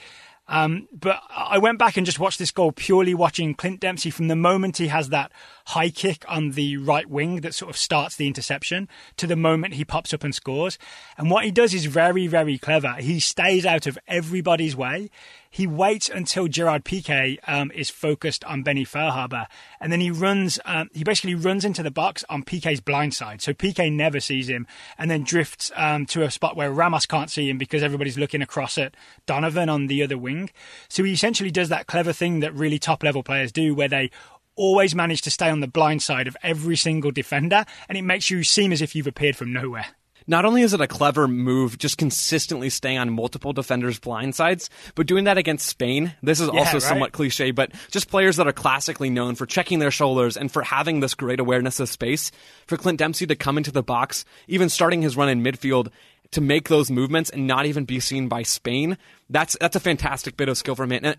Um, 0.49 0.87
but 0.91 1.21
I 1.29 1.59
went 1.59 1.77
back 1.77 1.95
and 1.95 2.07
just 2.07 2.19
watched 2.19 2.39
this 2.39 2.49
goal 2.49 2.71
purely 2.71 3.13
watching 3.13 3.53
Clint 3.53 3.79
Dempsey 3.79 4.09
from 4.09 4.29
the 4.29 4.35
moment 4.35 4.77
he 4.77 4.87
has 4.87 5.09
that 5.09 5.31
high 5.67 5.91
kick 5.91 6.25
on 6.27 6.51
the 6.51 6.75
right 6.77 7.07
wing 7.07 7.41
that 7.41 7.53
sort 7.53 7.69
of 7.69 7.77
starts 7.77 8.15
the 8.15 8.25
interception 8.25 8.89
to 9.17 9.27
the 9.27 9.35
moment 9.35 9.75
he 9.75 9.85
pops 9.85 10.11
up 10.11 10.23
and 10.23 10.33
scores. 10.33 10.79
And 11.19 11.29
what 11.29 11.45
he 11.45 11.51
does 11.51 11.75
is 11.75 11.85
very, 11.85 12.25
very 12.25 12.57
clever. 12.57 12.93
He 12.93 13.19
stays 13.19 13.63
out 13.63 13.85
of 13.85 13.99
everybody's 14.07 14.75
way. 14.75 15.11
He 15.49 15.65
waits 15.65 16.09
until 16.09 16.47
Gerard 16.47 16.85
Piqué 16.85 17.37
um, 17.47 17.71
is 17.71 17.89
focused 17.89 18.43
on 18.45 18.61
Benny 18.61 18.85
Feilhaber, 18.85 19.47
and 19.79 19.91
then 19.91 19.99
he 19.99 20.11
runs. 20.11 20.59
Um, 20.63 20.89
he 20.93 21.03
basically 21.03 21.33
runs 21.33 21.65
into 21.65 21.81
the 21.81 21.89
box 21.91 22.23
on 22.29 22.43
Piqué's 22.43 22.81
blind 22.81 23.15
side, 23.15 23.41
so 23.41 23.53
Piqué 23.53 23.91
never 23.91 24.19
sees 24.19 24.47
him, 24.47 24.67
and 24.97 25.09
then 25.09 25.23
drifts 25.23 25.71
um, 25.75 26.05
to 26.07 26.23
a 26.23 26.29
spot 26.29 26.55
where 26.55 26.71
Ramos 26.71 27.07
can't 27.07 27.31
see 27.31 27.49
him 27.49 27.57
because 27.57 27.81
everybody's 27.81 28.17
looking 28.17 28.43
across 28.43 28.77
at 28.77 28.95
Donovan 29.25 29.69
on 29.69 29.87
the 29.87 30.03
other 30.03 30.17
wing. 30.17 30.51
So 30.87 31.03
he 31.03 31.13
essentially 31.13 31.51
does 31.51 31.69
that 31.69 31.87
clever 31.87 32.13
thing 32.13 32.41
that 32.41 32.53
really 32.53 32.77
top 32.77 33.03
level 33.03 33.23
players 33.23 33.51
do, 33.51 33.73
where 33.73 33.87
they 33.87 34.11
always 34.55 34.93
manage 34.93 35.21
to 35.23 35.31
stay 35.31 35.49
on 35.49 35.61
the 35.61 35.67
blind 35.67 36.03
side 36.03 36.27
of 36.27 36.37
every 36.43 36.75
single 36.75 37.11
defender, 37.11 37.65
and 37.87 37.97
it 37.97 38.03
makes 38.03 38.29
you 38.29 38.43
seem 38.43 38.71
as 38.71 38.81
if 38.81 38.95
you've 38.95 39.07
appeared 39.07 39.35
from 39.35 39.51
nowhere. 39.51 39.87
Not 40.29 40.45
only 40.45 40.61
is 40.61 40.75
it 40.75 40.79
a 40.79 40.87
clever 40.87 41.27
move, 41.27 41.79
just 41.79 41.97
consistently 41.97 42.69
staying 42.69 42.99
on 42.99 43.09
multiple 43.09 43.51
defenders' 43.51 43.97
blind 43.97 44.35
sides, 44.35 44.69
but 44.93 45.07
doing 45.07 45.23
that 45.23 45.39
against 45.39 45.67
Spain, 45.67 46.13
this 46.21 46.39
is 46.39 46.49
Yeah, 46.53 46.59
also 46.59 46.73
right. 46.73 46.81
somewhat 46.83 47.13
cliche, 47.13 47.49
but 47.49 47.71
just 47.89 48.11
players 48.11 48.35
that 48.35 48.47
are 48.47 48.53
classically 48.53 49.09
known 49.09 49.33
for 49.33 49.47
checking 49.47 49.79
their 49.79 49.89
shoulders 49.89 50.37
and 50.37 50.51
for 50.51 50.61
having 50.61 50.99
this 50.99 51.15
great 51.15 51.39
awareness 51.39 51.79
of 51.79 51.89
space. 51.89 52.31
For 52.67 52.77
Clint 52.77 52.99
Dempsey 52.99 53.25
to 53.25 53.35
come 53.35 53.57
into 53.57 53.71
the 53.71 53.81
box, 53.81 54.23
even 54.47 54.69
starting 54.69 55.01
his 55.01 55.17
run 55.17 55.29
in 55.29 55.43
midfield, 55.43 55.89
to 56.31 56.41
make 56.41 56.69
those 56.69 56.91
movements 56.91 57.31
and 57.31 57.47
not 57.47 57.65
even 57.65 57.85
be 57.85 57.99
seen 57.99 58.27
by 58.27 58.43
Spain, 58.43 58.99
that's 59.31 59.57
that's 59.59 59.75
a 59.75 59.79
fantastic 59.79 60.37
bit 60.37 60.47
of 60.47 60.59
skill 60.59 60.75
from 60.75 60.91
him, 60.91 61.03
and, 61.03 61.17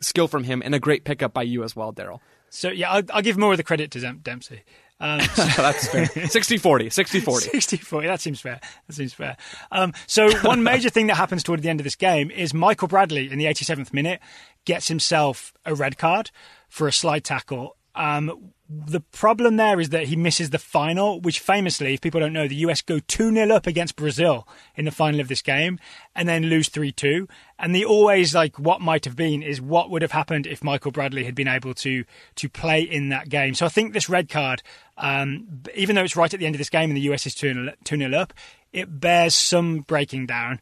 skill 0.00 0.26
from 0.26 0.42
him, 0.42 0.62
and 0.64 0.74
a 0.74 0.80
great 0.80 1.04
pickup 1.04 1.32
by 1.32 1.42
you 1.44 1.62
as 1.62 1.76
well, 1.76 1.92
Daryl. 1.92 2.18
So 2.50 2.70
yeah, 2.70 2.90
I'll, 2.90 3.02
I'll 3.12 3.22
give 3.22 3.38
more 3.38 3.52
of 3.52 3.56
the 3.56 3.62
credit 3.62 3.92
to 3.92 4.00
Dem- 4.00 4.18
Dempsey. 4.24 4.62
Um, 5.00 5.18
That's 5.36 5.88
fair. 5.88 6.06
60-40, 6.06 6.86
60-40. 6.86 7.40
60 7.50 7.76
40. 7.76 8.06
That 8.06 8.20
seems 8.20 8.40
fair. 8.40 8.60
That 8.86 8.92
seems 8.92 9.14
fair. 9.14 9.36
Um, 9.70 9.92
so, 10.06 10.30
one 10.40 10.62
major 10.62 10.90
thing 10.90 11.06
that 11.06 11.16
happens 11.16 11.42
toward 11.42 11.62
the 11.62 11.68
end 11.68 11.80
of 11.80 11.84
this 11.84 11.96
game 11.96 12.30
is 12.30 12.52
Michael 12.52 12.88
Bradley 12.88 13.30
in 13.30 13.38
the 13.38 13.44
87th 13.44 13.92
minute 13.92 14.20
gets 14.64 14.88
himself 14.88 15.52
a 15.64 15.74
red 15.74 15.98
card 15.98 16.30
for 16.68 16.88
a 16.88 16.92
slide 16.92 17.24
tackle. 17.24 17.76
Um, 17.94 18.52
the 18.68 19.00
problem 19.00 19.56
there 19.56 19.80
is 19.80 19.88
that 19.88 20.08
he 20.08 20.16
misses 20.16 20.50
the 20.50 20.58
final, 20.58 21.20
which 21.20 21.40
famously, 21.40 21.94
if 21.94 22.02
people 22.02 22.20
don't 22.20 22.34
know, 22.34 22.46
the 22.46 22.56
US 22.56 22.82
go 22.82 22.98
2 22.98 23.32
0 23.32 23.50
up 23.50 23.66
against 23.66 23.96
Brazil 23.96 24.46
in 24.76 24.84
the 24.84 24.90
final 24.90 25.20
of 25.20 25.28
this 25.28 25.40
game 25.40 25.78
and 26.14 26.28
then 26.28 26.44
lose 26.44 26.68
3 26.68 26.92
2. 26.92 27.26
And 27.58 27.74
the 27.74 27.86
always 27.86 28.34
like 28.34 28.58
what 28.58 28.82
might 28.82 29.06
have 29.06 29.16
been 29.16 29.42
is 29.42 29.60
what 29.60 29.90
would 29.90 30.02
have 30.02 30.12
happened 30.12 30.46
if 30.46 30.62
Michael 30.62 30.92
Bradley 30.92 31.24
had 31.24 31.34
been 31.34 31.48
able 31.48 31.72
to 31.74 32.04
to 32.36 32.48
play 32.48 32.82
in 32.82 33.08
that 33.08 33.30
game. 33.30 33.54
So 33.54 33.64
I 33.64 33.70
think 33.70 33.94
this 33.94 34.10
red 34.10 34.28
card, 34.28 34.62
um, 34.98 35.62
even 35.74 35.96
though 35.96 36.02
it's 36.02 36.16
right 36.16 36.32
at 36.32 36.40
the 36.40 36.46
end 36.46 36.54
of 36.54 36.58
this 36.58 36.70
game 36.70 36.90
and 36.90 36.96
the 36.96 37.12
US 37.12 37.26
is 37.26 37.34
2 37.34 37.72
0 37.86 38.12
up, 38.14 38.34
it 38.72 39.00
bears 39.00 39.34
some 39.34 39.80
breaking 39.80 40.26
down. 40.26 40.60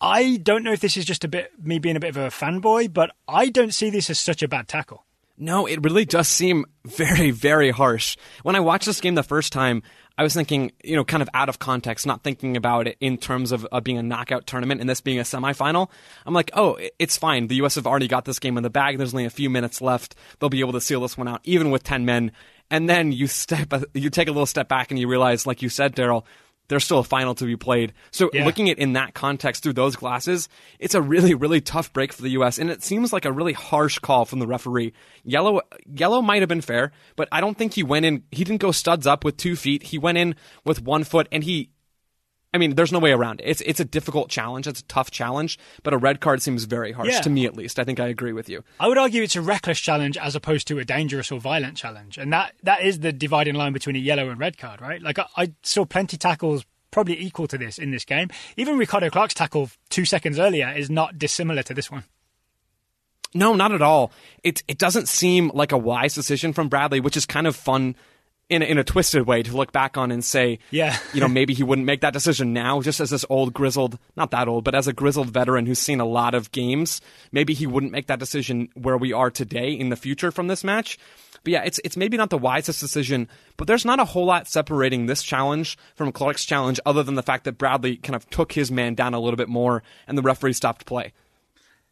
I 0.00 0.36
don't 0.36 0.64
know 0.64 0.72
if 0.72 0.80
this 0.80 0.96
is 0.96 1.04
just 1.04 1.24
a 1.24 1.28
bit 1.28 1.52
me 1.62 1.78
being 1.78 1.96
a 1.96 2.00
bit 2.00 2.10
of 2.10 2.16
a 2.16 2.28
fanboy, 2.28 2.92
but 2.92 3.10
I 3.28 3.48
don't 3.48 3.72
see 3.72 3.88
this 3.88 4.10
as 4.10 4.18
such 4.18 4.42
a 4.42 4.48
bad 4.48 4.68
tackle. 4.68 5.04
No, 5.38 5.66
it 5.66 5.82
really 5.82 6.04
does 6.04 6.28
seem 6.28 6.66
very, 6.84 7.30
very 7.30 7.70
harsh. 7.70 8.16
When 8.42 8.54
I 8.54 8.60
watched 8.60 8.86
this 8.86 9.00
game 9.00 9.14
the 9.14 9.22
first 9.22 9.52
time, 9.52 9.82
I 10.18 10.22
was 10.22 10.34
thinking, 10.34 10.72
you 10.84 10.94
know, 10.94 11.04
kind 11.04 11.22
of 11.22 11.28
out 11.32 11.48
of 11.48 11.58
context, 11.58 12.06
not 12.06 12.22
thinking 12.22 12.56
about 12.56 12.86
it 12.86 12.96
in 13.00 13.16
terms 13.16 13.50
of 13.50 13.66
uh, 13.72 13.80
being 13.80 13.96
a 13.96 14.02
knockout 14.02 14.46
tournament 14.46 14.80
and 14.80 14.90
this 14.90 15.00
being 15.00 15.18
a 15.18 15.22
semifinal. 15.22 15.88
I'm 16.26 16.34
like, 16.34 16.50
oh, 16.54 16.78
it's 16.98 17.16
fine. 17.16 17.46
The 17.46 17.56
U.S. 17.56 17.76
have 17.76 17.86
already 17.86 18.08
got 18.08 18.24
this 18.24 18.38
game 18.38 18.56
in 18.56 18.62
the 18.62 18.70
bag. 18.70 18.98
There's 18.98 19.14
only 19.14 19.24
a 19.24 19.30
few 19.30 19.48
minutes 19.48 19.80
left. 19.80 20.14
They'll 20.38 20.50
be 20.50 20.60
able 20.60 20.72
to 20.72 20.80
seal 20.80 21.00
this 21.00 21.16
one 21.16 21.28
out, 21.28 21.40
even 21.44 21.70
with 21.70 21.82
10 21.82 22.04
men. 22.04 22.32
And 22.72 22.88
then 22.88 23.12
you 23.12 23.26
step, 23.28 23.72
uh, 23.72 23.80
you 23.94 24.08
take 24.10 24.26
a 24.28 24.32
little 24.32 24.46
step 24.46 24.66
back 24.66 24.90
and 24.90 24.98
you 24.98 25.06
realize, 25.06 25.46
like 25.46 25.60
you 25.62 25.68
said, 25.68 25.94
Daryl, 25.94 26.24
there's 26.68 26.84
still 26.84 27.00
a 27.00 27.04
final 27.04 27.34
to 27.34 27.44
be 27.44 27.54
played. 27.54 27.92
So 28.12 28.30
Yeah. 28.32 28.46
looking 28.46 28.70
at 28.70 28.78
it 28.78 28.82
in 28.82 28.94
that 28.94 29.12
context 29.12 29.62
through 29.62 29.74
those 29.74 29.94
glasses, 29.94 30.48
it's 30.78 30.94
a 30.94 31.02
really, 31.02 31.34
really 31.34 31.60
tough 31.60 31.92
break 31.92 32.14
for 32.14 32.22
the 32.22 32.30
U.S. 32.30 32.58
and 32.58 32.70
it 32.70 32.82
seems 32.82 33.12
like 33.12 33.26
a 33.26 33.32
really 33.32 33.52
harsh 33.52 33.98
call 33.98 34.24
from 34.24 34.38
the 34.38 34.46
referee. 34.46 34.94
Yellow, 35.22 35.60
yellow 35.86 36.22
might 36.22 36.40
have 36.40 36.48
been 36.48 36.62
fair, 36.62 36.92
but 37.14 37.28
I 37.30 37.42
don't 37.42 37.58
think 37.58 37.74
he 37.74 37.82
went 37.82 38.06
in. 38.06 38.22
He 38.30 38.42
didn't 38.42 38.62
go 38.62 38.72
studs 38.72 39.06
up 39.06 39.22
with 39.22 39.36
two 39.36 39.54
feet. 39.54 39.82
He 39.82 39.98
went 39.98 40.16
in 40.16 40.34
with 40.64 40.82
one 40.82 41.04
foot, 41.04 41.28
and 41.30 41.44
he. 41.44 41.68
I 42.54 42.58
mean, 42.58 42.74
there's 42.74 42.92
no 42.92 42.98
way 42.98 43.12
around 43.12 43.40
it. 43.40 43.44
It's 43.46 43.60
it's 43.62 43.80
a 43.80 43.84
difficult 43.84 44.28
challenge. 44.28 44.66
It's 44.66 44.80
a 44.80 44.84
tough 44.84 45.10
challenge, 45.10 45.58
but 45.82 45.94
a 45.94 45.96
red 45.96 46.20
card 46.20 46.42
seems 46.42 46.64
very 46.64 46.92
harsh 46.92 47.08
Yeah. 47.10 47.20
to 47.22 47.30
me, 47.30 47.46
at 47.46 47.56
least. 47.56 47.78
I 47.78 47.84
think 47.84 47.98
I 47.98 48.08
agree 48.08 48.32
with 48.34 48.48
you. 48.50 48.62
I 48.78 48.88
would 48.88 48.98
argue 48.98 49.22
it's 49.22 49.36
a 49.36 49.40
reckless 49.40 49.80
challenge 49.80 50.18
as 50.18 50.34
opposed 50.36 50.68
to 50.68 50.78
a 50.78 50.84
dangerous 50.84 51.32
or 51.32 51.40
violent 51.40 51.76
challenge, 51.78 52.18
and 52.18 52.32
that 52.32 52.52
that 52.62 52.82
is 52.82 53.00
the 53.00 53.12
dividing 53.12 53.54
line 53.54 53.72
between 53.72 53.96
a 53.96 54.00
yellow 54.00 54.28
and 54.28 54.38
red 54.38 54.58
card, 54.58 54.82
right? 54.82 55.00
Like 55.00 55.18
I, 55.18 55.26
I 55.36 55.52
saw 55.62 55.86
plenty 55.86 56.18
tackles 56.18 56.66
probably 56.90 57.18
equal 57.18 57.46
to 57.48 57.56
this 57.56 57.78
in 57.78 57.90
this 57.90 58.04
game. 58.04 58.28
Even 58.58 58.76
Ricardo 58.76 59.08
Clark's 59.08 59.32
tackle 59.32 59.70
two 59.88 60.04
seconds 60.04 60.38
earlier 60.38 60.70
is 60.76 60.90
not 60.90 61.18
dissimilar 61.18 61.62
to 61.62 61.72
this 61.72 61.90
one. 61.90 62.04
No, 63.34 63.54
not 63.54 63.72
at 63.72 63.80
all. 63.80 64.12
It 64.44 64.62
it 64.68 64.76
doesn't 64.76 65.08
seem 65.08 65.50
like 65.54 65.72
a 65.72 65.78
wise 65.78 66.14
decision 66.14 66.52
from 66.52 66.68
Bradley, 66.68 67.00
which 67.00 67.16
is 67.16 67.24
kind 67.24 67.46
of 67.46 67.56
fun 67.56 67.96
in 68.48 68.60
a, 68.62 68.64
in 68.66 68.76
a 68.78 68.84
twisted 68.84 69.26
way 69.26 69.42
to 69.42 69.56
look 69.56 69.72
back 69.72 69.96
on 69.96 70.10
and 70.10 70.24
say, 70.24 70.58
Yeah. 70.70 70.96
you 71.14 71.20
know, 71.20 71.28
maybe 71.28 71.54
he 71.54 71.62
wouldn't 71.62 71.86
make 71.86 72.02
that 72.02 72.12
decision 72.12 72.52
now, 72.52 72.80
just 72.82 73.00
as 73.00 73.10
this 73.10 73.24
old 73.30 73.54
grizzled, 73.54 73.98
not 74.16 74.30
that 74.32 74.48
old, 74.48 74.64
but 74.64 74.74
as 74.74 74.86
a 74.86 74.92
grizzled 74.92 75.30
veteran 75.30 75.64
who's 75.66 75.78
seen 75.78 76.00
a 76.00 76.04
lot 76.04 76.34
of 76.34 76.52
games, 76.52 77.00
maybe 77.30 77.54
he 77.54 77.66
wouldn't 77.66 77.92
make 77.92 78.08
that 78.08 78.18
decision 78.18 78.68
where 78.74 78.98
we 78.98 79.12
are 79.12 79.30
today 79.30 79.70
in 79.72 79.88
the 79.88 79.96
future 79.96 80.30
from 80.30 80.48
this 80.48 80.62
match. 80.64 80.98
But 81.44 81.52
yeah, 81.54 81.62
it's 81.64 81.80
it's 81.82 81.96
maybe 81.96 82.16
not 82.16 82.30
the 82.30 82.38
wisest 82.38 82.78
decision, 82.80 83.28
but 83.56 83.66
there's 83.66 83.84
not 83.84 83.98
a 83.98 84.04
whole 84.04 84.26
lot 84.26 84.46
separating 84.46 85.06
this 85.06 85.22
challenge 85.24 85.76
from 85.96 86.12
Clark's 86.12 86.44
challenge 86.44 86.78
other 86.86 87.02
than 87.02 87.16
the 87.16 87.22
fact 87.22 87.44
that 87.44 87.58
Bradley 87.58 87.96
kind 87.96 88.14
of 88.14 88.28
took 88.30 88.52
his 88.52 88.70
man 88.70 88.94
down 88.94 89.12
a 89.14 89.18
little 89.18 89.36
bit 89.36 89.48
more 89.48 89.82
and 90.06 90.16
the 90.16 90.22
referee 90.22 90.52
stopped 90.52 90.86
play. 90.86 91.12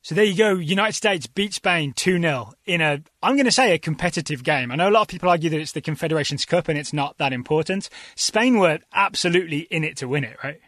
So 0.03 0.15
there 0.15 0.25
you 0.25 0.37
go. 0.37 0.55
United 0.55 0.95
States 0.95 1.27
beat 1.27 1.53
Spain 1.53 1.93
2 1.93 2.21
0 2.21 2.53
in 2.65 2.81
a, 2.81 3.03
I'm 3.23 3.37
going 3.37 3.45
to 3.45 3.53
say, 3.53 3.75
a 3.75 3.79
competitive 3.79 4.43
game. 4.43 4.71
I 4.71 4.77
know 4.77 4.89
a 4.89 4.91
lot 4.91 5.03
of 5.03 5.09
people 5.09 5.29
argue 5.29 5.51
that 5.51 5.61
it's 5.61 5.73
the 5.73 5.83
Confederations 5.83 6.47
Cup 6.47 6.69
and 6.69 6.79
it's 6.79 6.93
not 6.93 7.19
that 7.19 7.35
important. 7.35 7.91
Spain 8.15 8.59
were 8.59 8.79
absolutely 8.95 9.61
in 9.71 9.85
it 9.85 9.99
to 9.99 10.09
win 10.09 10.25
it, 10.25 10.37
right? 10.43 10.61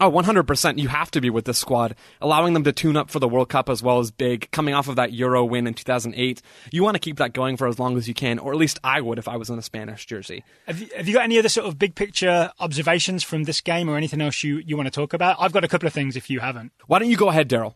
Oh, 0.00 0.10
100%. 0.10 0.78
You 0.78 0.88
have 0.88 1.12
to 1.12 1.20
be 1.20 1.30
with 1.30 1.44
this 1.44 1.58
squad. 1.58 1.94
Allowing 2.20 2.54
them 2.54 2.64
to 2.64 2.72
tune 2.72 2.96
up 2.96 3.08
for 3.08 3.20
the 3.20 3.28
World 3.28 3.50
Cup 3.50 3.68
as 3.68 3.84
well 3.84 4.00
as 4.00 4.10
big, 4.10 4.50
coming 4.50 4.74
off 4.74 4.88
of 4.88 4.96
that 4.96 5.12
Euro 5.12 5.44
win 5.44 5.68
in 5.68 5.74
2008. 5.74 6.42
You 6.72 6.82
want 6.82 6.96
to 6.96 6.98
keep 6.98 7.18
that 7.18 7.32
going 7.32 7.56
for 7.56 7.68
as 7.68 7.78
long 7.78 7.96
as 7.96 8.08
you 8.08 8.14
can, 8.14 8.40
or 8.40 8.50
at 8.50 8.58
least 8.58 8.80
I 8.82 9.00
would 9.00 9.18
if 9.18 9.28
I 9.28 9.36
was 9.36 9.48
in 9.48 9.60
a 9.60 9.62
Spanish 9.62 10.04
jersey. 10.06 10.42
Have 10.66 10.80
you, 10.80 10.88
have 10.96 11.06
you 11.06 11.14
got 11.14 11.22
any 11.22 11.38
other 11.38 11.48
sort 11.48 11.68
of 11.68 11.78
big 11.78 11.94
picture 11.94 12.50
observations 12.58 13.22
from 13.22 13.44
this 13.44 13.60
game 13.60 13.88
or 13.88 13.96
anything 13.96 14.20
else 14.20 14.42
you, 14.42 14.56
you 14.66 14.76
want 14.76 14.88
to 14.88 14.90
talk 14.90 15.12
about? 15.12 15.36
I've 15.38 15.52
got 15.52 15.62
a 15.62 15.68
couple 15.68 15.86
of 15.86 15.92
things 15.92 16.16
if 16.16 16.28
you 16.28 16.40
haven't. 16.40 16.72
Why 16.88 16.98
don't 16.98 17.10
you 17.10 17.16
go 17.16 17.28
ahead, 17.28 17.48
Daryl? 17.48 17.74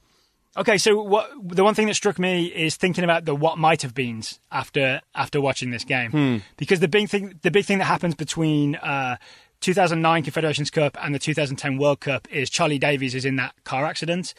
Okay, 0.56 0.78
so 0.78 1.02
what 1.02 1.30
the 1.42 1.62
one 1.62 1.74
thing 1.74 1.86
that 1.86 1.94
struck 1.94 2.18
me 2.18 2.46
is 2.46 2.76
thinking 2.76 3.04
about 3.04 3.26
the 3.26 3.34
what 3.34 3.58
might 3.58 3.82
have 3.82 3.94
beens 3.94 4.40
after 4.50 5.02
after 5.14 5.40
watching 5.40 5.70
this 5.70 5.84
game, 5.84 6.10
because 6.56 6.80
the 6.80 6.88
big 6.88 7.08
thing 7.10 7.38
the 7.42 7.50
big 7.50 7.66
thing 7.66 7.78
that 7.78 7.84
happens 7.84 8.14
between 8.14 8.76
uh, 8.76 9.16
2009 9.60 10.22
Confederations 10.22 10.70
Cup 10.70 10.96
and 11.02 11.14
the 11.14 11.18
2010 11.18 11.76
World 11.76 12.00
Cup 12.00 12.26
is 12.32 12.48
Charlie 12.48 12.78
Davies 12.78 13.14
is 13.14 13.24
in 13.26 13.36
that 13.36 13.54
car 13.64 13.84
accident, 13.84 14.32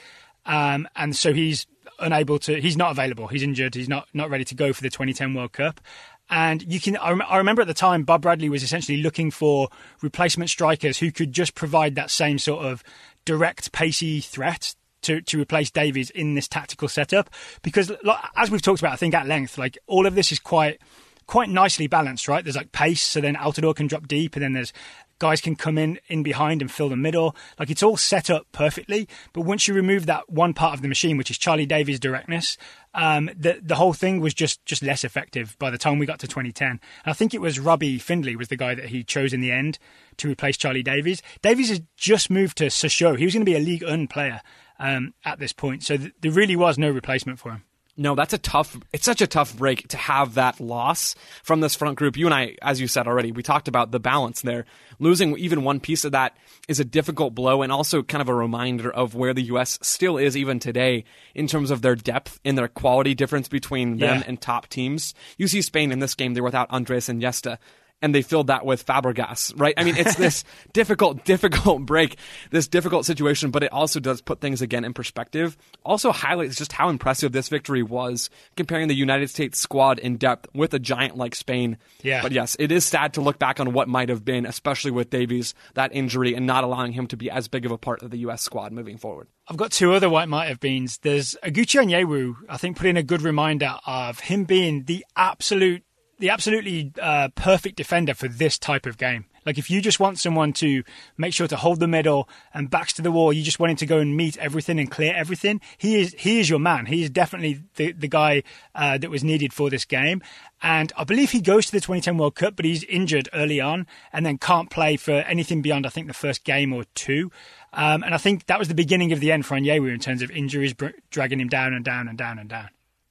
um, 0.48 0.88
and 0.96 1.16
so 1.16 1.34
he's 1.34 1.68
unable 2.00 2.40
to 2.40 2.60
he's 2.60 2.78
not 2.78 2.92
available. 2.92 3.28
He's 3.28 3.44
injured. 3.44 3.76
He's 3.76 3.90
not 3.90 4.08
not 4.14 4.32
ready 4.32 4.46
to 4.46 4.56
go 4.56 4.74
for 4.74 4.82
the 4.82 4.90
2010 4.90 5.36
World 5.36 5.52
Cup. 5.54 5.82
And 6.30 6.62
you 6.62 6.82
can, 6.82 6.98
I 6.98 7.12
rem- 7.12 7.24
I 7.26 7.38
remember 7.38 7.62
at 7.62 7.70
the 7.70 7.74
time, 7.74 8.04
Bob 8.04 8.24
Bradley 8.24 8.50
was 8.50 8.62
essentially 8.62 8.98
looking 9.02 9.32
for 9.32 9.70
replacement 10.02 10.50
strikers 10.50 10.98
who 10.98 11.10
could 11.10 11.32
just 11.32 11.56
provide 11.56 11.96
that 11.96 12.12
same 12.12 12.38
sort 12.38 12.66
of 12.66 12.84
direct, 13.24 13.72
pacey 13.72 14.20
threat 14.20 14.76
to, 15.04 15.22
to 15.22 15.42
replace 15.42 15.72
Davies 15.72 16.10
in 16.10 16.36
this 16.36 16.48
tactical 16.48 16.88
setup 16.88 17.30
because, 17.62 17.92
like, 18.04 18.20
as 18.36 18.52
we've 18.52 18.62
talked 18.62 18.82
about, 18.82 18.94
I 18.94 18.98
think 18.98 19.14
at 19.14 19.28
length, 19.28 19.58
like 19.58 19.78
all 19.88 20.06
of 20.06 20.16
this 20.16 20.32
is 20.32 20.40
quite 20.40 20.80
quite 21.28 21.50
nicely 21.50 21.88
balanced, 21.88 22.28
right? 22.28 22.44
There's 22.44 22.56
like 22.56 22.72
pace, 22.72 23.04
so 23.04 23.22
then 23.22 23.36
Altidore 23.36 23.76
can 23.76 23.88
drop 23.88 24.08
deep, 24.08 24.36
and 24.36 24.44
then 24.44 24.54
there's 24.54 24.74
guys 25.20 25.42
can 25.42 25.56
come 25.56 25.78
in 25.78 26.00
in 26.08 26.24
behind 26.24 26.62
and 26.62 26.72
fill 26.72 26.90
the 26.90 26.96
middle. 26.96 27.36
Like 27.60 27.70
it's 27.70 27.84
all 27.84 27.98
set 27.98 28.30
up 28.30 28.48
perfectly. 28.52 29.08
But 29.34 29.42
once 29.42 29.68
you 29.68 29.74
remove 29.74 30.06
that 30.06 30.30
one 30.30 30.54
part 30.54 30.74
of 30.74 30.82
the 30.82 30.88
machine, 30.88 31.18
which 31.18 31.32
is 31.32 31.38
Charlie 31.38 31.66
Davies' 31.66 32.00
directness, 32.00 32.58
um, 32.94 33.30
the 33.38 33.60
the 33.62 33.76
whole 33.76 33.94
thing 33.94 34.20
was 34.20 34.34
just 34.34 34.66
just 34.66 34.82
less 34.82 35.04
effective 35.04 35.58
by 35.60 35.70
the 35.70 35.78
time 35.78 36.00
we 36.00 36.06
got 36.06 36.20
to 36.20 36.28
2010. 36.28 36.68
And 36.68 36.80
I 37.06 37.14
think 37.14 37.34
it 37.34 37.42
was 37.42 37.60
Robbie 37.60 38.00
Findley 38.00 38.36
was 38.36 38.48
the 38.48 38.56
guy 38.56 38.76
that 38.76 38.86
he 38.86 39.04
chose 39.04 39.34
in 39.34 39.42
the 39.42 39.52
end 39.52 39.80
to 40.18 40.30
replace 40.30 40.58
Charlie 40.58 40.84
Davies. 40.84 41.22
Davies 41.42 41.70
has 41.70 41.82
just 41.96 42.30
moved 42.30 42.58
to 42.58 42.66
Sochaux. 42.66 43.18
He 43.18 43.26
was 43.26 43.34
going 43.34 43.46
to 43.46 43.52
be 43.52 43.58
a 43.58 43.60
League 43.60 43.84
One 43.84 44.08
player 44.08 44.42
um, 44.80 45.14
at 45.26 45.40
this 45.40 45.54
point, 45.54 45.84
so 45.84 45.98
th- 45.98 46.14
there 46.22 46.32
really 46.32 46.56
was 46.56 46.78
no 46.78 46.90
replacement 46.90 47.40
for 47.40 47.52
him. 47.52 47.64
No, 48.00 48.14
that's 48.14 48.34
a 48.34 48.38
tough. 48.38 48.78
It's 48.94 49.06
such 49.06 49.22
a 49.24 49.28
tough 49.28 49.58
break 49.58 49.88
to 49.88 49.98
have 49.98 50.36
that 50.36 50.60
loss 50.60 51.16
from 51.42 51.62
this 51.62 51.74
front 51.74 51.98
group. 51.98 52.16
You 52.16 52.28
and 52.28 52.34
I, 52.36 52.56
as 52.62 52.80
you 52.80 52.88
said 52.88 53.08
already, 53.08 53.32
we 53.32 53.42
talked 53.42 53.68
about 53.68 53.90
the 53.90 54.00
balance 54.00 54.44
there. 54.44 54.66
Losing 55.00 55.36
even 55.40 55.64
one 55.64 55.80
piece 55.80 56.06
of 56.06 56.12
that 56.12 56.38
is 56.68 56.80
a 56.80 56.86
difficult 56.86 57.34
blow, 57.34 57.64
and 57.64 57.72
also 57.72 58.04
kind 58.04 58.22
of 58.22 58.30
a 58.30 58.36
reminder 58.36 58.92
of 58.92 59.16
where 59.16 59.34
the 59.34 59.42
U.S. 59.46 59.80
still 59.82 60.20
is 60.20 60.38
even 60.38 60.60
today 60.60 61.06
in 61.34 61.48
terms 61.48 61.72
of 61.72 61.82
their 61.82 61.96
depth 61.96 62.40
and 62.46 62.56
their 62.56 62.68
quality 62.68 63.16
difference 63.16 63.48
between 63.48 63.98
them 63.98 64.20
Yeah. 64.20 64.24
and 64.28 64.40
top 64.40 64.68
teams. 64.68 65.16
You 65.40 65.48
see 65.48 65.64
Spain 65.64 65.92
in 65.92 65.98
this 65.98 66.14
game; 66.14 66.36
they're 66.36 66.44
without 66.44 66.70
Andres 66.70 67.08
Iniesta 67.08 67.58
and 68.02 68.14
they 68.14 68.22
filled 68.22 68.48
that 68.48 68.66
with 68.66 68.86
Fabregas, 68.86 69.54
right? 69.60 69.74
I 69.78 69.84
mean, 69.84 69.96
it's 69.98 70.16
this 70.18 70.44
difficult, 70.74 71.26
difficult 71.26 71.86
break, 71.86 72.18
this 72.52 72.68
difficult 72.68 73.06
situation, 73.06 73.52
but 73.52 73.64
it 73.64 73.72
also 73.72 74.00
does 74.00 74.22
put 74.22 74.42
things 74.42 74.62
again 74.62 74.86
in 74.86 74.94
perspective. 74.94 75.58
Also 75.84 76.12
highlights 76.12 76.56
just 76.56 76.72
how 76.72 76.90
impressive 76.90 77.32
this 77.32 77.50
victory 77.50 77.84
was 77.84 78.30
comparing 78.56 78.88
the 78.88 78.96
United 78.96 79.30
States 79.30 79.60
squad 79.60 80.00
in 80.00 80.18
depth 80.18 80.48
with 80.54 80.74
a 80.74 80.80
giant 80.80 81.18
like 81.18 81.36
Spain. 81.36 81.78
Yeah. 82.02 82.22
But 82.22 82.32
yes, 82.32 82.56
it 82.60 82.72
is 82.72 82.86
sad 82.86 83.14
to 83.16 83.22
look 83.22 83.40
back 83.40 83.60
on 83.60 83.74
what 83.74 83.88
might 83.88 84.10
have 84.10 84.24
been, 84.24 84.46
especially 84.46 84.92
with 84.92 85.10
Davies, 85.10 85.54
that 85.74 85.94
injury 85.94 86.36
and 86.36 86.46
not 86.46 86.64
allowing 86.64 86.92
him 86.92 87.08
to 87.08 87.18
be 87.18 87.30
as 87.32 87.48
big 87.48 87.66
of 87.66 87.72
a 87.72 87.78
part 87.78 88.04
of 88.04 88.12
the 88.12 88.18
U.S. 88.20 88.42
squad 88.42 88.72
moving 88.72 88.98
forward. 88.98 89.28
I've 89.50 89.58
got 89.58 89.72
two 89.72 89.94
other 89.94 90.10
white 90.10 90.28
might 90.28 90.48
have 90.48 90.60
beens. 90.60 90.98
There's 90.98 91.36
Oguchi 91.42 91.82
Onyewu, 91.82 92.36
I 92.50 92.58
think, 92.58 92.76
put 92.76 92.86
in 92.86 92.98
a 92.98 93.04
good 93.04 93.22
reminder 93.22 93.76
of 93.86 94.20
him 94.20 94.44
being 94.44 94.84
the 94.84 95.06
absolute, 95.16 95.84
the 96.20 96.30
absolutely 96.30 96.92
uh, 97.02 97.30
perfect 97.36 97.76
defender 97.76 98.14
for 98.14 98.28
this 98.28 98.58
type 98.58 98.86
of 98.86 98.98
game. 98.98 99.26
Like 99.48 99.58
if 99.58 99.72
you 99.72 99.82
just 99.82 100.02
want 100.02 100.20
someone 100.20 100.52
to 100.54 100.84
make 101.18 101.34
sure 101.34 101.48
to 101.48 101.56
hold 101.56 101.80
the 101.80 101.88
middle 101.88 102.28
and 102.54 102.70
backs 102.70 102.92
to 102.94 103.02
the 103.02 103.14
wall, 103.14 103.32
you 103.32 103.44
just 103.44 103.60
want 103.60 103.72
him 103.72 103.78
to 103.78 103.86
go 103.86 104.00
and 104.00 104.18
meet 104.18 104.36
everything 104.38 104.78
and 104.78 104.92
clear 104.92 105.14
everything. 105.16 105.62
He 105.78 106.02
is 106.02 106.14
he 106.18 106.42
is 106.42 106.50
your 106.50 106.60
man. 106.60 106.88
He 106.88 107.02
is 107.02 107.10
definitely 107.10 107.64
the 107.76 107.94
the 107.94 108.10
guy 108.10 108.44
uh, 108.76 108.98
that 108.98 109.10
was 109.10 109.24
needed 109.24 109.54
for 109.54 109.70
this 109.70 109.86
game. 109.86 110.22
And 110.62 110.92
I 110.98 111.06
believe 111.06 111.32
he 111.32 111.40
goes 111.40 111.68
to 111.68 111.72
the 111.72 111.80
2010 111.80 112.18
World 112.18 112.36
Cup, 112.36 112.58
but 112.58 112.66
he's 112.66 112.84
injured 112.86 113.30
early 113.32 113.62
on 113.62 113.88
and 114.12 114.26
then 114.26 114.38
can't 114.38 114.70
play 114.70 114.98
for 114.98 115.14
anything 115.14 115.62
beyond 115.62 115.86
I 115.86 115.90
think 115.90 116.08
the 116.08 116.14
first 116.14 116.44
game 116.44 116.74
or 116.74 116.84
two. 116.94 117.32
Um, 117.72 118.04
and 118.04 118.14
I 118.14 118.18
think 118.18 118.48
that 118.48 118.60
was 118.60 118.68
the 118.68 118.76
beginning 118.76 119.14
of 119.14 119.22
the 119.22 119.32
end 119.32 119.46
for 119.46 119.56
Onyewu 119.56 119.94
in 119.94 120.00
terms 120.02 120.22
of 120.22 120.30
injuries 120.32 120.76
dragging 121.10 121.40
him 121.40 121.48
down 121.48 121.74
and 121.74 121.86
down 121.86 122.10
and 122.10 122.18
down 122.18 122.38
and 122.38 122.50
down. 122.50 122.70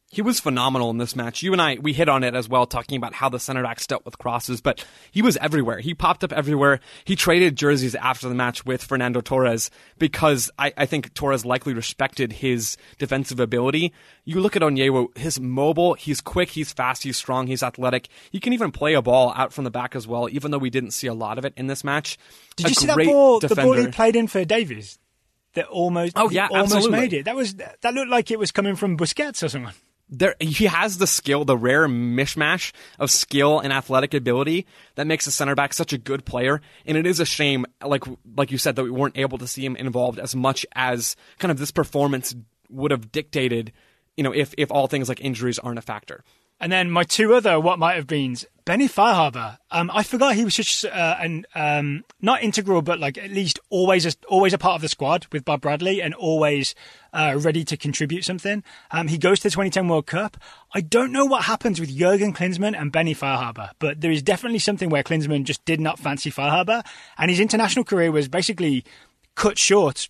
He 0.08 0.22
was 0.22 0.38
phenomenal 0.38 0.88
in 0.90 0.98
this 0.98 1.16
match. 1.16 1.42
You 1.42 1.52
and 1.52 1.60
I, 1.60 1.78
we 1.82 1.92
hit 1.92 2.08
on 2.08 2.22
it 2.22 2.34
as 2.36 2.48
well, 2.48 2.64
talking 2.64 2.96
about 2.96 3.12
how 3.12 3.28
the 3.28 3.40
center 3.40 3.64
backs 3.64 3.88
dealt 3.88 4.04
with 4.04 4.18
crosses, 4.18 4.60
but 4.60 4.84
he 5.10 5.20
was 5.20 5.36
everywhere. 5.38 5.80
He 5.80 5.94
popped 5.94 6.22
up 6.22 6.32
everywhere. 6.32 6.78
He 7.04 7.16
traded 7.16 7.56
jerseys 7.56 7.96
after 7.96 8.28
the 8.28 8.34
match 8.34 8.64
with 8.64 8.84
Fernando 8.84 9.20
Torres 9.20 9.68
because 9.98 10.48
I, 10.60 10.72
I 10.76 10.86
think 10.86 11.12
Torres 11.12 11.44
likely 11.44 11.74
respected 11.74 12.34
his 12.34 12.76
defensive 12.98 13.40
ability. 13.40 13.92
You 14.24 14.40
look 14.40 14.54
at 14.54 14.62
Onyewu, 14.62 15.16
his 15.18 15.40
mobile, 15.40 15.94
he's 15.94 16.20
quick, 16.20 16.50
he's 16.50 16.72
fast, 16.72 17.02
he's 17.02 17.16
strong, 17.16 17.48
he's 17.48 17.64
athletic. 17.64 18.08
He 18.30 18.38
can 18.38 18.52
even 18.52 18.70
play 18.70 18.94
a 18.94 19.02
ball 19.02 19.32
out 19.36 19.52
from 19.52 19.64
the 19.64 19.72
back 19.72 19.96
as 19.96 20.06
well, 20.06 20.28
even 20.30 20.52
though 20.52 20.58
we 20.58 20.70
didn't 20.70 20.92
see 20.92 21.08
a 21.08 21.14
lot 21.14 21.36
of 21.36 21.44
it 21.44 21.52
in 21.56 21.66
this 21.66 21.82
match. 21.82 22.16
Did 22.54 22.66
A 22.66 22.68
you 22.68 22.74
see 22.76 22.86
that 22.86 22.96
ball? 22.96 23.40
The 23.40 23.54
ball 23.56 23.72
he 23.72 23.88
played 23.88 24.14
in 24.14 24.28
for 24.28 24.44
Davies, 24.44 25.00
that 25.54 25.66
almost 25.66 26.12
Oh, 26.16 26.30
yeah, 26.30 26.46
almost 26.46 26.76
absolutely. 26.76 27.00
made 27.00 27.12
it. 27.12 27.24
That 27.24 27.34
was 27.34 27.54
that 27.56 27.92
looked 27.92 28.10
like 28.10 28.30
it 28.30 28.38
was 28.38 28.52
coming 28.52 28.76
from 28.76 28.96
Busquets 28.96 29.42
or 29.42 29.48
someone. 29.48 29.74
There 30.08 30.36
he 30.38 30.66
has 30.66 30.98
the 30.98 31.06
skill, 31.06 31.44
the 31.44 31.56
rare 31.56 31.88
mishmash 31.88 32.72
of 32.98 33.10
skill 33.10 33.58
and 33.58 33.72
athletic 33.72 34.14
ability 34.14 34.66
that 34.94 35.06
makes 35.06 35.26
a 35.26 35.32
center 35.32 35.54
back 35.54 35.72
such 35.72 35.92
a 35.92 35.98
good 35.98 36.24
player. 36.24 36.60
And 36.84 36.96
it 36.96 37.06
is 37.06 37.20
a 37.20 37.24
shame, 37.24 37.66
like 37.84 38.04
like 38.36 38.52
you 38.52 38.58
said, 38.58 38.76
that 38.76 38.84
we 38.84 38.90
weren't 38.90 39.18
able 39.18 39.38
to 39.38 39.46
see 39.46 39.64
him 39.64 39.76
involved 39.76 40.18
as 40.18 40.36
much 40.36 40.64
as 40.74 41.16
kind 41.38 41.50
of 41.50 41.58
this 41.58 41.70
performance 41.70 42.34
would 42.70 42.90
have 42.90 43.10
dictated. 43.10 43.72
You 44.16 44.24
know, 44.24 44.32
if 44.32 44.54
if 44.56 44.70
all 44.70 44.86
things 44.86 45.08
like 45.08 45.20
injuries 45.20 45.58
aren't 45.58 45.78
a 45.78 45.82
factor. 45.82 46.24
And 46.60 46.72
then 46.72 46.90
my 46.90 47.04
two 47.04 47.34
other 47.34 47.60
what 47.60 47.78
might 47.78 47.96
have 47.96 48.06
been 48.06 48.36
Benny 48.64 48.88
Feilhaber. 48.88 49.58
Um, 49.70 49.92
I 49.94 50.02
forgot 50.02 50.34
he 50.34 50.44
was 50.44 50.56
such 50.56 50.84
uh, 50.84 51.16
an 51.20 51.46
um, 51.54 52.04
not 52.20 52.42
integral, 52.42 52.82
but 52.82 52.98
like 52.98 53.16
at 53.16 53.30
least 53.30 53.60
always 53.70 54.04
a, 54.04 54.12
always 54.26 54.52
a 54.52 54.58
part 54.58 54.74
of 54.74 54.80
the 54.82 54.88
squad 54.88 55.26
with 55.30 55.44
Bob 55.44 55.60
Bradley 55.60 56.02
and 56.02 56.14
always 56.14 56.74
uh, 57.12 57.38
ready 57.40 57.62
to 57.64 57.76
contribute 57.76 58.24
something. 58.24 58.64
Um, 58.90 59.06
he 59.06 59.18
goes 59.18 59.38
to 59.40 59.44
the 59.44 59.50
2010 59.50 59.86
World 59.86 60.06
Cup. 60.06 60.36
I 60.74 60.80
don't 60.80 61.12
know 61.12 61.24
what 61.24 61.44
happens 61.44 61.78
with 61.78 61.96
Jurgen 61.96 62.32
Klinsmann 62.32 62.76
and 62.76 62.90
Benny 62.90 63.14
Feilhaber, 63.14 63.70
but 63.78 64.00
there 64.00 64.10
is 64.10 64.22
definitely 64.22 64.58
something 64.58 64.88
where 64.88 65.04
Klinsmann 65.04 65.44
just 65.44 65.64
did 65.64 65.80
not 65.80 66.00
fancy 66.00 66.32
Feilhaber, 66.32 66.84
and 67.18 67.30
his 67.30 67.38
international 67.38 67.84
career 67.84 68.10
was 68.10 68.26
basically 68.26 68.84
cut 69.36 69.58
short 69.58 70.08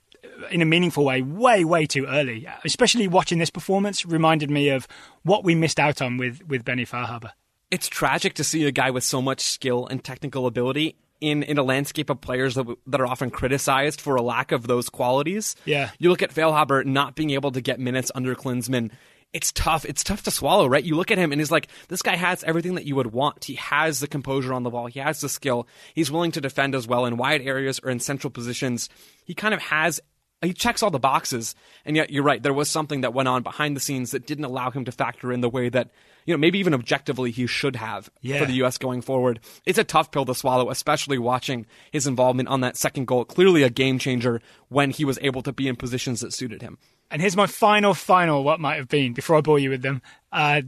in 0.50 0.62
a 0.62 0.64
meaningful 0.64 1.04
way 1.04 1.22
way 1.22 1.64
way 1.64 1.86
too 1.86 2.06
early 2.06 2.46
especially 2.64 3.08
watching 3.08 3.38
this 3.38 3.50
performance 3.50 4.04
reminded 4.04 4.50
me 4.50 4.68
of 4.68 4.86
what 5.22 5.44
we 5.44 5.54
missed 5.54 5.80
out 5.80 6.02
on 6.02 6.16
with 6.16 6.46
with 6.46 6.64
Benny 6.64 6.84
Feilhaber 6.84 7.30
It's 7.70 7.88
tragic 7.88 8.34
to 8.34 8.44
see 8.44 8.64
a 8.66 8.72
guy 8.72 8.90
with 8.90 9.04
so 9.04 9.20
much 9.20 9.40
skill 9.40 9.86
and 9.86 10.02
technical 10.02 10.46
ability 10.46 10.96
in, 11.20 11.42
in 11.42 11.58
a 11.58 11.62
landscape 11.62 12.10
of 12.10 12.20
players 12.20 12.54
that, 12.54 12.62
w- 12.62 12.78
that 12.86 13.00
are 13.00 13.06
often 13.06 13.30
criticized 13.30 14.00
for 14.00 14.16
a 14.16 14.22
lack 14.22 14.52
of 14.52 14.66
those 14.66 14.88
qualities. 14.88 15.56
Yeah. 15.64 15.90
You 15.98 16.10
look 16.10 16.22
at 16.22 16.32
Feilhaber 16.32 16.84
not 16.84 17.14
being 17.14 17.30
able 17.30 17.52
to 17.52 17.60
get 17.60 17.80
minutes 17.80 18.12
under 18.14 18.34
Klinsmann. 18.34 18.90
It's 19.32 19.52
tough. 19.52 19.84
It's 19.84 20.04
tough 20.04 20.22
to 20.24 20.30
swallow, 20.30 20.66
right? 20.66 20.84
You 20.84 20.94
look 20.94 21.10
at 21.10 21.18
him 21.18 21.32
and 21.32 21.40
he's 21.40 21.50
like, 21.50 21.68
this 21.88 22.02
guy 22.02 22.16
has 22.16 22.44
everything 22.44 22.74
that 22.74 22.84
you 22.84 22.94
would 22.96 23.12
want. 23.12 23.44
He 23.44 23.54
has 23.54 24.00
the 24.00 24.06
composure 24.06 24.54
on 24.54 24.62
the 24.62 24.70
ball. 24.70 24.86
He 24.86 25.00
has 25.00 25.20
the 25.20 25.28
skill. 25.28 25.66
He's 25.94 26.10
willing 26.10 26.32
to 26.32 26.40
defend 26.40 26.74
as 26.74 26.86
well 26.86 27.04
in 27.06 27.16
wide 27.16 27.42
areas 27.42 27.80
or 27.82 27.90
in 27.90 27.98
central 27.98 28.30
positions. 28.30 28.88
He 29.24 29.34
kind 29.34 29.52
of 29.52 29.60
has 29.62 30.00
he 30.46 30.52
checks 30.54 30.82
all 30.82 30.90
the 30.90 30.98
boxes, 30.98 31.54
and 31.84 31.96
yet 31.96 32.10
you're 32.10 32.22
right. 32.22 32.42
There 32.42 32.52
was 32.54 32.70
something 32.70 33.02
that 33.02 33.12
went 33.14 33.28
on 33.28 33.42
behind 33.42 33.76
the 33.76 33.80
scenes 33.80 34.12
that 34.12 34.26
didn't 34.26 34.44
allow 34.44 34.70
him 34.70 34.84
to 34.86 34.92
factor 34.92 35.32
in 35.32 35.40
the 35.40 35.48
way 35.48 35.68
that 35.68 35.90
you 36.24 36.32
know 36.34 36.38
maybe 36.38 36.58
even 36.58 36.74
objectively 36.74 37.30
he 37.30 37.46
should 37.46 37.76
have 37.76 38.10
Yeah. 38.20 38.38
for 38.38 38.46
the 38.46 38.54
U.S. 38.54 38.78
going 38.78 39.02
forward. 39.02 39.40
It's 39.64 39.78
a 39.78 39.84
tough 39.84 40.10
pill 40.10 40.24
to 40.24 40.34
swallow, 40.34 40.70
especially 40.70 41.18
watching 41.18 41.66
his 41.92 42.06
involvement 42.06 42.48
on 42.48 42.60
that 42.62 42.76
second 42.76 43.06
goal. 43.06 43.24
Clearly 43.24 43.62
a 43.62 43.70
game 43.70 43.98
changer 43.98 44.40
when 44.68 44.90
he 44.90 45.04
was 45.04 45.18
able 45.22 45.42
to 45.42 45.52
be 45.52 45.68
in 45.68 45.76
positions 45.76 46.20
that 46.20 46.32
suited 46.32 46.62
him. 46.62 46.78
and 47.10 47.20
here's 47.22 47.36
my 47.36 47.46
final 47.46 47.94
final 47.94 48.42
what 48.42 48.58
might 48.60 48.76
have 48.76 48.88
been 48.88 49.12
before 49.12 49.36
I 49.36 49.40
bore 49.40 49.58
you 49.60 49.70
with 49.70 49.82
them 49.82 50.02
uh, 50.32 50.62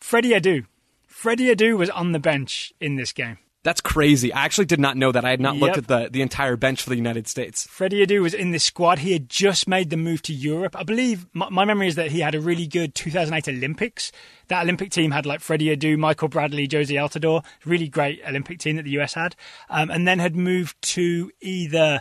Freddie 0.00 0.30
Adu 0.30 0.66
Freddie 1.06 1.54
Adu 1.54 1.76
was 1.78 1.88
on 1.90 2.12
the 2.12 2.18
bench 2.18 2.72
in 2.80 2.96
this 2.96 3.12
game 3.12 3.38
That's 3.64 3.80
crazy. 3.80 4.32
I 4.32 4.44
actually 4.44 4.66
did 4.66 4.78
not 4.78 4.96
know 4.96 5.10
that. 5.10 5.24
I 5.24 5.30
had 5.30 5.40
not 5.40 5.56
looked 5.56 5.78
at 5.78 5.88
the, 5.88 6.08
the 6.10 6.22
entire 6.22 6.56
bench 6.56 6.82
for 6.82 6.90
the 6.90 6.96
United 6.96 7.26
States. 7.26 7.66
Freddie 7.66 8.06
Adu 8.06 8.22
was 8.22 8.32
in 8.32 8.52
this 8.52 8.62
squad. 8.62 9.00
He 9.00 9.12
had 9.12 9.28
just 9.28 9.66
made 9.66 9.90
the 9.90 9.96
move 9.96 10.22
to 10.22 10.32
Europe. 10.32 10.76
I 10.78 10.84
believe 10.84 11.26
my, 11.32 11.48
my 11.50 11.64
memory 11.64 11.88
is 11.88 11.96
that 11.96 12.12
he 12.12 12.20
had 12.20 12.36
a 12.36 12.40
really 12.40 12.68
good 12.68 12.94
2008 12.94 13.48
Olympics. 13.48 14.12
That 14.46 14.62
Olympic 14.62 14.90
team 14.90 15.10
had 15.10 15.26
like 15.26 15.40
Freddie 15.40 15.76
Adu, 15.76 15.98
Michael 15.98 16.28
Bradley, 16.28 16.68
Jozy 16.68 16.94
Altidore. 16.94 17.44
Really 17.64 17.88
great 17.88 18.20
Olympic 18.26 18.60
team 18.60 18.76
that 18.76 18.84
the 18.84 18.98
US 19.00 19.14
had. 19.14 19.34
Um, 19.68 19.90
and 19.90 20.06
then 20.06 20.20
had 20.20 20.36
moved 20.36 20.80
to 20.82 21.32
either 21.40 22.00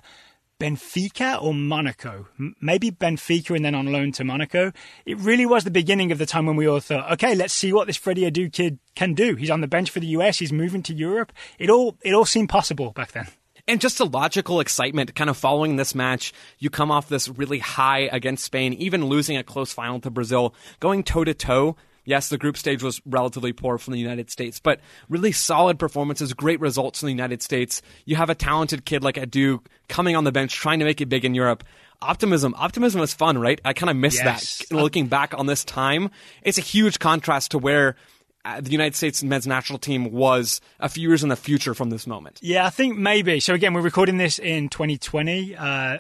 Benfica 0.60 1.42
or 1.42 1.54
Monaco. 1.54 2.28
Maybe 2.60 2.92
Benfica 2.92 3.56
and 3.56 3.64
then 3.64 3.76
on 3.76 3.92
loan 3.92 4.12
to 4.14 4.24
Monaco. 4.24 4.72
It 5.06 5.20
really 5.20 5.46
was 5.46 5.64
the 5.64 5.72
beginning 5.72 6.12
of 6.12 6.18
the 6.18 6.26
time 6.26 6.46
when 6.46 6.56
we 6.56 6.68
all 6.68 6.80
thought, 6.80 7.12
okay, 7.14 7.36
let's 7.36 7.54
see 7.54 7.72
what 7.72 7.88
this 7.88 7.98
Freddie 7.98 8.30
Adu 8.30 8.52
kid 8.52 8.80
can 8.96 9.14
do. 9.14 9.36
He's 9.36 9.52
on 9.52 9.62
the 9.62 9.68
bench 9.68 9.92
for 9.92 10.00
the 10.00 10.08
US. 10.08 10.40
He's 10.40 10.52
moving 10.52 10.82
to 10.84 10.94
Europe. 10.94 11.32
It 11.60 11.70
all 11.70 11.98
it 12.02 12.14
all 12.14 12.26
seemed 12.26 12.50
possible 12.50 12.92
back 12.92 13.12
then. 13.12 13.28
And 13.70 13.82
just 13.82 14.00
a 14.00 14.06
logical 14.06 14.62
excitement 14.62 15.14
kind 15.14 15.30
of 15.30 15.36
following 15.36 15.76
this 15.76 15.94
match. 15.94 16.32
You 16.58 16.70
come 16.70 16.90
off 16.90 17.10
this 17.10 17.28
really 17.28 17.60
high 17.60 18.10
against 18.12 18.46
Spain, 18.46 18.74
even 18.74 19.06
losing 19.06 19.36
a 19.36 19.44
close 19.44 19.74
final 19.74 20.00
to 20.02 20.10
Brazil, 20.10 20.56
going 20.80 21.04
toe 21.04 21.26
to 21.26 21.34
toe. 21.34 21.76
Yes, 22.08 22.30
the 22.30 22.38
group 22.38 22.56
stage 22.56 22.82
was 22.82 23.02
relatively 23.06 23.52
poor 23.52 23.78
from 23.78 23.92
the 23.92 24.00
United 24.00 24.32
States, 24.32 24.62
but 24.62 24.80
really 25.10 25.34
solid 25.34 25.78
performances, 25.78 26.34
great 26.34 26.62
results 26.62 27.04
in 27.04 27.08
the 27.08 27.12
United 27.12 27.42
States. 27.42 27.82
You 28.06 28.16
have 28.16 28.30
a 28.30 28.36
talented 28.36 28.86
kid 28.86 29.04
like 29.04 29.16
Adu 29.16 29.60
coming 29.90 30.16
on 30.16 30.24
the 30.24 30.32
bench, 30.32 30.54
trying 30.56 30.80
to 30.80 30.86
make 30.86 31.02
it 31.02 31.08
big 31.10 31.26
in 31.26 31.36
Europe. 31.36 31.66
Optimism. 32.02 32.56
Optimism 32.58 33.02
is 33.02 33.14
fun, 33.14 33.38
right? 33.38 33.60
I 33.66 33.74
kind 33.74 33.90
of 33.90 33.98
miss 33.98 34.16
Yes. 34.24 34.64
that. 34.70 34.74
Looking 34.76 35.08
back 35.08 35.34
on 35.38 35.48
this 35.48 35.66
time, 35.66 36.10
it's 36.44 36.58
a 36.58 36.62
huge 36.62 37.00
contrast 37.00 37.52
to 37.52 37.58
where 37.58 37.98
uh, 38.46 38.62
the 38.62 38.72
United 38.72 38.96
States 38.96 39.22
men's 39.22 39.46
national 39.46 39.78
team 39.78 40.10
was 40.14 40.62
a 40.80 40.88
few 40.88 41.10
years 41.10 41.24
in 41.24 41.28
the 41.28 41.36
future 41.36 41.74
from 41.74 41.90
this 41.90 42.08
moment. 42.08 42.40
Yeah, 42.42 42.66
I 42.66 42.70
think 42.70 42.98
maybe. 42.98 43.42
So 43.42 43.54
again, 43.54 43.74
we're 43.74 43.82
recording 43.82 44.16
this 44.18 44.40
in 44.40 44.70
2020, 44.70 45.58
uh, 45.58 45.98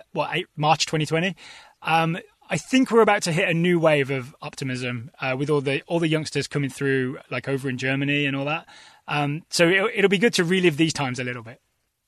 March 0.56 0.86
2020. 0.86 1.36
Um, 1.82 2.18
I 2.50 2.58
think 2.58 2.92
we're 2.92 3.02
about 3.02 3.24
to 3.24 3.32
hit 3.32 3.50
a 3.50 3.54
new 3.54 3.80
wave 3.80 4.10
of 4.10 4.36
optimism 4.42 5.12
uh, 5.22 5.36
with 5.38 5.50
all 5.50 5.62
the 5.62 5.82
all 5.88 6.00
the 6.00 6.08
youngsters 6.08 6.48
coming 6.48 6.70
through, 6.70 7.20
like 7.30 7.48
over 7.48 7.70
in 7.70 7.78
Germany 7.78 8.26
and 8.26 8.36
all 8.36 8.46
that. 8.46 8.66
Um, 9.08 9.44
so 9.50 9.68
it'll, 9.68 9.90
it'll 9.94 10.10
be 10.10 10.18
good 10.18 10.34
to 10.36 10.44
relive 10.44 10.78
these 10.78 10.94
times 10.94 11.20
a 11.20 11.24
little 11.24 11.44
bit. 11.44 11.62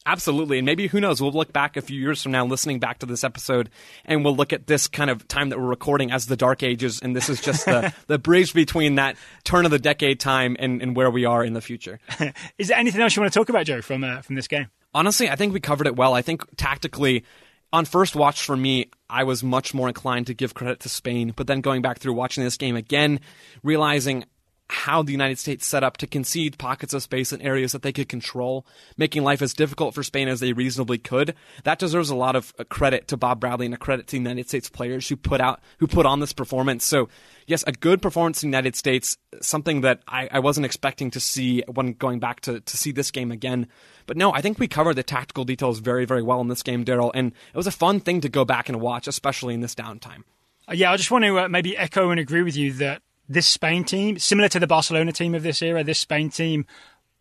Absolutely. 0.05 0.57
And 0.59 0.65
maybe, 0.65 0.87
who 0.87 1.01
knows, 1.01 1.21
we'll 1.21 1.31
look 1.31 1.51
back 1.51 1.75
a 1.77 1.81
few 1.81 1.99
years 1.99 2.23
from 2.23 2.31
now, 2.31 2.45
listening 2.45 2.79
back 2.79 2.99
to 2.99 3.05
this 3.05 3.23
episode, 3.23 3.69
and 4.05 4.23
we'll 4.23 4.35
look 4.35 4.53
at 4.53 4.65
this 4.65 4.87
kind 4.87 5.09
of 5.09 5.27
time 5.27 5.49
that 5.49 5.59
we're 5.59 5.67
recording 5.67 6.11
as 6.11 6.25
the 6.25 6.37
dark 6.37 6.63
ages. 6.63 6.99
And 7.01 7.15
this 7.15 7.29
is 7.29 7.41
just 7.41 7.65
the, 7.65 7.93
the 8.07 8.17
bridge 8.17 8.53
between 8.53 8.95
that 8.95 9.17
turn 9.43 9.65
of 9.65 9.71
the 9.71 9.79
decade 9.79 10.19
time 10.19 10.55
and, 10.57 10.81
and 10.81 10.95
where 10.95 11.11
we 11.11 11.25
are 11.25 11.43
in 11.43 11.53
the 11.53 11.61
future. 11.61 11.99
is 12.57 12.69
there 12.69 12.77
anything 12.77 13.01
else 13.01 13.15
you 13.15 13.21
want 13.21 13.31
to 13.31 13.39
talk 13.39 13.49
about, 13.49 13.65
Joe, 13.65 13.81
from, 13.81 14.03
uh, 14.03 14.21
from 14.21 14.35
this 14.35 14.47
game? 14.47 14.67
Honestly, 14.93 15.29
I 15.29 15.35
think 15.35 15.53
we 15.53 15.59
covered 15.59 15.85
it 15.85 15.95
well. 15.95 16.13
I 16.13 16.21
think 16.21 16.43
tactically, 16.55 17.23
on 17.71 17.85
first 17.85 18.15
watch 18.15 18.43
for 18.43 18.57
me, 18.57 18.89
I 19.09 19.23
was 19.23 19.43
much 19.43 19.73
more 19.73 19.87
inclined 19.87 20.27
to 20.27 20.33
give 20.33 20.53
credit 20.53 20.79
to 20.81 20.89
Spain. 20.89 21.33
But 21.35 21.47
then 21.47 21.61
going 21.61 21.81
back 21.81 21.99
through 21.99 22.13
watching 22.13 22.43
this 22.43 22.57
game 22.57 22.75
again, 22.75 23.19
realizing 23.63 24.25
how 24.69 25.01
the 25.01 25.11
United 25.11 25.39
States 25.39 25.65
set 25.65 25.83
up 25.83 25.97
to 25.97 26.07
concede 26.07 26.57
pockets 26.59 26.93
of 26.93 27.01
space 27.01 27.33
in 27.33 27.41
areas 27.41 27.71
that 27.71 27.81
they 27.81 27.91
could 27.91 28.07
control, 28.07 28.65
making 28.97 29.23
life 29.23 29.41
as 29.41 29.53
difficult 29.53 29.95
for 29.95 30.03
Spain 30.03 30.27
as 30.27 30.39
they 30.39 30.53
reasonably 30.53 30.99
could. 30.99 31.33
That 31.63 31.79
deserves 31.79 32.11
a 32.11 32.15
lot 32.15 32.35
of 32.35 32.53
uh, 32.59 32.63
credit 32.65 33.07
to 33.07 33.17
Bob 33.17 33.39
Bradley 33.39 33.65
and 33.65 33.73
a 33.73 33.79
credit 33.79 34.07
to 34.07 34.11
the 34.11 34.17
United 34.17 34.47
States 34.47 34.69
players 34.69 35.09
who 35.09 35.15
put 35.15 35.41
out 35.41 35.59
who 35.79 35.87
put 35.87 36.05
on 36.05 36.19
this 36.19 36.33
performance. 36.33 36.85
So, 36.85 37.09
yes, 37.47 37.63
a 37.65 37.71
good 37.71 37.99
performance 38.01 38.43
in 38.43 38.51
the 38.51 38.55
United 38.55 38.75
States, 38.75 39.17
something 39.41 39.81
that 39.81 40.03
I, 40.07 40.29
I 40.31 40.39
wasn't 40.39 40.65
expecting 40.65 41.09
to 41.11 41.19
see 41.19 41.63
when 41.67 41.93
going 41.93 42.19
back 42.19 42.41
to, 42.41 42.59
to 42.59 42.77
see 42.77 42.91
this 42.91 43.09
game 43.09 43.31
again. 43.31 43.67
But 44.05 44.17
no, 44.17 44.31
I 44.31 44.41
think 44.41 44.59
we 44.59 44.67
covered 44.67 44.95
the 44.95 45.03
tactical 45.03 45.45
details 45.45 45.79
very, 45.79 46.05
very 46.05 46.21
well 46.21 46.41
in 46.41 46.47
this 46.47 46.63
game, 46.63 46.85
Daryl, 46.85 47.11
and 47.15 47.31
it 47.31 47.57
was 47.57 47.67
a 47.67 47.71
fun 47.71 47.99
thing 47.99 48.21
to 48.21 48.29
go 48.29 48.45
back 48.45 48.69
and 48.69 48.79
watch, 48.79 49.07
especially 49.07 49.55
in 49.55 49.61
this 49.61 49.73
downtime. 49.73 50.23
Uh, 50.67 50.73
yeah, 50.73 50.91
I 50.91 50.97
just 50.97 51.09
want 51.09 51.25
to 51.25 51.39
uh, 51.39 51.49
maybe 51.49 51.75
echo 51.75 52.11
and 52.11 52.19
agree 52.19 52.43
with 52.43 52.55
you 52.55 52.73
that 52.73 53.01
this 53.29 53.47
Spain 53.47 53.83
team, 53.83 54.17
similar 54.17 54.49
to 54.49 54.59
the 54.59 54.67
Barcelona 54.67 55.11
team 55.11 55.35
of 55.35 55.43
this 55.43 55.61
era, 55.61 55.83
this 55.83 55.99
Spain 55.99 56.29
team 56.29 56.65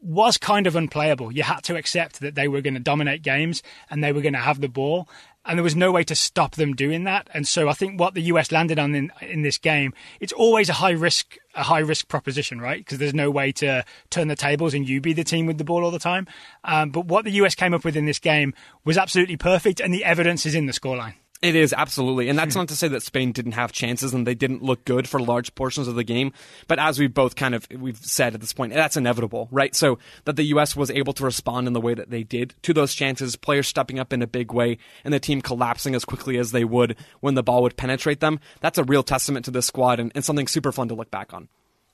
was 0.01 0.39
kind 0.39 0.67
of 0.67 0.77
unplayable. 0.77 1.33
You 1.33 1.43
had 1.43 1.63
to 1.65 1.77
accept 1.77 2.21
that 2.21 2.35
they 2.35 2.49
were 2.49 2.61
going 2.61 2.75
to 2.75 2.81
dominate 2.81 3.23
games 3.23 3.63
and 3.91 4.03
they 4.03 4.13
were 4.13 4.21
going 4.21 4.35
to 4.35 4.39
have 4.39 4.61
the 4.61 4.69
ball. 4.69 5.09
And 5.45 5.59
there 5.59 5.65
was 5.65 5.75
no 5.75 5.91
way 5.91 6.05
to 6.05 6.15
stop 6.15 6.55
them 6.55 6.75
doing 6.75 7.05
that. 7.05 7.29
And 7.33 7.49
so 7.49 7.69
I 7.69 7.73
think 7.73 7.99
what 7.99 8.15
the 8.15 8.23
US 8.23 8.53
landed 8.53 8.79
on 8.79 8.95
in, 8.95 9.11
in 9.23 9.43
this 9.43 9.59
game, 9.59 9.93
it's 10.21 10.33
always 10.33 10.69
a 10.69 10.75
high 10.75 10.93
risk, 10.93 11.37
a 11.55 11.63
high 11.65 11.81
risk 11.81 12.07
proposition, 12.07 12.61
right? 12.61 12.79
Because 12.79 12.99
there's 12.99 13.15
no 13.15 13.31
way 13.31 13.51
to 13.53 13.85
turn 14.11 14.29
the 14.29 14.37
tables 14.37 14.73
and 14.75 14.89
you 14.89 15.01
be 15.01 15.15
the 15.15 15.25
team 15.25 15.47
with 15.47 15.59
the 15.59 15.65
ball 15.65 15.85
all 15.85 15.91
the 15.91 15.99
time. 15.99 16.27
Um, 16.65 16.91
but 16.91 17.07
what 17.07 17.25
the 17.25 17.33
US 17.33 17.55
came 17.55 17.75
up 17.75 17.85
with 17.85 17.97
in 17.97 18.07
this 18.07 18.19
game 18.19 18.55
was 18.85 18.99
absolutely 18.99 19.37
perfect. 19.37 19.81
And 19.81 19.93
the 19.93 20.05
evidence 20.05 20.47
is 20.47 20.55
in 20.55 20.67
the 20.67 20.73
scoreline. 20.73 21.15
It 21.41 21.55
is 21.55 21.72
absolutely, 21.72 22.28
and 22.28 22.36
that's 22.36 22.57
not 22.57 22.66
to 22.66 22.74
say 22.74 22.89
that 22.89 23.05
Spain 23.05 23.30
didn't 23.30 23.53
have 23.53 23.70
chances 23.70 24.12
and 24.12 24.26
they 24.26 24.34
didn't 24.34 24.64
look 24.64 24.84
good 24.84 25.09
for 25.09 25.20
large 25.20 25.55
portions 25.55 25.86
of 25.86 25.95
the 25.95 26.03
game. 26.03 26.32
But 26.66 26.80
as 26.80 26.99
we 26.99 27.07
both 27.07 27.36
kind 27.36 27.55
of 27.55 27.64
we've 27.70 27.97
said 27.99 28.34
at 28.34 28.41
this 28.41 28.53
point, 28.53 28.72
that's 28.72 28.97
inevitable, 28.97 29.47
right? 29.53 29.72
So 29.72 30.01
that 30.24 30.34
the 30.34 30.43
U.S. 30.45 30.74
was 30.74 30.91
able 30.91 31.12
to 31.12 31.24
respond 31.24 31.68
in 31.68 31.74
the 31.74 31.80
way 31.80 31.95
that 31.95 32.11
they 32.11 32.24
did 32.24 32.55
to 32.62 32.74
those 32.74 32.93
chances, 32.93 33.36
players 33.36 33.68
stepping 33.68 34.01
up 34.01 34.12
in 34.12 34.20
a 34.20 34.26
big 34.26 34.53
way, 34.53 34.78
and 35.05 35.14
the 35.14 35.20
team 35.20 35.41
collapsing 35.41 35.95
as 35.95 36.05
quickly 36.05 36.39
as 36.39 36.51
they 36.51 36.64
would 36.64 36.97
when 37.20 37.34
the 37.34 37.45
ball 37.45 37.62
would 37.62 37.76
penetrate 37.76 38.18
them. 38.18 38.41
That's 38.61 38.78
a 38.78 38.84
real 38.84 39.05
testament 39.05 39.45
to 39.45 39.53
this 39.53 39.66
squad 39.66 40.01
and, 40.01 40.11
and 40.16 40.24
something 40.24 40.49
super 40.49 40.72
fun 40.72 40.89
to 40.89 40.97
look 40.97 41.12
back 41.12 41.32
on. 41.32 41.49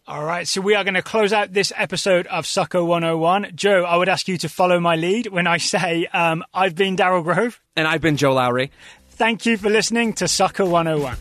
All 0.07 0.25
right, 0.25 0.47
so 0.47 0.61
we 0.61 0.75
are 0.75 0.85
going 0.85 0.95
to 0.95 1.03
close 1.03 1.33
out 1.33 1.55
this 1.55 1.73
episode 1.77 2.27
of 2.27 2.47
Soccer 2.47 2.85
101. 2.85 3.53
Joe, 3.55 3.85
I 3.85 3.97
would 3.97 4.11
ask 4.11 4.29
you 4.29 4.37
to 4.37 4.51
follow 4.51 4.79
my 4.79 4.97
lead 4.97 5.29
when 5.29 5.47
I 5.47 5.57
say 5.57 6.07
um, 6.13 6.45
I've 6.53 6.75
been 6.75 6.95
Daryl 6.95 7.25
Grove. 7.25 7.59
And 7.75 7.89
I've 7.89 8.03
been 8.03 8.19
Joe 8.19 8.35
Lowery. 8.35 8.71
Thank 9.17 9.47
you 9.47 9.57
for 9.57 9.71
listening 9.71 10.13
to 10.15 10.27
Soccer 10.27 10.65
101. 10.65 11.17